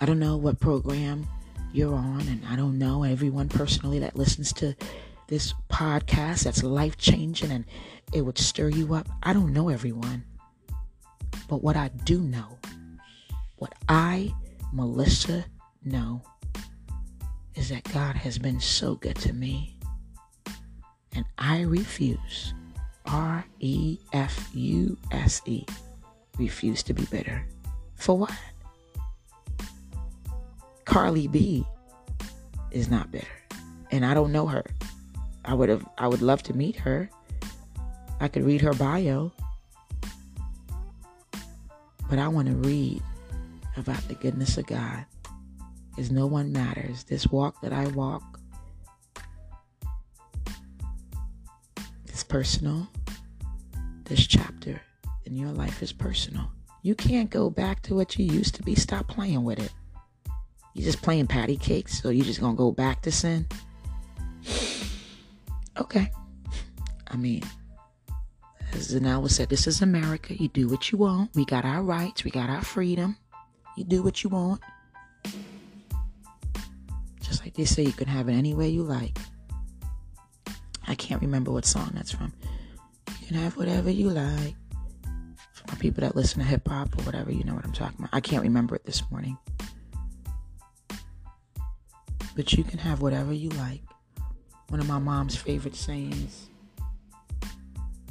I 0.00 0.06
don't 0.06 0.18
know 0.18 0.36
what 0.36 0.60
program 0.60 1.26
you're 1.72 1.94
on 1.94 2.22
and 2.22 2.42
i 2.50 2.56
don't 2.56 2.76
know 2.76 3.04
everyone 3.04 3.48
personally 3.48 4.00
that 4.00 4.16
listens 4.16 4.52
to 4.52 4.74
this 5.28 5.54
podcast 5.70 6.42
that's 6.42 6.64
life 6.64 6.98
changing 6.98 7.52
and 7.52 7.64
it 8.12 8.22
would 8.22 8.36
stir 8.36 8.68
you 8.68 8.94
up. 8.94 9.08
I 9.22 9.32
don't 9.32 9.52
know 9.52 9.68
everyone 9.68 10.24
but 11.48 11.62
what 11.62 11.76
i 11.76 11.88
do 12.04 12.20
know 12.20 12.58
what 13.56 13.74
i 13.88 14.32
Melissa 14.72 15.44
know 15.84 16.22
is 17.54 17.68
that 17.70 17.84
God 17.84 18.16
has 18.16 18.38
been 18.38 18.60
so 18.60 18.94
good 18.94 19.16
to 19.16 19.32
me. 19.32 19.76
And 21.14 21.24
I 21.38 21.62
refuse, 21.62 22.54
R 23.06 23.44
E 23.58 23.98
F 24.12 24.48
U 24.54 24.96
S 25.10 25.42
E, 25.44 25.64
refuse 26.38 26.82
to 26.84 26.94
be 26.94 27.04
bitter. 27.06 27.44
For 27.96 28.16
what? 28.16 28.32
Cardi 30.84 31.28
B 31.28 31.66
is 32.70 32.88
not 32.88 33.10
bitter. 33.10 33.26
And 33.90 34.06
I 34.06 34.14
don't 34.14 34.32
know 34.32 34.46
her. 34.46 34.64
I 35.44 35.54
would 35.54 35.68
have 35.68 35.86
I 35.98 36.06
would 36.06 36.22
love 36.22 36.42
to 36.44 36.56
meet 36.56 36.76
her. 36.76 37.10
I 38.20 38.28
could 38.28 38.44
read 38.44 38.60
her 38.60 38.74
bio. 38.74 39.32
But 42.10 42.18
I 42.18 42.26
want 42.26 42.48
to 42.48 42.54
read 42.54 43.00
about 43.76 44.06
the 44.08 44.14
goodness 44.14 44.58
of 44.58 44.66
God 44.66 45.06
is 45.96 46.10
no 46.10 46.26
one 46.26 46.50
matters. 46.50 47.04
This 47.04 47.28
walk 47.28 47.60
that 47.60 47.72
I 47.72 47.86
walk 47.86 48.40
is 52.12 52.24
personal. 52.24 52.88
This 54.04 54.26
chapter 54.26 54.80
in 55.24 55.36
your 55.36 55.52
life 55.52 55.84
is 55.84 55.92
personal. 55.92 56.50
You 56.82 56.96
can't 56.96 57.30
go 57.30 57.48
back 57.48 57.80
to 57.82 57.94
what 57.94 58.18
you 58.18 58.24
used 58.24 58.56
to 58.56 58.64
be. 58.64 58.74
Stop 58.74 59.06
playing 59.06 59.44
with 59.44 59.60
it. 59.60 59.72
You're 60.74 60.86
just 60.86 61.02
playing 61.02 61.28
patty 61.28 61.56
cakes, 61.56 62.02
so 62.02 62.10
you're 62.10 62.24
just 62.24 62.40
gonna 62.40 62.56
go 62.56 62.72
back 62.72 63.02
to 63.02 63.12
sin? 63.12 63.46
Okay. 65.78 66.10
I 67.06 67.16
mean, 67.16 67.42
as 68.72 68.94
Zanella 68.94 69.30
said, 69.30 69.48
this 69.48 69.66
is 69.66 69.82
America. 69.82 70.34
You 70.34 70.48
do 70.48 70.68
what 70.68 70.90
you 70.90 70.98
want. 70.98 71.34
We 71.34 71.44
got 71.44 71.64
our 71.64 71.82
rights. 71.82 72.24
We 72.24 72.30
got 72.30 72.50
our 72.50 72.62
freedom. 72.62 73.16
You 73.76 73.84
do 73.84 74.02
what 74.02 74.22
you 74.22 74.30
want. 74.30 74.60
Just 77.22 77.42
like 77.44 77.54
they 77.54 77.64
say, 77.64 77.82
you 77.82 77.92
can 77.92 78.08
have 78.08 78.28
it 78.28 78.32
any 78.32 78.54
way 78.54 78.68
you 78.68 78.82
like. 78.82 79.18
I 80.86 80.94
can't 80.94 81.22
remember 81.22 81.52
what 81.52 81.64
song 81.64 81.92
that's 81.94 82.12
from. 82.12 82.32
You 83.20 83.26
can 83.28 83.36
have 83.36 83.56
whatever 83.56 83.90
you 83.90 84.10
like. 84.10 84.54
For 85.52 85.64
my 85.68 85.74
people 85.74 86.02
that 86.02 86.16
listen 86.16 86.40
to 86.40 86.46
hip 86.46 86.66
hop 86.68 86.98
or 86.98 87.02
whatever, 87.04 87.30
you 87.32 87.44
know 87.44 87.54
what 87.54 87.64
I'm 87.64 87.72
talking 87.72 87.96
about. 87.98 88.10
I 88.12 88.20
can't 88.20 88.42
remember 88.42 88.74
it 88.74 88.84
this 88.84 89.02
morning. 89.10 89.38
But 92.36 92.52
you 92.52 92.64
can 92.64 92.78
have 92.78 93.02
whatever 93.02 93.32
you 93.32 93.50
like. 93.50 93.82
One 94.68 94.80
of 94.80 94.88
my 94.88 94.98
mom's 94.98 95.36
favorite 95.36 95.76
sayings 95.76 96.49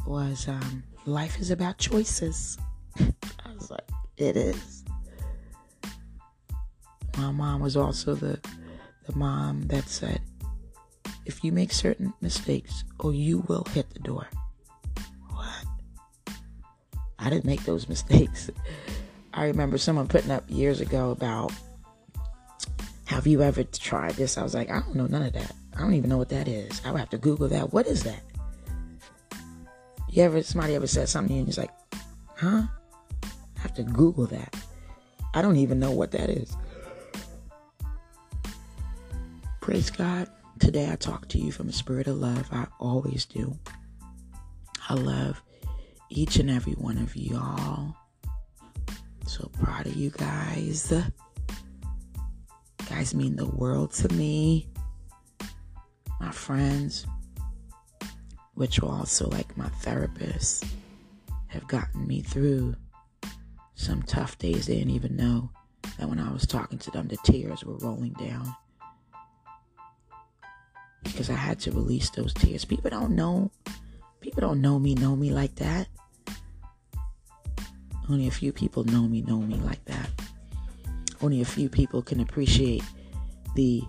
was, 0.10 0.48
um, 0.48 0.84
life 1.06 1.40
is 1.40 1.52
about 1.52 1.78
choices. 1.78 2.58
I 3.00 3.54
was 3.54 3.70
like, 3.70 3.88
it 4.18 4.36
is. 4.36 4.84
My 7.18 7.32
mom 7.32 7.62
was 7.62 7.78
also 7.78 8.16
the 8.16 8.40
the 9.06 9.16
mom 9.16 9.68
that 9.68 9.88
said, 9.88 10.22
if 11.26 11.44
you 11.44 11.52
make 11.52 11.72
certain 11.72 12.14
mistakes, 12.22 12.84
or 13.00 13.14
you 13.14 13.40
will 13.48 13.66
hit 13.72 13.90
the 13.92 14.00
door. 14.00 14.28
What? 15.30 15.66
I 17.18 17.30
didn't 17.30 17.46
make 17.46 17.64
those 17.66 17.90
mistakes. 17.94 18.50
I 19.34 19.46
remember 19.46 19.78
someone 19.78 20.08
putting 20.08 20.32
up 20.32 20.44
years 20.48 20.82
ago 20.82 21.12
about 21.12 21.52
have 23.06 23.26
you 23.26 23.42
ever 23.42 23.64
tried 23.64 24.14
this? 24.14 24.38
I 24.38 24.44
was 24.44 24.54
like, 24.54 24.70
I 24.70 24.80
don't 24.80 24.96
know 24.96 25.08
none 25.08 25.24
of 25.24 25.34
that. 25.34 25.54
I 25.76 25.82
don't 25.82 25.94
even 25.94 26.10
know 26.10 26.18
what 26.18 26.30
that 26.30 26.48
is. 26.48 26.82
I 26.86 26.92
would 26.92 27.00
have 27.00 27.10
to 27.12 27.18
Google 27.18 27.48
that. 27.50 27.74
What 27.74 27.88
is 27.88 28.04
that? 28.04 28.22
You 30.12 30.24
ever 30.24 30.42
somebody 30.42 30.76
ever 30.76 30.88
said 30.88 31.08
something 31.08 31.38
and 31.38 31.48
you're 31.48 31.64
like, 31.64 31.74
huh? 32.36 32.64
I 33.24 33.62
have 33.62 33.74
to 33.76 33.84
Google 33.84 34.26
that. 34.28 34.56
I 35.34 35.42
don't 35.42 35.58
even 35.58 35.80
know 35.80 35.92
what 35.92 36.12
that 36.12 36.30
is. 36.30 36.56
Praise 39.62 39.92
God. 39.92 40.28
Today 40.60 40.92
I 40.92 40.96
talk 40.96 41.28
to 41.30 41.38
you 41.38 41.52
from 41.52 41.70
a 41.70 41.74
spirit 41.74 42.08
of 42.08 42.18
love. 42.18 42.50
I 42.52 42.66
always 42.80 43.26
do. 43.26 43.58
I 44.90 44.96
love 44.96 45.44
each 46.10 46.38
and 46.38 46.50
every 46.50 46.74
one 46.74 46.98
of 46.98 47.16
y'all. 47.16 47.96
So 49.28 49.50
proud 49.62 49.86
of 49.86 49.96
you 49.96 50.10
guys. 50.10 50.92
You 50.92 51.04
guys 52.90 53.14
mean 53.14 53.36
the 53.36 53.46
world 53.46 53.94
to 53.94 54.12
me. 54.14 54.68
My 56.20 56.32
friends, 56.32 57.06
which 58.60 58.82
were 58.82 58.90
also 58.90 59.26
like 59.30 59.56
my 59.56 59.70
therapists, 59.82 60.70
have 61.48 61.66
gotten 61.70 62.06
me 62.06 62.20
through 62.22 62.76
some 63.76 64.04
tough 64.04 64.38
days. 64.38 64.66
They 64.66 64.76
didn't 64.76 64.92
even 64.92 65.16
know 65.16 65.50
that 65.98 66.10
when 66.10 66.20
I 66.20 66.30
was 66.30 66.46
talking 66.46 66.78
to 66.80 66.92
them, 66.92 67.08
the 67.08 67.16
tears 67.24 67.64
were 67.64 67.78
rolling 67.78 68.12
down 68.20 68.54
because 71.06 71.30
I 71.30 71.36
had 71.36 71.62
to 71.62 71.72
release 71.72 72.10
those 72.10 72.34
tears. 72.34 72.66
People 72.66 72.90
don't 72.90 73.16
know. 73.16 73.50
People 74.20 74.42
don't 74.42 74.60
know 74.60 74.78
me, 74.78 74.94
know 74.94 75.16
me 75.16 75.32
like 75.32 75.56
that. 75.56 75.88
Only 78.10 78.28
a 78.28 78.32
few 78.32 78.52
people 78.52 78.84
know 78.84 79.04
me, 79.04 79.22
know 79.22 79.40
me 79.40 79.56
like 79.56 79.86
that. 79.86 80.10
Only 81.22 81.40
a 81.40 81.46
few 81.46 81.70
people 81.70 82.02
can 82.02 82.20
appreciate 82.20 82.84
the 83.56 83.84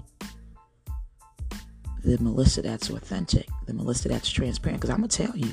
the 2.03 2.19
Melissa 2.23 2.63
that's 2.63 2.91
authentic, 2.91 3.49
the 3.67 3.75
Melissa 3.75 4.09
that's 4.09 4.31
transparent. 4.31 4.81
Because 4.81 4.91
I'm 4.91 4.99
gonna 4.99 5.09
tell 5.09 5.37
you, 5.37 5.51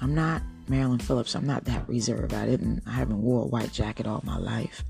I'm 0.00 0.14
not 0.14 0.42
Marilyn 0.68 0.98
Phillips. 0.98 1.34
I'm 1.34 1.46
not 1.46 1.64
that 1.64 1.88
reserved. 1.88 2.34
I 2.34 2.46
didn't. 2.46 2.82
I 2.86 2.92
haven't 2.92 3.22
wore 3.22 3.42
a 3.42 3.46
white 3.46 3.72
jacket 3.72 4.06
all 4.06 4.22
my 4.24 4.38
life. 4.38 4.84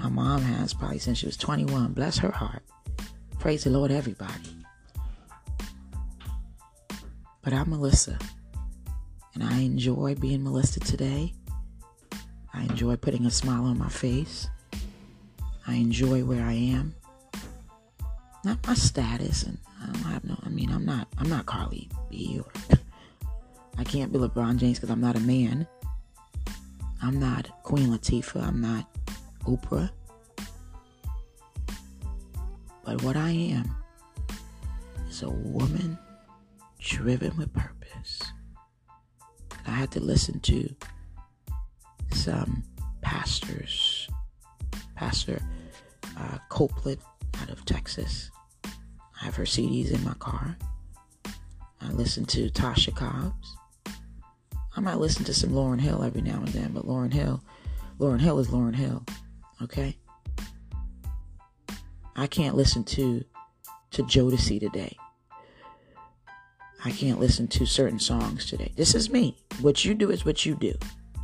My 0.00 0.08
mom 0.08 0.42
has 0.42 0.72
probably 0.74 0.98
since 0.98 1.18
she 1.18 1.26
was 1.26 1.36
21. 1.36 1.92
Bless 1.92 2.18
her 2.18 2.30
heart. 2.30 2.62
Praise 3.38 3.64
the 3.64 3.70
Lord, 3.70 3.90
everybody. 3.90 4.56
But 7.42 7.52
I'm 7.52 7.70
Melissa, 7.70 8.18
and 9.34 9.42
I 9.42 9.58
enjoy 9.60 10.14
being 10.14 10.44
Melissa 10.44 10.78
today. 10.80 11.32
I 12.54 12.62
enjoy 12.62 12.96
putting 12.96 13.26
a 13.26 13.30
smile 13.30 13.64
on 13.64 13.78
my 13.78 13.88
face. 13.88 14.48
I 15.66 15.74
enjoy 15.74 16.24
where 16.24 16.44
I 16.44 16.52
am. 16.52 16.94
Not 18.44 18.66
my 18.66 18.74
status, 18.74 19.44
and 19.44 19.58
I 19.80 19.86
don't 19.86 20.02
have 20.02 20.24
no. 20.24 20.36
I 20.44 20.48
mean, 20.48 20.70
I'm 20.70 20.84
not. 20.84 21.08
I'm 21.18 21.28
not 21.28 21.46
Cardi 21.46 21.88
B, 22.10 22.40
or 22.44 22.78
I 23.78 23.84
can't 23.84 24.12
be 24.12 24.18
LeBron 24.18 24.56
James 24.56 24.78
because 24.78 24.90
I'm 24.90 25.00
not 25.00 25.16
a 25.16 25.20
man. 25.20 25.66
I'm 27.00 27.18
not 27.18 27.62
Queen 27.62 27.88
Latifah. 27.88 28.42
I'm 28.46 28.60
not 28.60 28.86
Oprah. 29.44 29.90
But 32.84 33.02
what 33.02 33.16
I 33.16 33.30
am 33.30 33.76
is 35.08 35.22
a 35.22 35.30
woman 35.30 35.96
driven 36.80 37.36
with 37.36 37.52
purpose. 37.52 38.22
I 39.66 39.70
had 39.70 39.92
to 39.92 40.00
listen 40.00 40.40
to 40.40 40.74
some 42.10 42.64
pastors, 43.02 44.08
Pastor 44.96 45.40
uh, 46.18 46.38
Copeland 46.48 46.98
out 47.40 47.50
of 47.50 47.64
Texas. 47.64 48.30
I 48.64 49.24
have 49.24 49.36
her 49.36 49.44
CDs 49.44 49.92
in 49.92 50.02
my 50.04 50.14
car. 50.14 50.56
I 51.80 51.90
listen 51.92 52.24
to 52.26 52.50
Tasha 52.50 52.94
Cobbs. 52.94 53.56
I 54.76 54.80
might 54.80 54.98
listen 54.98 55.24
to 55.24 55.34
some 55.34 55.50
Lauryn 55.50 55.80
Hill 55.80 56.02
every 56.02 56.22
now 56.22 56.38
and 56.38 56.48
then, 56.48 56.72
but 56.72 56.86
Lauryn 56.86 57.12
Hill, 57.12 57.42
Lauryn 57.98 58.20
Hill 58.20 58.38
is 58.38 58.48
Lauryn 58.48 58.74
Hill, 58.74 59.04
okay? 59.62 59.96
I 62.16 62.26
can't 62.26 62.56
listen 62.56 62.84
to 62.84 63.24
to 63.92 64.02
Jodeci 64.04 64.58
today. 64.58 64.96
I 66.84 66.90
can't 66.90 67.20
listen 67.20 67.46
to 67.48 67.66
certain 67.66 67.98
songs 67.98 68.46
today. 68.46 68.72
This 68.74 68.94
is 68.94 69.10
me. 69.10 69.36
What 69.60 69.84
you 69.84 69.94
do 69.94 70.10
is 70.10 70.24
what 70.24 70.44
you 70.44 70.54
do. 70.56 70.74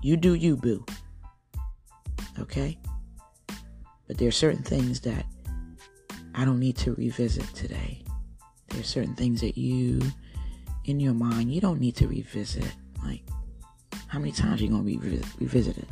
You 0.02 0.16
do 0.16 0.34
you, 0.34 0.56
boo. 0.56 0.84
Okay? 2.38 2.78
But 4.06 4.18
there 4.18 4.28
are 4.28 4.32
certain 4.32 4.62
things 4.62 5.00
that 5.00 5.24
I 6.34 6.44
don't 6.44 6.60
need 6.60 6.76
to 6.78 6.94
revisit 6.94 7.46
today. 7.54 8.02
There 8.68 8.80
are 8.80 8.84
certain 8.84 9.14
things 9.14 9.40
that 9.40 9.58
you, 9.58 10.00
in 10.84 11.00
your 11.00 11.14
mind, 11.14 11.52
you 11.52 11.60
don't 11.60 11.80
need 11.80 11.96
to 11.96 12.08
revisit. 12.08 12.72
Like, 13.04 13.22
how 14.08 14.18
many 14.18 14.32
times 14.32 14.60
are 14.60 14.64
you 14.64 14.70
going 14.70 14.84
to 14.84 14.98
revisit, 14.98 15.26
revisit 15.40 15.78
it? 15.78 15.88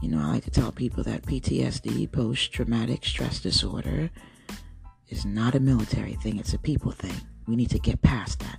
You 0.00 0.08
know, 0.08 0.18
I 0.18 0.26
like 0.26 0.44
to 0.44 0.50
tell 0.50 0.72
people 0.72 1.04
that 1.04 1.22
PTSD, 1.22 2.10
post 2.10 2.52
traumatic 2.52 3.04
stress 3.04 3.40
disorder, 3.40 4.10
is 5.08 5.24
not 5.24 5.54
a 5.54 5.60
military 5.60 6.14
thing, 6.14 6.38
it's 6.38 6.54
a 6.54 6.58
people 6.58 6.90
thing. 6.90 7.14
We 7.46 7.54
need 7.54 7.70
to 7.70 7.78
get 7.78 8.02
past 8.02 8.40
that. 8.40 8.58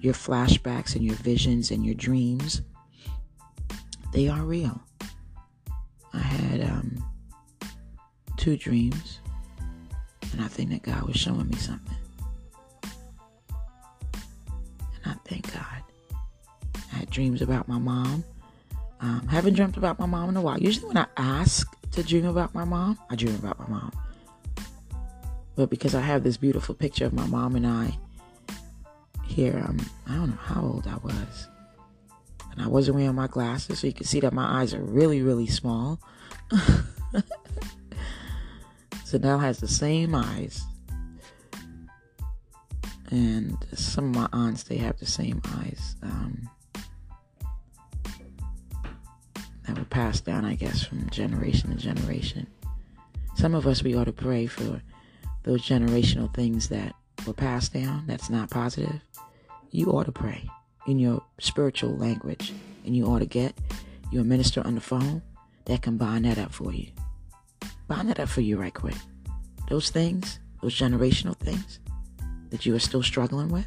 Your 0.00 0.14
flashbacks 0.14 0.96
and 0.96 1.04
your 1.04 1.16
visions 1.16 1.70
and 1.70 1.84
your 1.84 1.94
dreams, 1.94 2.62
they 4.12 4.28
are 4.28 4.42
real. 4.42 4.80
I 6.12 6.18
had 6.18 6.62
um, 6.62 7.09
two 8.40 8.56
dreams, 8.56 9.20
and 10.32 10.40
I 10.40 10.48
think 10.48 10.70
that 10.70 10.82
God 10.82 11.02
was 11.02 11.16
showing 11.16 11.48
me 11.48 11.56
something. 11.56 11.96
And 15.04 15.12
I 15.12 15.14
thank 15.24 15.52
God. 15.52 15.64
I 16.92 16.96
had 16.96 17.10
dreams 17.10 17.42
about 17.42 17.68
my 17.68 17.78
mom 17.78 18.24
um, 19.00 19.26
haven't 19.28 19.54
dreamt 19.54 19.76
about 19.76 19.98
my 19.98 20.06
mom 20.06 20.28
in 20.28 20.36
a 20.36 20.42
while. 20.42 20.58
Usually, 20.58 20.86
when 20.86 20.98
I 20.98 21.06
ask 21.16 21.74
to 21.92 22.02
dream 22.02 22.26
about 22.26 22.54
my 22.54 22.64
mom, 22.64 22.98
I 23.08 23.16
dream 23.16 23.34
about 23.34 23.58
my 23.58 23.66
mom. 23.66 23.92
But 25.56 25.70
because 25.70 25.94
I 25.94 26.00
have 26.00 26.22
this 26.22 26.36
beautiful 26.36 26.74
picture 26.74 27.06
of 27.06 27.12
my 27.12 27.26
mom 27.26 27.56
and 27.56 27.66
I 27.66 27.98
here, 29.24 29.64
um, 29.66 29.78
I 30.06 30.14
don't 30.14 30.30
know 30.30 30.38
how 30.42 30.62
old 30.62 30.86
I 30.86 30.96
was. 30.96 31.48
And 32.52 32.60
I 32.60 32.68
wasn't 32.68 32.96
wearing 32.96 33.14
my 33.14 33.26
glasses, 33.26 33.78
so 33.78 33.86
you 33.86 33.92
can 33.92 34.06
see 34.06 34.20
that 34.20 34.32
my 34.32 34.60
eyes 34.60 34.74
are 34.74 34.82
really, 34.82 35.22
really 35.22 35.46
small. 35.46 35.98
so 39.10 39.18
now 39.18 39.38
has 39.38 39.58
the 39.58 39.66
same 39.66 40.14
eyes. 40.14 40.62
And 43.10 43.56
some 43.74 44.04
of 44.04 44.14
my 44.14 44.28
aunts, 44.32 44.62
they 44.62 44.76
have 44.76 45.00
the 45.00 45.06
same 45.06 45.42
eyes. 45.56 45.96
Um, 46.00 46.48
that 49.66 49.76
were 49.76 49.84
passed 49.86 50.26
down, 50.26 50.44
I 50.44 50.54
guess, 50.54 50.84
from 50.84 51.10
generation 51.10 51.70
to 51.70 51.76
generation. 51.76 52.46
Some 53.34 53.52
of 53.56 53.66
us, 53.66 53.82
we 53.82 53.96
ought 53.96 54.04
to 54.04 54.12
pray 54.12 54.46
for 54.46 54.80
those 55.42 55.66
generational 55.66 56.32
things 56.32 56.68
that 56.68 56.94
were 57.26 57.32
passed 57.32 57.72
down 57.72 58.04
that's 58.06 58.30
not 58.30 58.48
positive. 58.48 59.00
You 59.72 59.86
ought 59.86 60.06
to 60.06 60.12
pray 60.12 60.48
in 60.86 61.00
your 61.00 61.20
spiritual 61.40 61.96
language, 61.96 62.52
and 62.86 62.94
you 62.94 63.06
ought 63.06 63.18
to 63.18 63.26
get 63.26 63.58
your 64.12 64.22
minister 64.22 64.64
on 64.64 64.76
the 64.76 64.80
phone 64.80 65.20
that 65.64 65.82
can 65.82 65.96
bind 65.96 66.26
that 66.26 66.38
up 66.38 66.52
for 66.52 66.72
you. 66.72 66.86
Bind 67.90 68.08
that 68.08 68.20
up 68.20 68.28
for 68.28 68.40
you 68.40 68.56
right 68.56 68.72
quick. 68.72 68.94
Those 69.68 69.90
things, 69.90 70.38
those 70.62 70.78
generational 70.78 71.36
things 71.36 71.80
that 72.50 72.64
you 72.64 72.72
are 72.76 72.78
still 72.78 73.02
struggling 73.02 73.48
with, 73.48 73.66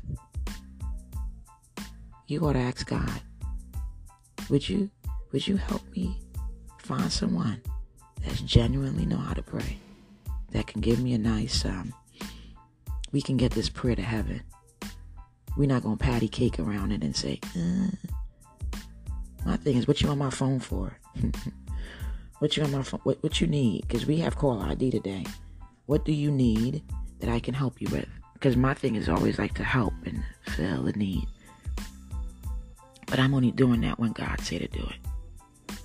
you 2.27 2.39
ought 2.47 2.53
to 2.53 2.59
ask 2.59 2.87
God, 2.87 3.21
would 4.49 4.69
you 4.69 4.89
would 5.33 5.45
you 5.45 5.57
help 5.57 5.81
me 5.93 6.21
find 6.77 7.11
someone 7.11 7.61
that's 8.23 8.39
genuinely 8.39 9.05
know 9.05 9.17
how 9.17 9.33
to 9.33 9.43
pray? 9.43 9.77
That 10.51 10.67
can 10.67 10.79
give 10.79 11.01
me 11.01 11.13
a 11.13 11.17
nice, 11.17 11.65
um, 11.65 11.93
we 13.11 13.21
can 13.21 13.35
get 13.35 13.51
this 13.51 13.67
prayer 13.67 13.97
to 13.97 14.01
heaven. 14.01 14.41
We're 15.57 15.67
not 15.67 15.83
to 15.83 15.97
patty 15.97 16.29
cake 16.29 16.59
around 16.59 16.93
it 16.93 17.03
and 17.03 17.13
say, 17.13 17.41
uh. 17.57 18.77
my 19.45 19.57
thing 19.57 19.75
is, 19.75 19.85
what 19.85 20.01
you 20.01 20.07
on 20.07 20.17
my 20.17 20.29
phone 20.29 20.61
for? 20.61 20.97
What 22.39 22.57
you 22.57 22.63
on 22.63 22.71
my 22.71 22.83
phone? 22.83 22.99
What, 23.03 23.21
what 23.23 23.39
you 23.39 23.47
need? 23.47 23.87
Because 23.87 24.05
we 24.05 24.17
have 24.17 24.35
call 24.35 24.61
ID 24.61 24.91
today. 24.91 25.25
What 25.85 26.05
do 26.05 26.11
you 26.11 26.31
need 26.31 26.83
that 27.19 27.29
I 27.29 27.39
can 27.39 27.53
help 27.53 27.81
you 27.81 27.87
with? 27.91 28.07
Because 28.33 28.57
my 28.57 28.73
thing 28.73 28.95
is 28.95 29.07
always 29.07 29.39
like 29.39 29.53
to 29.55 29.63
help 29.63 29.93
and 30.05 30.23
fill 30.47 30.83
the 30.83 30.93
need. 30.93 31.27
But 33.07 33.19
I'm 33.19 33.33
only 33.33 33.51
doing 33.51 33.81
that 33.81 33.99
when 33.99 34.11
God 34.11 34.41
say 34.41 34.59
to 34.59 34.67
do 34.67 34.79
it. 34.79 35.77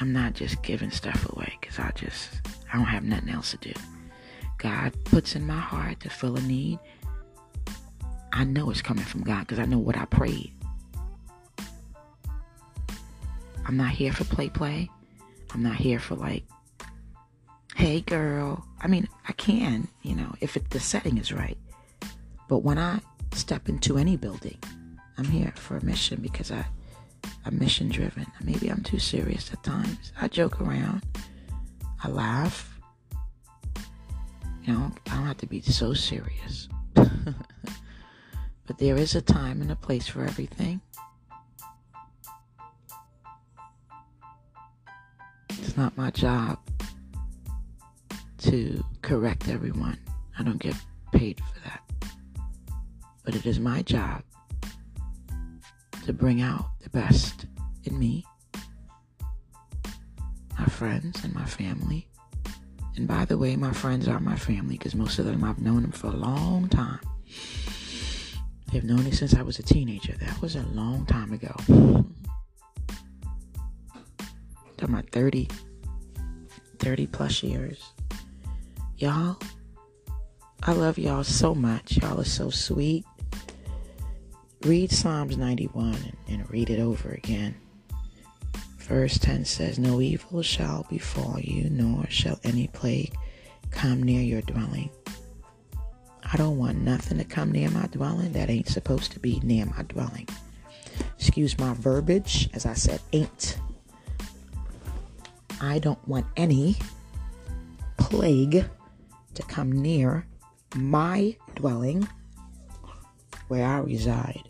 I'm 0.00 0.12
not 0.12 0.34
just 0.34 0.62
giving 0.62 0.90
stuff 0.90 1.28
away 1.32 1.58
because 1.60 1.78
I 1.78 1.90
just 1.94 2.40
I 2.72 2.76
don't 2.76 2.86
have 2.86 3.04
nothing 3.04 3.30
else 3.30 3.50
to 3.50 3.56
do. 3.56 3.72
God 4.58 4.92
puts 5.04 5.34
in 5.34 5.46
my 5.46 5.58
heart 5.58 6.00
to 6.00 6.10
fill 6.10 6.36
a 6.36 6.40
need. 6.42 6.78
I 8.32 8.44
know 8.44 8.70
it's 8.70 8.82
coming 8.82 9.04
from 9.04 9.22
God 9.22 9.40
because 9.40 9.58
I 9.58 9.64
know 9.64 9.78
what 9.78 9.96
I 9.96 10.04
prayed. 10.04 10.52
I'm 13.66 13.76
not 13.76 13.90
here 13.90 14.12
for 14.12 14.24
play 14.24 14.48
play. 14.48 14.88
I'm 15.52 15.62
not 15.62 15.76
here 15.76 15.98
for 15.98 16.14
like, 16.14 16.44
hey 17.74 18.00
girl. 18.00 18.64
I 18.80 18.88
mean, 18.88 19.08
I 19.28 19.32
can, 19.32 19.88
you 20.02 20.14
know, 20.14 20.34
if 20.40 20.56
it, 20.56 20.70
the 20.70 20.80
setting 20.80 21.18
is 21.18 21.32
right. 21.32 21.58
But 22.48 22.58
when 22.58 22.78
I 22.78 23.00
step 23.32 23.68
into 23.68 23.98
any 23.98 24.16
building, 24.16 24.58
I'm 25.16 25.24
here 25.24 25.52
for 25.56 25.76
a 25.76 25.84
mission 25.84 26.20
because 26.22 26.50
I, 26.50 26.64
I'm 27.44 27.58
mission 27.58 27.88
driven. 27.88 28.26
Maybe 28.42 28.68
I'm 28.68 28.82
too 28.82 28.98
serious 28.98 29.52
at 29.52 29.62
times. 29.62 30.12
I 30.20 30.28
joke 30.28 30.60
around. 30.60 31.02
I 32.02 32.08
laugh. 32.08 32.78
You 34.64 34.72
know, 34.74 34.92
I 35.10 35.14
don't 35.14 35.26
have 35.26 35.38
to 35.38 35.46
be 35.46 35.60
so 35.60 35.94
serious. 35.94 36.68
but 36.94 38.78
there 38.78 38.96
is 38.96 39.14
a 39.14 39.22
time 39.22 39.60
and 39.62 39.72
a 39.72 39.76
place 39.76 40.06
for 40.06 40.24
everything. 40.24 40.80
It's 45.50 45.76
not 45.76 45.96
my 45.96 46.10
job 46.10 46.58
to 48.38 48.84
correct 49.02 49.48
everyone. 49.48 49.98
I 50.38 50.42
don't 50.42 50.58
get 50.58 50.76
paid 51.12 51.40
for 51.40 51.60
that. 51.60 51.82
But 53.24 53.34
it 53.34 53.46
is 53.46 53.58
my 53.58 53.82
job 53.82 54.22
to 56.06 56.12
bring 56.12 56.40
out 56.40 56.66
the 56.82 56.90
best 56.90 57.46
in 57.84 57.98
me, 57.98 58.24
my 60.58 60.66
friends, 60.66 61.22
and 61.24 61.34
my 61.34 61.44
family. 61.44 62.08
And 62.96 63.06
by 63.06 63.24
the 63.24 63.38
way, 63.38 63.56
my 63.56 63.72
friends 63.72 64.08
are 64.08 64.20
my 64.20 64.36
family 64.36 64.76
because 64.76 64.94
most 64.94 65.18
of 65.18 65.26
them 65.26 65.44
I've 65.44 65.58
known 65.58 65.82
them 65.82 65.92
for 65.92 66.08
a 66.08 66.16
long 66.16 66.68
time. 66.68 67.00
They've 68.72 68.84
known 68.84 69.04
me 69.04 69.12
since 69.12 69.34
I 69.34 69.42
was 69.42 69.58
a 69.58 69.62
teenager. 69.62 70.14
That 70.16 70.40
was 70.40 70.56
a 70.56 70.62
long 70.72 71.06
time 71.06 71.32
ago 71.32 71.54
talking 74.78 74.94
about 74.94 75.10
30, 75.10 75.48
30 76.78 77.06
plus 77.08 77.42
years. 77.42 77.92
Y'all, 78.96 79.36
I 80.62 80.72
love 80.72 80.98
y'all 80.98 81.24
so 81.24 81.54
much. 81.54 81.98
Y'all 81.98 82.20
are 82.20 82.24
so 82.24 82.48
sweet. 82.50 83.04
Read 84.62 84.90
Psalms 84.90 85.36
91 85.36 85.94
and, 85.94 86.16
and 86.28 86.50
read 86.50 86.70
it 86.70 86.80
over 86.80 87.10
again. 87.10 87.54
Verse 88.78 89.18
10 89.18 89.44
says, 89.44 89.78
No 89.78 90.00
evil 90.00 90.42
shall 90.42 90.86
befall 90.88 91.38
you, 91.40 91.68
nor 91.68 92.06
shall 92.08 92.40
any 92.44 92.68
plague 92.68 93.14
come 93.70 94.02
near 94.02 94.22
your 94.22 94.42
dwelling. 94.42 94.90
I 96.32 96.36
don't 96.36 96.58
want 96.58 96.78
nothing 96.78 97.18
to 97.18 97.24
come 97.24 97.52
near 97.52 97.70
my 97.70 97.86
dwelling 97.86 98.32
that 98.32 98.50
ain't 98.50 98.68
supposed 98.68 99.12
to 99.12 99.20
be 99.20 99.40
near 99.42 99.66
my 99.66 99.82
dwelling. 99.82 100.28
Excuse 101.18 101.58
my 101.58 101.74
verbiage, 101.74 102.48
as 102.54 102.66
I 102.66 102.74
said, 102.74 103.00
ain't 103.12 103.58
I 105.60 105.78
don't 105.78 106.06
want 106.06 106.26
any 106.36 106.76
plague 107.98 108.64
to 109.34 109.42
come 109.42 109.72
near 109.72 110.26
my 110.74 111.36
dwelling 111.54 112.08
where 113.48 113.66
I 113.66 113.78
reside, 113.78 114.42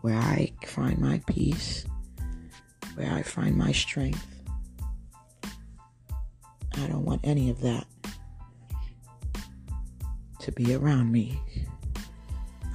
where 0.00 0.16
I 0.16 0.52
find 0.64 0.98
my 0.98 1.20
peace, 1.26 1.84
where 2.94 3.12
I 3.12 3.22
find 3.22 3.56
my 3.56 3.72
strength. 3.72 4.26
I 5.44 6.86
don't 6.86 7.04
want 7.04 7.20
any 7.24 7.50
of 7.50 7.60
that 7.60 7.86
to 10.40 10.52
be 10.52 10.74
around 10.74 11.10
me. 11.12 11.40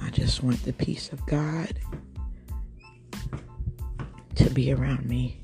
I 0.00 0.10
just 0.10 0.42
want 0.42 0.62
the 0.64 0.72
peace 0.72 1.12
of 1.12 1.24
God 1.26 1.78
to 4.34 4.50
be 4.50 4.72
around 4.72 5.06
me. 5.06 5.41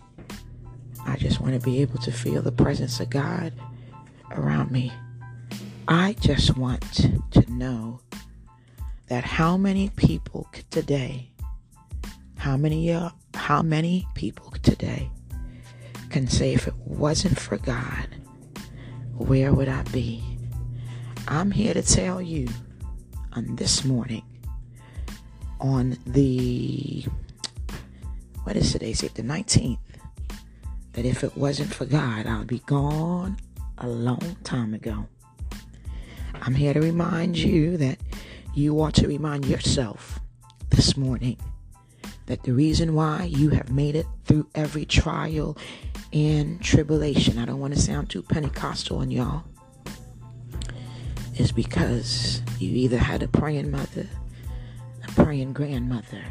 I 1.09 1.17
just 1.17 1.41
want 1.41 1.55
to 1.55 1.61
be 1.61 1.81
able 1.81 1.99
to 2.01 2.13
feel 2.13 2.43
the 2.43 2.53
presence 2.53 3.01
of 3.01 3.09
God 3.09 3.55
around 4.31 4.71
me. 4.71 4.93
I 5.89 6.15
just 6.21 6.59
want 6.59 6.83
to 6.93 7.51
know 7.51 8.01
that 9.07 9.25
how 9.25 9.57
many 9.57 9.89
people 9.89 10.47
today, 10.71 11.31
how 12.37 12.59
many 12.59 12.93
uh, 12.93 13.09
how 13.33 13.63
many 13.63 14.07
people 14.15 14.53
today 14.63 15.11
can 16.11 16.29
say 16.29 16.53
if 16.53 16.69
it 16.69 16.77
wasn't 16.77 17.39
for 17.39 17.57
God, 17.57 18.09
where 19.17 19.55
would 19.55 19.69
I 19.69 19.85
be? 19.85 20.23
I'm 21.27 21.51
here 21.51 21.73
to 21.73 21.83
tell 21.83 22.21
you 22.21 22.49
on 23.33 23.57
this 23.57 23.83
morning 23.83 24.25
on 25.59 25.97
the 26.07 27.07
what 28.45 28.57
is 28.57 28.73
today? 28.73 28.93
Say 28.93 29.09
the 29.09 29.23
19th 29.23 29.79
that 30.99 31.07
if 31.07 31.23
it 31.23 31.37
wasn't 31.37 31.73
for 31.73 31.85
God, 31.85 32.27
I 32.27 32.39
would 32.39 32.49
be 32.49 32.59
gone 32.67 33.37
a 33.79 33.87
long 33.87 34.37
time 34.43 34.75
ago. 34.75 35.07
I'm 36.43 36.57
here 36.57 36.75
to 36.75 36.81
remind 36.81 37.39
you 37.39 37.77
that 37.77 37.99
you 38.53 38.81
ought 38.81 38.95
to 38.95 39.07
remind 39.07 39.45
yourself 39.47 40.19
this 40.71 40.97
morning 40.97 41.37
that 42.27 42.43
the 42.43 42.53
reason 42.53 42.97
why 42.97 43.23
you 43.31 43.51
have 43.51 43.71
made 43.71 43.95
it 43.95 44.07
through 44.25 44.49
every 44.57 44.85
trial 44.85 45.57
and 46.13 46.61
tribulation, 46.61 47.39
I 47.39 47.45
don't 47.45 47.61
want 47.61 47.75
to 47.75 47.81
sound 47.81 48.11
too 48.11 48.23
Pentecostal 48.23 48.99
on 48.99 49.13
y'all, 49.13 49.45
is 51.37 51.53
because 51.53 52.43
you 52.59 52.73
either 52.75 52.99
had 52.99 53.23
a 53.23 53.29
praying 53.29 53.71
mother, 53.71 54.09
a 55.07 55.13
praying 55.13 55.53
grandmother, 55.53 56.25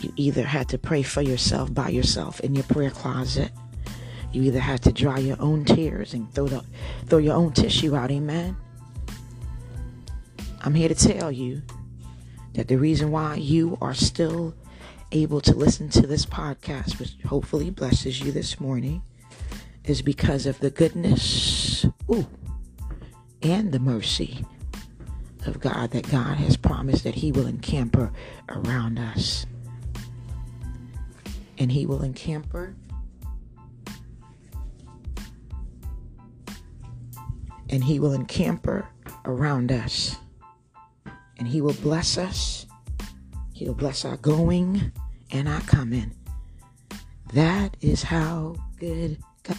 you 0.00 0.12
either 0.16 0.42
had 0.42 0.68
to 0.70 0.78
pray 0.78 1.02
for 1.02 1.22
yourself 1.22 1.72
by 1.72 1.88
yourself 1.88 2.40
in 2.40 2.54
your 2.54 2.64
prayer 2.64 2.90
closet. 2.90 3.52
You 4.32 4.42
either 4.42 4.60
had 4.60 4.82
to 4.82 4.92
dry 4.92 5.18
your 5.18 5.40
own 5.40 5.64
tears 5.64 6.12
and 6.12 6.32
throw 6.34 6.48
the, 6.48 6.64
throw 7.06 7.18
your 7.18 7.36
own 7.36 7.52
tissue 7.52 7.94
out. 7.94 8.10
Amen. 8.10 8.56
I'm 10.62 10.74
here 10.74 10.88
to 10.88 10.94
tell 10.94 11.30
you 11.30 11.62
that 12.54 12.68
the 12.68 12.76
reason 12.76 13.10
why 13.10 13.36
you 13.36 13.78
are 13.80 13.94
still 13.94 14.54
able 15.12 15.40
to 15.42 15.54
listen 15.54 15.88
to 15.90 16.06
this 16.06 16.26
podcast, 16.26 16.98
which 16.98 17.16
hopefully 17.26 17.70
blesses 17.70 18.20
you 18.20 18.32
this 18.32 18.58
morning, 18.58 19.02
is 19.84 20.02
because 20.02 20.46
of 20.46 20.58
the 20.60 20.70
goodness 20.70 21.84
ooh, 22.10 22.26
and 23.42 23.72
the 23.72 23.78
mercy 23.78 24.44
of 25.46 25.60
God 25.60 25.90
that 25.90 26.10
God 26.10 26.38
has 26.38 26.56
promised 26.56 27.04
that 27.04 27.16
He 27.16 27.30
will 27.30 27.46
encamp 27.46 27.96
around 28.48 28.98
us 28.98 29.46
and 31.58 31.70
he 31.70 31.86
will 31.86 32.02
encamper 32.02 32.74
and 37.70 37.82
he 37.82 37.98
will 37.98 38.12
encamper 38.12 38.86
around 39.24 39.72
us. 39.72 40.16
And 41.38 41.48
he 41.48 41.60
will 41.60 41.74
bless 41.74 42.16
us. 42.16 42.66
He'll 43.52 43.74
bless 43.74 44.04
our 44.04 44.16
going 44.18 44.92
and 45.32 45.48
our 45.48 45.60
coming. 45.62 46.12
That 47.32 47.76
is 47.80 48.04
how 48.04 48.54
good 48.78 49.18
God. 49.42 49.58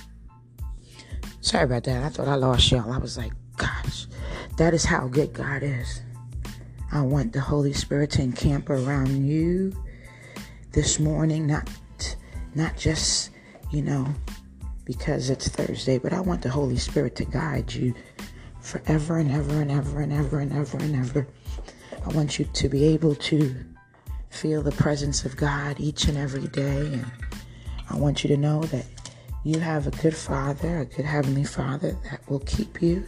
sorry 1.42 1.66
about 1.66 1.84
that. 1.84 2.04
I 2.04 2.10
thought 2.10 2.30
i 2.30 2.36
lost 2.36 2.72
y'all. 2.72 2.92
I 2.92 2.98
was 2.98 3.18
like 3.18 3.34
gosh 3.58 4.08
that 4.58 4.74
is 4.74 4.86
how 4.86 5.08
good 5.08 5.34
god 5.34 5.64
is. 5.64 6.02
I 6.92 7.02
want 7.02 7.34
the 7.34 7.42
holy 7.42 7.74
spirit 7.74 8.12
to 8.12 8.22
encamp 8.22 8.70
around 8.70 9.28
you 9.28 9.74
this 10.72 11.00
morning 11.00 11.48
not 11.48 11.70
not 12.56 12.78
just, 12.78 13.32
you 13.72 13.82
know, 13.82 14.08
because 14.86 15.30
it's 15.30 15.48
Thursday, 15.50 15.98
but 15.98 16.14
I 16.14 16.22
want 16.22 16.42
the 16.42 16.50
Holy 16.50 16.78
Spirit 16.78 17.16
to 17.18 17.26
guide 17.26 17.74
you 17.74 17.94
forever 18.62 19.18
and 19.18 19.32
ever 19.32 19.62
and 19.62 19.72
ever 19.72 20.02
and 20.02 20.14
ever 20.14 20.40
and 20.40 20.54
ever 20.54 20.78
and 20.78 20.96
ever. 20.96 21.28
I 22.06 22.10
want 22.10 22.40
you 22.40 22.46
to 22.46 22.70
be 22.70 22.86
able 22.86 23.16
to 23.16 23.56
feel 24.30 24.62
the 24.62 24.72
presence 24.72 25.26
of 25.26 25.36
God 25.36 25.80
each 25.80 26.06
and 26.06 26.18
every 26.18 26.48
day. 26.48 26.94
And 26.94 27.06
I 27.90 27.98
want 27.98 28.24
you 28.24 28.28
to 28.30 28.38
know 28.38 28.64
that 28.64 28.86
you 29.44 29.60
have 29.60 29.88
a 29.88 29.92
good 29.92 30.16
Father, 30.16 30.80
a 30.80 30.86
good 30.86 31.06
Heavenly 31.06 31.44
Father 31.44 31.98
that 32.10 32.28
will 32.30 32.40
keep 32.40 32.82
you 32.82 33.06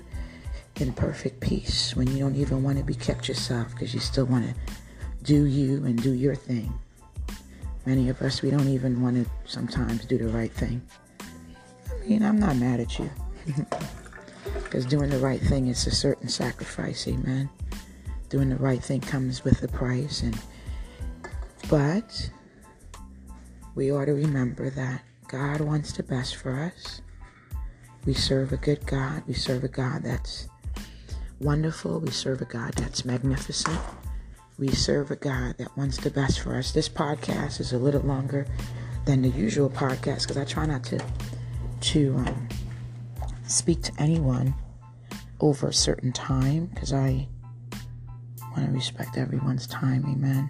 in 0.75 0.93
perfect 0.93 1.39
peace 1.39 1.95
when 1.95 2.07
you 2.07 2.19
don't 2.19 2.35
even 2.35 2.63
want 2.63 2.77
to 2.77 2.83
be 2.83 2.93
kept 2.93 3.27
yourself 3.27 3.71
because 3.71 3.93
you 3.93 3.99
still 3.99 4.25
want 4.25 4.45
to 4.47 4.73
do 5.23 5.45
you 5.45 5.83
and 5.85 6.01
do 6.01 6.13
your 6.13 6.35
thing. 6.35 6.71
Many 7.88 8.09
of 8.09 8.21
us, 8.21 8.41
we 8.41 8.51
don't 8.51 8.67
even 8.67 9.01
want 9.01 9.15
to 9.15 9.31
sometimes 9.45 10.03
do 10.03 10.17
the 10.17 10.27
right 10.27 10.51
thing. 10.51 10.81
I 11.21 12.05
mean, 12.05 12.21
I'm 12.21 12.38
not 12.38 12.57
mad 12.57 12.81
at 12.81 12.99
you. 12.99 13.09
Because 14.63 14.85
doing 14.85 15.09
the 15.09 15.19
right 15.19 15.39
thing 15.39 15.67
is 15.67 15.88
a 15.88 15.91
certain 15.91 16.27
sacrifice, 16.27 17.07
amen. 17.07 17.49
Doing 18.27 18.49
the 18.49 18.57
right 18.57 18.83
thing 18.83 18.99
comes 18.99 19.45
with 19.45 19.63
a 19.63 19.69
price 19.69 20.21
and 20.21 20.38
but 21.69 22.29
we 23.75 23.91
ought 23.93 24.05
to 24.05 24.13
remember 24.13 24.69
that 24.71 25.03
God 25.29 25.61
wants 25.61 25.93
the 25.93 26.03
best 26.03 26.35
for 26.35 26.59
us. 26.59 27.01
We 28.05 28.13
serve 28.13 28.51
a 28.51 28.57
good 28.57 28.85
God. 28.85 29.23
We 29.25 29.33
serve 29.33 29.63
a 29.63 29.69
God 29.69 30.03
that's 30.03 30.49
wonderful. 31.39 32.01
We 32.01 32.11
serve 32.11 32.41
a 32.41 32.45
God 32.45 32.73
that's 32.73 33.05
magnificent. 33.05 33.79
We 34.58 34.70
serve 34.70 35.12
a 35.12 35.16
God 35.16 35.60
that 35.60 35.78
wants 35.78 35.97
the 35.97 36.10
best 36.10 36.39
for 36.39 36.55
us. 36.55 36.72
This 36.72 36.89
podcast 36.89 37.60
is 37.60 37.74
a 37.74 37.78
little 37.78 38.01
longer 38.01 38.47
than 39.05 39.22
the 39.22 39.30
usual 39.30 39.70
podcast 39.70 40.24
because 40.24 40.38
I 40.38 40.45
try 40.45 40.66
not 40.66 40.84
to 40.86 40.99
to 41.80 42.16
um, 42.18 42.49
speak 43.45 43.84
to 43.84 43.91
anyone 43.99 44.55
over 45.39 45.68
a 45.68 45.74
certain 45.74 46.12
time 46.12 46.66
because 46.74 46.91
I 46.91 47.28
want 48.51 48.66
to 48.66 48.72
respect 48.72 49.16
everyone's 49.16 49.68
time. 49.68 50.03
Amen. 50.08 50.49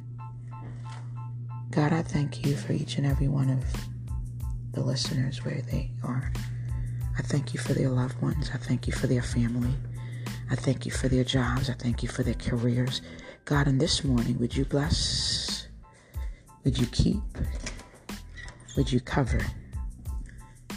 God, 1.71 1.91
I 1.91 2.01
thank 2.01 2.45
you 2.45 2.55
for 2.55 2.71
each 2.71 2.97
and 2.97 3.05
every 3.05 3.27
one 3.27 3.49
of 3.49 3.65
the 4.71 4.81
listeners 4.81 5.43
where 5.43 5.61
they 5.69 5.91
are. 6.01 6.31
I 7.17 7.23
thank 7.23 7.53
you 7.53 7.59
for 7.59 7.73
their 7.73 7.89
loved 7.89 8.21
ones. 8.21 8.51
I 8.53 8.57
thank 8.57 8.87
you 8.87 8.93
for 8.93 9.07
their 9.07 9.21
family. 9.21 9.73
I 10.49 10.55
thank 10.55 10.85
you 10.85 10.91
for 10.93 11.09
their 11.09 11.25
jobs. 11.25 11.69
I 11.69 11.73
thank 11.73 12.03
you 12.03 12.07
for 12.07 12.23
their 12.23 12.35
careers. 12.35 13.01
God, 13.47 13.69
in 13.69 13.77
this 13.77 14.03
morning, 14.03 14.37
would 14.39 14.53
you 14.53 14.65
bless? 14.65 15.69
Would 16.65 16.77
you 16.77 16.85
keep? 16.87 17.23
Would 18.75 18.91
you 18.91 18.99
cover? 18.99 19.39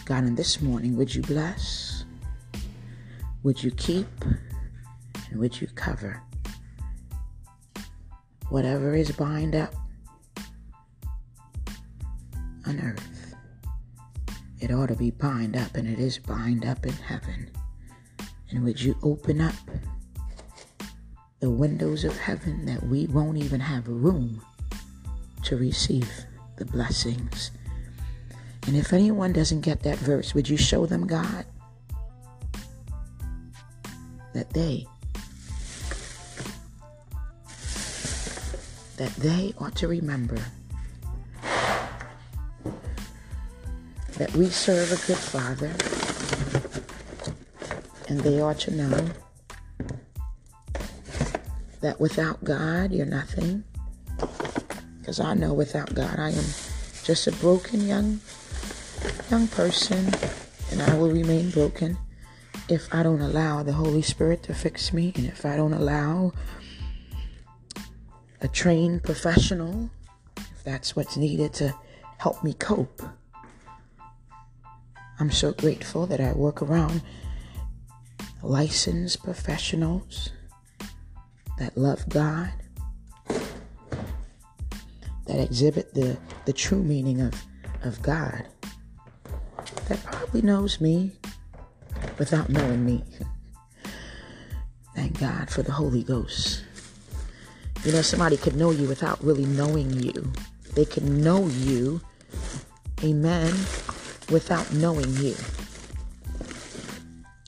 God, 0.04 0.22
in 0.22 0.36
this 0.36 0.60
morning, 0.62 0.96
would 0.96 1.12
you 1.12 1.22
bless? 1.22 2.04
Would 3.42 3.60
you 3.60 3.72
keep? 3.72 4.06
And 5.30 5.40
would 5.40 5.60
you 5.60 5.66
cover? 5.74 6.22
Whatever 8.50 8.94
is 8.94 9.10
bind 9.10 9.56
up 9.56 9.74
on 12.68 12.78
earth, 12.78 13.34
it 14.60 14.70
ought 14.70 14.90
to 14.90 14.94
be 14.94 15.10
bind 15.10 15.56
up, 15.56 15.74
and 15.74 15.88
it 15.88 15.98
is 15.98 16.18
bind 16.18 16.64
up 16.64 16.86
in 16.86 16.92
heaven. 16.92 17.50
And 18.52 18.62
would 18.62 18.80
you 18.80 18.96
open 19.02 19.40
up 19.40 19.56
the 21.40 21.50
windows 21.50 22.04
of 22.04 22.16
heaven 22.16 22.66
that 22.66 22.82
we 22.82 23.06
won't 23.06 23.38
even 23.38 23.60
have 23.60 23.88
room 23.88 24.42
to 25.44 25.56
receive 25.56 26.08
the 26.56 26.64
blessings? 26.64 27.50
And 28.66 28.76
if 28.76 28.92
anyone 28.92 29.32
doesn't 29.32 29.62
get 29.62 29.82
that 29.82 29.98
verse, 29.98 30.34
would 30.34 30.48
you 30.48 30.56
show 30.56 30.86
them, 30.86 31.06
God, 31.06 31.44
that 34.32 34.50
they 34.50 34.86
that 38.96 39.14
they 39.16 39.54
ought 39.58 39.74
to 39.74 39.88
remember 39.88 40.36
that 44.18 44.30
we 44.34 44.46
serve 44.50 44.92
a 44.92 45.06
good 45.06 45.16
Father, 45.16 45.72
and 48.08 48.20
they 48.20 48.42
ought 48.42 48.58
to 48.58 48.70
know 48.72 49.08
that 51.80 52.00
without 52.00 52.42
God, 52.44 52.92
you're 52.92 53.06
nothing. 53.06 53.64
Because 54.98 55.20
I 55.20 55.34
know 55.34 55.54
without 55.54 55.94
God, 55.94 56.18
I 56.18 56.30
am 56.30 56.44
just 57.02 57.26
a 57.26 57.32
broken 57.32 57.86
young 57.86 58.20
young 59.30 59.48
person, 59.48 60.12
and 60.70 60.82
I 60.82 60.94
will 60.96 61.10
remain 61.10 61.50
broken 61.50 61.96
if 62.68 62.92
I 62.94 63.02
don't 63.02 63.20
allow 63.20 63.62
the 63.62 63.72
Holy 63.72 64.02
Spirit 64.02 64.42
to 64.44 64.54
fix 64.54 64.92
me, 64.92 65.12
and 65.16 65.26
if 65.26 65.44
I 65.46 65.56
don't 65.56 65.72
allow 65.72 66.32
a 68.40 68.48
trained 68.48 69.02
professional, 69.02 69.90
if 70.36 70.64
that's 70.64 70.94
what's 70.94 71.16
needed 71.16 71.52
to 71.54 71.74
help 72.18 72.42
me 72.44 72.52
cope. 72.54 73.02
I'm 75.18 75.30
so 75.30 75.52
grateful 75.52 76.06
that 76.06 76.20
I 76.20 76.32
work 76.32 76.62
around 76.62 77.02
licensed 78.42 79.22
professionals 79.22 80.30
that 81.60 81.76
love 81.78 82.08
God, 82.08 82.50
that 85.26 85.38
exhibit 85.38 85.94
the, 85.94 86.18
the 86.46 86.52
true 86.52 86.82
meaning 86.82 87.20
of, 87.20 87.34
of 87.84 88.02
God 88.02 88.46
that 89.88 90.02
probably 90.04 90.42
knows 90.42 90.80
me 90.80 91.12
without 92.18 92.48
knowing 92.48 92.84
me. 92.84 93.04
Thank 94.96 95.20
God 95.20 95.50
for 95.50 95.62
the 95.62 95.72
Holy 95.72 96.02
Ghost. 96.02 96.64
You 97.84 97.92
know, 97.92 98.02
somebody 98.02 98.36
could 98.36 98.56
know 98.56 98.70
you 98.70 98.88
without 98.88 99.22
really 99.22 99.46
knowing 99.46 99.90
you. 99.90 100.32
They 100.74 100.84
could 100.84 101.04
know 101.04 101.46
you, 101.46 102.00
amen, 103.04 103.52
without 104.30 104.72
knowing 104.72 105.14
you. 105.16 105.34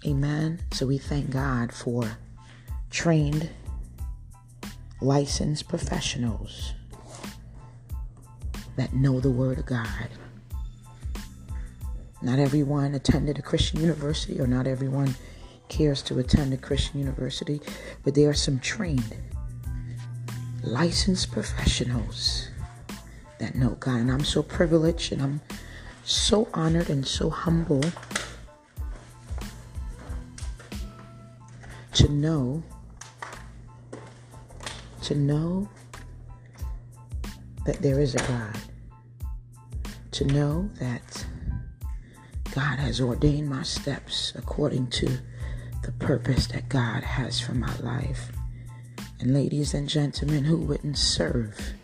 Amen. 0.04 0.60
So 0.72 0.86
we 0.86 0.98
thank 0.98 1.30
God 1.30 1.72
for 1.72 2.18
trained, 2.90 3.48
licensed 5.02 5.68
professionals 5.68 6.74
that 8.76 8.94
know 8.94 9.20
the 9.20 9.30
Word 9.30 9.58
of 9.58 9.66
God. 9.66 10.08
Not 12.22 12.38
everyone 12.38 12.94
attended 12.94 13.38
a 13.38 13.42
Christian 13.42 13.80
university, 13.80 14.40
or 14.40 14.46
not 14.46 14.68
everyone 14.68 15.16
cares 15.68 16.02
to 16.02 16.18
attend 16.20 16.54
a 16.54 16.56
Christian 16.56 17.00
university, 17.00 17.60
but 18.04 18.14
there 18.14 18.30
are 18.30 18.34
some 18.34 18.60
trained, 18.60 19.16
licensed 20.62 21.32
professionals 21.32 22.48
that 23.40 23.56
know 23.56 23.70
God. 23.80 23.96
And 23.96 24.12
I'm 24.12 24.24
so 24.24 24.42
privileged 24.42 25.12
and 25.12 25.20
I'm 25.20 25.40
so 26.04 26.48
honored 26.54 26.90
and 26.90 27.04
so 27.04 27.28
humble 27.28 27.82
to 31.94 32.08
know 32.08 32.62
to 35.12 35.18
know 35.18 35.68
that 37.66 37.82
there 37.82 38.00
is 38.00 38.14
a 38.14 38.18
God. 38.18 38.56
To 40.12 40.24
know 40.24 40.70
that 40.80 41.26
God 42.54 42.78
has 42.78 42.98
ordained 42.98 43.48
my 43.48 43.62
steps 43.62 44.32
according 44.36 44.86
to 44.88 45.18
the 45.82 45.92
purpose 45.92 46.46
that 46.46 46.70
God 46.70 47.02
has 47.02 47.40
for 47.40 47.52
my 47.52 47.74
life. 47.80 48.32
And 49.20 49.34
ladies 49.34 49.74
and 49.74 49.86
gentlemen, 49.86 50.44
who 50.44 50.56
wouldn't 50.56 50.96
serve 50.96 51.74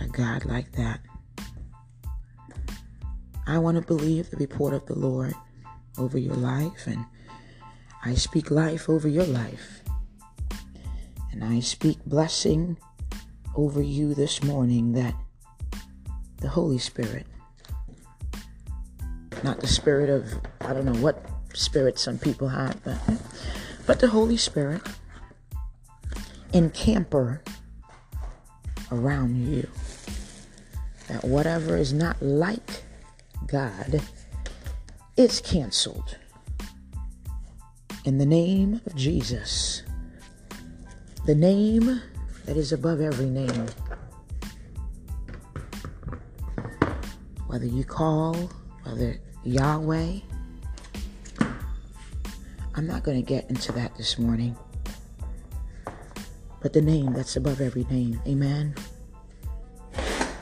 a 0.00 0.06
God 0.06 0.44
like 0.44 0.70
that? 0.72 1.00
I 3.46 3.58
want 3.58 3.76
to 3.76 3.82
believe 3.82 4.30
the 4.30 4.36
report 4.36 4.72
of 4.72 4.86
the 4.86 4.98
Lord 4.98 5.34
over 5.98 6.16
your 6.16 6.36
life, 6.36 6.86
and 6.86 7.04
I 8.04 8.14
speak 8.14 8.52
life 8.52 8.88
over 8.88 9.08
your 9.08 9.26
life. 9.26 9.79
And 11.32 11.44
I 11.44 11.60
speak 11.60 12.04
blessing 12.04 12.76
over 13.54 13.82
you 13.82 14.14
this 14.14 14.42
morning 14.42 14.92
that 14.92 15.14
the 16.38 16.48
Holy 16.48 16.78
Spirit 16.78 17.26
not 19.42 19.60
the 19.60 19.66
spirit 19.66 20.10
of 20.10 20.32
I 20.60 20.72
don't 20.72 20.84
know 20.84 21.00
what 21.00 21.24
spirit 21.54 21.98
some 21.98 22.18
people 22.18 22.48
have, 22.48 22.82
but 22.84 22.98
but 23.86 24.00
the 24.00 24.08
Holy 24.08 24.36
Spirit 24.36 24.82
encamper 26.52 27.42
around 28.92 29.36
you. 29.36 29.68
That 31.08 31.24
whatever 31.24 31.76
is 31.76 31.92
not 31.92 32.20
like 32.22 32.84
God 33.46 34.02
is 35.16 35.40
canceled. 35.40 36.16
In 38.04 38.18
the 38.18 38.26
name 38.26 38.80
of 38.86 38.94
Jesus, 38.94 39.82
the 41.26 41.34
name 41.34 42.00
that 42.46 42.56
is 42.56 42.72
above 42.72 43.00
every 43.00 43.26
name. 43.26 43.66
Whether 47.46 47.66
you 47.66 47.84
call, 47.84 48.34
whether 48.84 49.20
Yahweh. 49.44 50.20
I'm 52.74 52.86
not 52.86 53.02
going 53.02 53.16
to 53.16 53.26
get 53.26 53.50
into 53.50 53.72
that 53.72 53.96
this 53.96 54.18
morning. 54.18 54.56
But 56.60 56.72
the 56.72 56.80
name 56.80 57.12
that's 57.12 57.36
above 57.36 57.60
every 57.60 57.84
name. 57.84 58.20
Amen. 58.26 58.74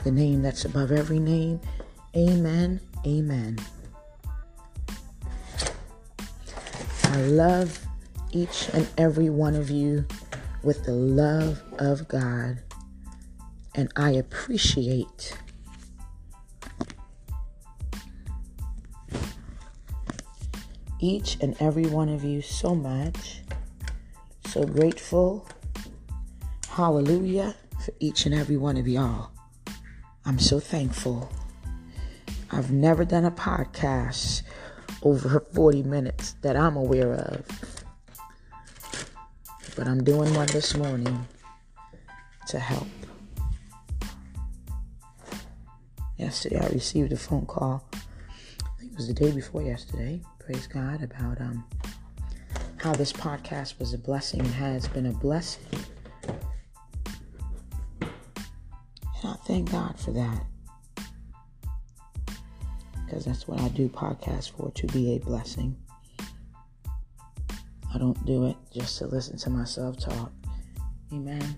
The 0.03 0.11
name 0.11 0.41
that's 0.41 0.65
above 0.65 0.91
every 0.91 1.19
name. 1.19 1.59
Amen. 2.15 2.79
Amen. 3.05 3.57
I 7.03 7.21
love 7.23 7.85
each 8.31 8.69
and 8.73 8.87
every 8.97 9.29
one 9.29 9.55
of 9.55 9.69
you 9.69 10.05
with 10.63 10.83
the 10.85 10.93
love 10.93 11.61
of 11.79 12.07
God. 12.07 12.61
And 13.75 13.91
I 13.95 14.11
appreciate 14.11 15.37
each 20.99 21.37
and 21.41 21.55
every 21.59 21.85
one 21.85 22.09
of 22.09 22.23
you 22.23 22.41
so 22.41 22.75
much. 22.75 23.41
So 24.45 24.65
grateful. 24.65 25.47
Hallelujah 26.69 27.55
for 27.83 27.93
each 27.99 28.25
and 28.25 28.35
every 28.35 28.57
one 28.57 28.77
of 28.77 28.87
y'all. 28.87 29.31
I'm 30.25 30.39
so 30.39 30.59
thankful. 30.59 31.31
I've 32.51 32.71
never 32.71 33.05
done 33.05 33.25
a 33.25 33.31
podcast 33.31 34.43
over 35.03 35.39
40 35.53 35.83
minutes 35.83 36.33
that 36.41 36.55
I'm 36.55 36.75
aware 36.75 37.13
of. 37.13 37.45
But 39.75 39.87
I'm 39.87 40.03
doing 40.03 40.33
one 40.33 40.47
this 40.47 40.75
morning 40.75 41.27
to 42.47 42.59
help. 42.59 42.87
Yesterday 46.17 46.59
I 46.59 46.67
received 46.69 47.13
a 47.13 47.17
phone 47.17 47.45
call. 47.45 47.83
I 47.93 48.79
think 48.79 48.91
it 48.91 48.97
was 48.97 49.07
the 49.07 49.13
day 49.13 49.31
before 49.31 49.61
yesterday. 49.61 50.21
Praise 50.39 50.67
God 50.67 51.03
about 51.03 51.39
um 51.39 51.63
how 52.77 52.93
this 52.93 53.11
podcast 53.11 53.77
was 53.79 53.93
a 53.93 53.97
blessing 53.97 54.39
and 54.39 54.49
has 54.49 54.87
been 54.87 55.05
a 55.05 55.11
blessing. 55.11 55.63
And 58.01 58.11
I 59.25 59.33
thank 59.45 59.71
God 59.71 59.99
for 59.99 60.11
that. 60.11 60.45
Because 63.05 63.25
that's 63.25 63.47
what 63.47 63.59
I 63.59 63.67
do 63.69 63.89
podcasts 63.89 64.51
for, 64.51 64.71
to 64.71 64.87
be 64.87 65.15
a 65.15 65.19
blessing. 65.19 65.75
I 67.93 67.97
don't 67.97 68.23
do 68.25 68.45
it 68.45 68.55
just 68.71 68.97
to 68.99 69.07
listen 69.07 69.37
to 69.39 69.49
myself 69.49 69.97
talk. 69.99 70.31
Amen. 71.11 71.55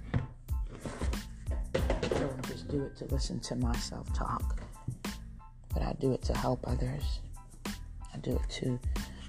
I 1.75 2.07
don't 2.07 2.47
just 2.47 2.69
do 2.69 2.83
it 2.83 2.95
to 2.97 3.05
listen 3.05 3.39
to 3.41 3.55
myself 3.55 4.11
talk, 4.13 4.61
but 5.73 5.81
I 5.83 5.93
do 5.99 6.13
it 6.13 6.21
to 6.23 6.37
help 6.37 6.65
others. 6.67 7.19
I 7.65 8.17
do 8.21 8.31
it 8.31 8.49
to 8.61 8.79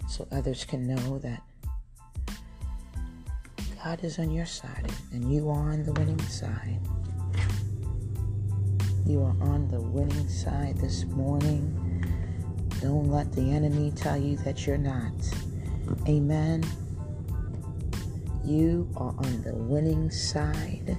so 0.09 0.29
others 0.31 0.65
can 0.65 0.87
know 0.87 1.19
that 1.19 1.43
God 3.83 4.05
is 4.05 4.21
on 4.21 4.31
your 4.31 4.47
side 4.47 4.93
and 5.13 5.33
you 5.33 5.49
are 5.49 5.73
on 5.73 5.85
the 5.85 5.93
winning 5.93 6.23
side. 6.23 6.79
You 9.05 9.23
are 9.23 9.37
on 9.41 9.67
the 9.69 9.81
winning 9.81 10.29
side 10.29 10.77
this 10.79 11.05
morning. 11.05 12.05
Don't 12.81 13.11
let 13.11 13.33
the 13.33 13.43
enemy 13.43 13.91
tell 13.97 14.17
you 14.17 14.37
that 14.39 14.67
you're 14.67 14.79
not. 14.79 15.13
Amen. 16.09 16.63
You 18.45 18.91
are 18.97 19.15
on 19.17 19.43
the 19.43 19.55
winning 19.55 20.11
side 20.11 20.99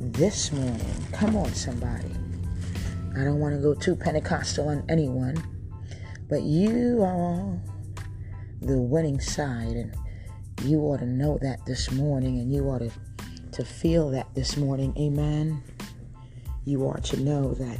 this 0.00 0.50
morning. 0.52 1.06
Come 1.12 1.36
on, 1.36 1.52
somebody. 1.52 2.10
I 3.14 3.24
don't 3.24 3.40
want 3.40 3.54
to 3.54 3.60
go 3.60 3.74
too 3.74 3.94
Pentecostal 3.94 4.68
on 4.68 4.82
anyone, 4.88 5.36
but 6.30 6.42
you 6.42 7.02
are 7.02 7.60
the 8.62 8.78
winning 8.78 9.20
side, 9.20 9.76
and 9.76 9.94
you 10.64 10.78
ought 10.80 11.00
to 11.00 11.06
know 11.06 11.38
that 11.42 11.64
this 11.66 11.90
morning, 11.90 12.38
and 12.38 12.50
you 12.50 12.64
ought 12.64 12.78
to, 12.78 12.90
to 13.52 13.64
feel 13.66 14.10
that 14.10 14.34
this 14.34 14.56
morning. 14.56 14.94
Amen. 14.96 15.62
You 16.64 16.84
ought 16.84 17.04
to 17.04 17.20
know 17.20 17.52
that 17.52 17.78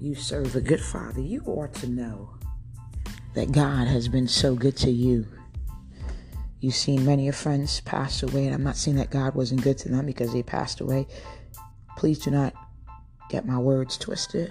you 0.00 0.16
serve 0.16 0.56
a 0.56 0.60
good 0.60 0.80
Father. 0.80 1.20
You 1.20 1.42
ought 1.46 1.74
to 1.74 1.86
know 1.86 2.30
that 3.34 3.52
God 3.52 3.86
has 3.86 4.08
been 4.08 4.26
so 4.26 4.56
good 4.56 4.76
to 4.78 4.90
you. 4.90 5.28
You've 6.66 6.74
seen 6.74 7.06
many 7.06 7.28
of 7.28 7.36
friends 7.36 7.78
pass 7.82 8.24
away, 8.24 8.46
and 8.46 8.52
I'm 8.52 8.64
not 8.64 8.76
saying 8.76 8.96
that 8.96 9.08
God 9.08 9.36
wasn't 9.36 9.62
good 9.62 9.78
to 9.78 9.88
them 9.88 10.04
because 10.04 10.32
they 10.32 10.42
passed 10.42 10.80
away. 10.80 11.06
Please 11.96 12.18
do 12.18 12.32
not 12.32 12.54
get 13.30 13.46
my 13.46 13.56
words 13.56 13.96
twisted. 13.96 14.50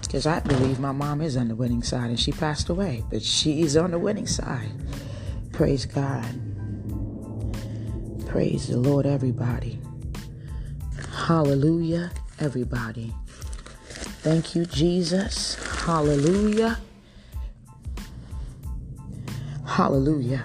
Because 0.00 0.26
I 0.26 0.38
believe 0.38 0.78
my 0.78 0.92
mom 0.92 1.20
is 1.20 1.36
on 1.36 1.48
the 1.48 1.56
winning 1.56 1.82
side 1.82 2.08
and 2.08 2.20
she 2.20 2.30
passed 2.30 2.68
away, 2.68 3.02
but 3.10 3.20
she 3.20 3.62
is 3.62 3.76
on 3.76 3.90
the 3.90 3.98
winning 3.98 4.28
side. 4.28 4.70
Praise 5.50 5.86
God. 5.86 6.24
Praise 8.28 8.68
the 8.68 8.78
Lord, 8.78 9.06
everybody. 9.06 9.80
Hallelujah, 11.12 12.12
everybody. 12.38 13.12
Thank 14.22 14.54
you, 14.54 14.66
Jesus. 14.66 15.56
Hallelujah. 15.84 16.78
Hallelujah. 19.66 20.44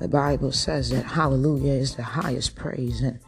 The 0.00 0.08
Bible 0.08 0.52
says 0.52 0.90
that 0.90 1.04
hallelujah 1.04 1.72
is 1.72 1.94
the 1.94 2.02
highest 2.02 2.56
praise, 2.56 3.00
and 3.00 3.18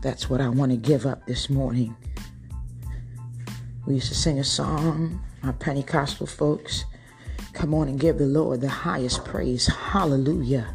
that's 0.00 0.30
what 0.30 0.40
I 0.40 0.48
want 0.48 0.72
to 0.72 0.76
give 0.76 1.06
up 1.06 1.26
this 1.26 1.50
morning. 1.50 1.94
We 3.86 3.94
used 3.94 4.08
to 4.08 4.14
sing 4.14 4.38
a 4.38 4.44
song, 4.44 5.20
my 5.42 5.52
Pentecostal 5.52 6.26
folks. 6.26 6.84
Come 7.52 7.74
on 7.74 7.88
and 7.88 8.00
give 8.00 8.18
the 8.18 8.26
Lord 8.26 8.60
the 8.60 8.68
highest 8.68 9.24
praise. 9.24 9.66
Hallelujah. 9.66 10.72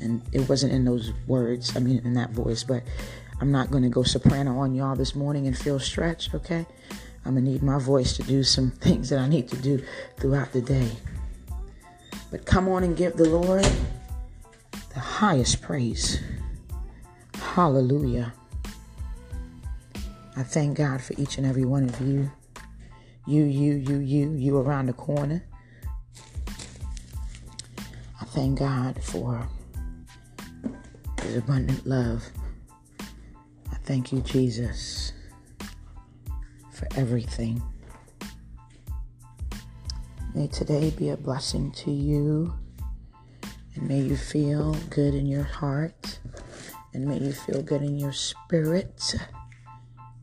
And 0.00 0.22
it 0.32 0.48
wasn't 0.48 0.72
in 0.72 0.84
those 0.84 1.12
words, 1.26 1.76
I 1.76 1.80
mean, 1.80 2.00
in 2.04 2.14
that 2.14 2.30
voice, 2.30 2.64
but 2.64 2.82
I'm 3.40 3.52
not 3.52 3.70
going 3.70 3.82
to 3.82 3.88
go 3.88 4.02
soprano 4.02 4.58
on 4.58 4.74
y'all 4.74 4.96
this 4.96 5.14
morning 5.14 5.46
and 5.46 5.56
feel 5.56 5.78
stretched, 5.78 6.34
okay? 6.34 6.66
I'm 7.24 7.34
going 7.34 7.44
to 7.44 7.50
need 7.50 7.62
my 7.62 7.78
voice 7.78 8.16
to 8.16 8.22
do 8.22 8.42
some 8.42 8.70
things 8.70 9.10
that 9.10 9.18
I 9.18 9.28
need 9.28 9.48
to 9.48 9.56
do 9.56 9.82
throughout 10.18 10.52
the 10.52 10.62
day. 10.62 10.90
But 12.30 12.46
come 12.46 12.68
on 12.68 12.84
and 12.84 12.96
give 12.96 13.16
the 13.16 13.28
Lord 13.28 13.66
the 14.94 15.00
highest 15.00 15.60
praise. 15.60 16.20
Hallelujah. 17.34 18.32
I 20.36 20.42
thank 20.42 20.78
God 20.78 21.02
for 21.02 21.14
each 21.18 21.38
and 21.38 21.46
every 21.46 21.64
one 21.64 21.88
of 21.88 22.00
you. 22.00 22.30
You, 23.26 23.44
you, 23.44 23.74
you, 23.74 23.98
you, 23.98 24.32
you 24.32 24.58
around 24.58 24.86
the 24.86 24.92
corner. 24.92 25.44
I 28.20 28.24
thank 28.26 28.58
God 28.58 29.02
for 29.02 29.46
His 31.22 31.36
abundant 31.36 31.86
love. 31.86 32.24
I 33.00 33.74
thank 33.84 34.12
you, 34.12 34.20
Jesus, 34.20 35.12
for 36.80 36.88
everything. 36.98 37.62
May 40.34 40.46
today 40.46 40.90
be 40.90 41.10
a 41.10 41.16
blessing 41.16 41.72
to 41.72 41.90
you. 41.90 42.54
And 43.74 43.86
may 43.86 44.00
you 44.00 44.16
feel 44.16 44.74
good 44.88 45.14
in 45.14 45.26
your 45.26 45.42
heart. 45.42 46.20
And 46.94 47.04
may 47.04 47.18
you 47.18 47.32
feel 47.32 47.62
good 47.62 47.82
in 47.82 47.98
your 47.98 48.14
spirit. 48.14 49.14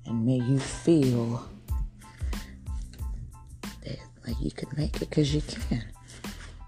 And 0.07 0.25
may 0.25 0.37
you 0.37 0.57
feel 0.57 1.47
that 3.83 3.99
like 4.25 4.41
you 4.41 4.49
can 4.49 4.69
make 4.75 4.95
it 4.95 5.09
because 5.11 5.35
you 5.35 5.41
can. 5.41 5.83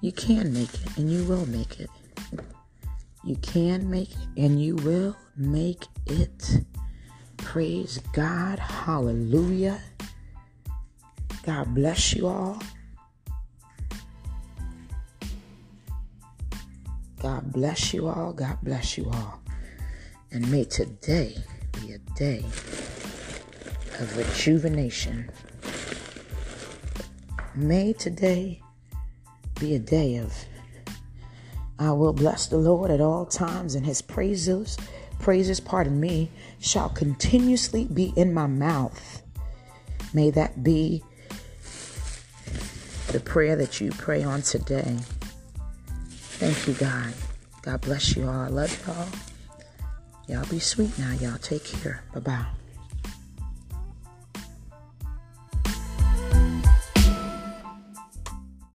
You 0.02 0.12
can 0.12 0.54
make 0.54 0.74
it 0.74 0.98
and 0.98 1.12
you 1.12 1.24
will 1.26 1.48
make 1.48 1.80
it. 1.80 1.90
You 3.24 3.38
can 3.38 3.90
make 3.90 4.12
it 4.12 4.28
and 4.38 4.62
you 4.62 4.76
will 4.76 5.18
make 5.36 5.86
it. 6.06 6.62
Praise 7.40 7.98
God. 8.14 8.60
Hallelujah. 8.60 9.82
God 11.46 11.74
bless 11.74 12.14
you 12.14 12.28
all. 12.28 12.62
God 17.22 17.52
bless 17.52 17.94
you 17.94 18.08
all. 18.08 18.34
God 18.34 18.58
bless 18.62 18.98
you 18.98 19.10
all. 19.12 19.42
And 20.32 20.50
may 20.52 20.64
today 20.64 21.36
be 21.82 21.94
a 21.94 21.98
day 22.16 22.46
of 24.00 24.18
rejuvenation. 24.18 25.32
May 27.56 27.94
today 27.94 28.62
be 29.60 29.76
a 29.76 29.80
day 29.80 30.18
of 30.18 30.34
I 31.80 31.92
will 31.94 32.12
bless 32.12 32.48
the 32.48 32.58
Lord 32.58 32.92
at 32.92 33.00
all 33.00 33.26
times, 33.26 33.74
and 33.74 33.86
his 33.86 34.02
praises, 34.02 34.78
praises, 35.20 35.62
pardon 35.62 35.98
me, 35.98 36.30
shall 36.60 36.89
continuously 36.89 37.86
be 37.86 38.14
in 38.16 38.34
my 38.34 38.47
mouth. 38.47 39.22
May 40.14 40.32
that 40.32 40.64
be 40.64 41.03
the 43.12 43.20
prayer 43.20 43.55
that 43.55 43.80
you 43.82 43.91
pray 43.91 44.24
on 44.24 44.41
today. 44.41 44.97
Thank 46.39 46.68
you, 46.68 46.74
God. 46.74 47.14
God 47.62 47.82
bless 47.82 48.16
you 48.16 48.28
all. 48.28 48.41
I 48.41 48.47
love 48.47 48.88
y'all. 48.88 49.07
Y'all 50.28 50.49
be 50.49 50.60
sweet 50.60 50.97
now. 50.99 51.14
Y'all 51.14 51.38
take 51.38 51.66
care. 51.66 52.03
Bye 52.14 52.20
bye. 52.20 52.59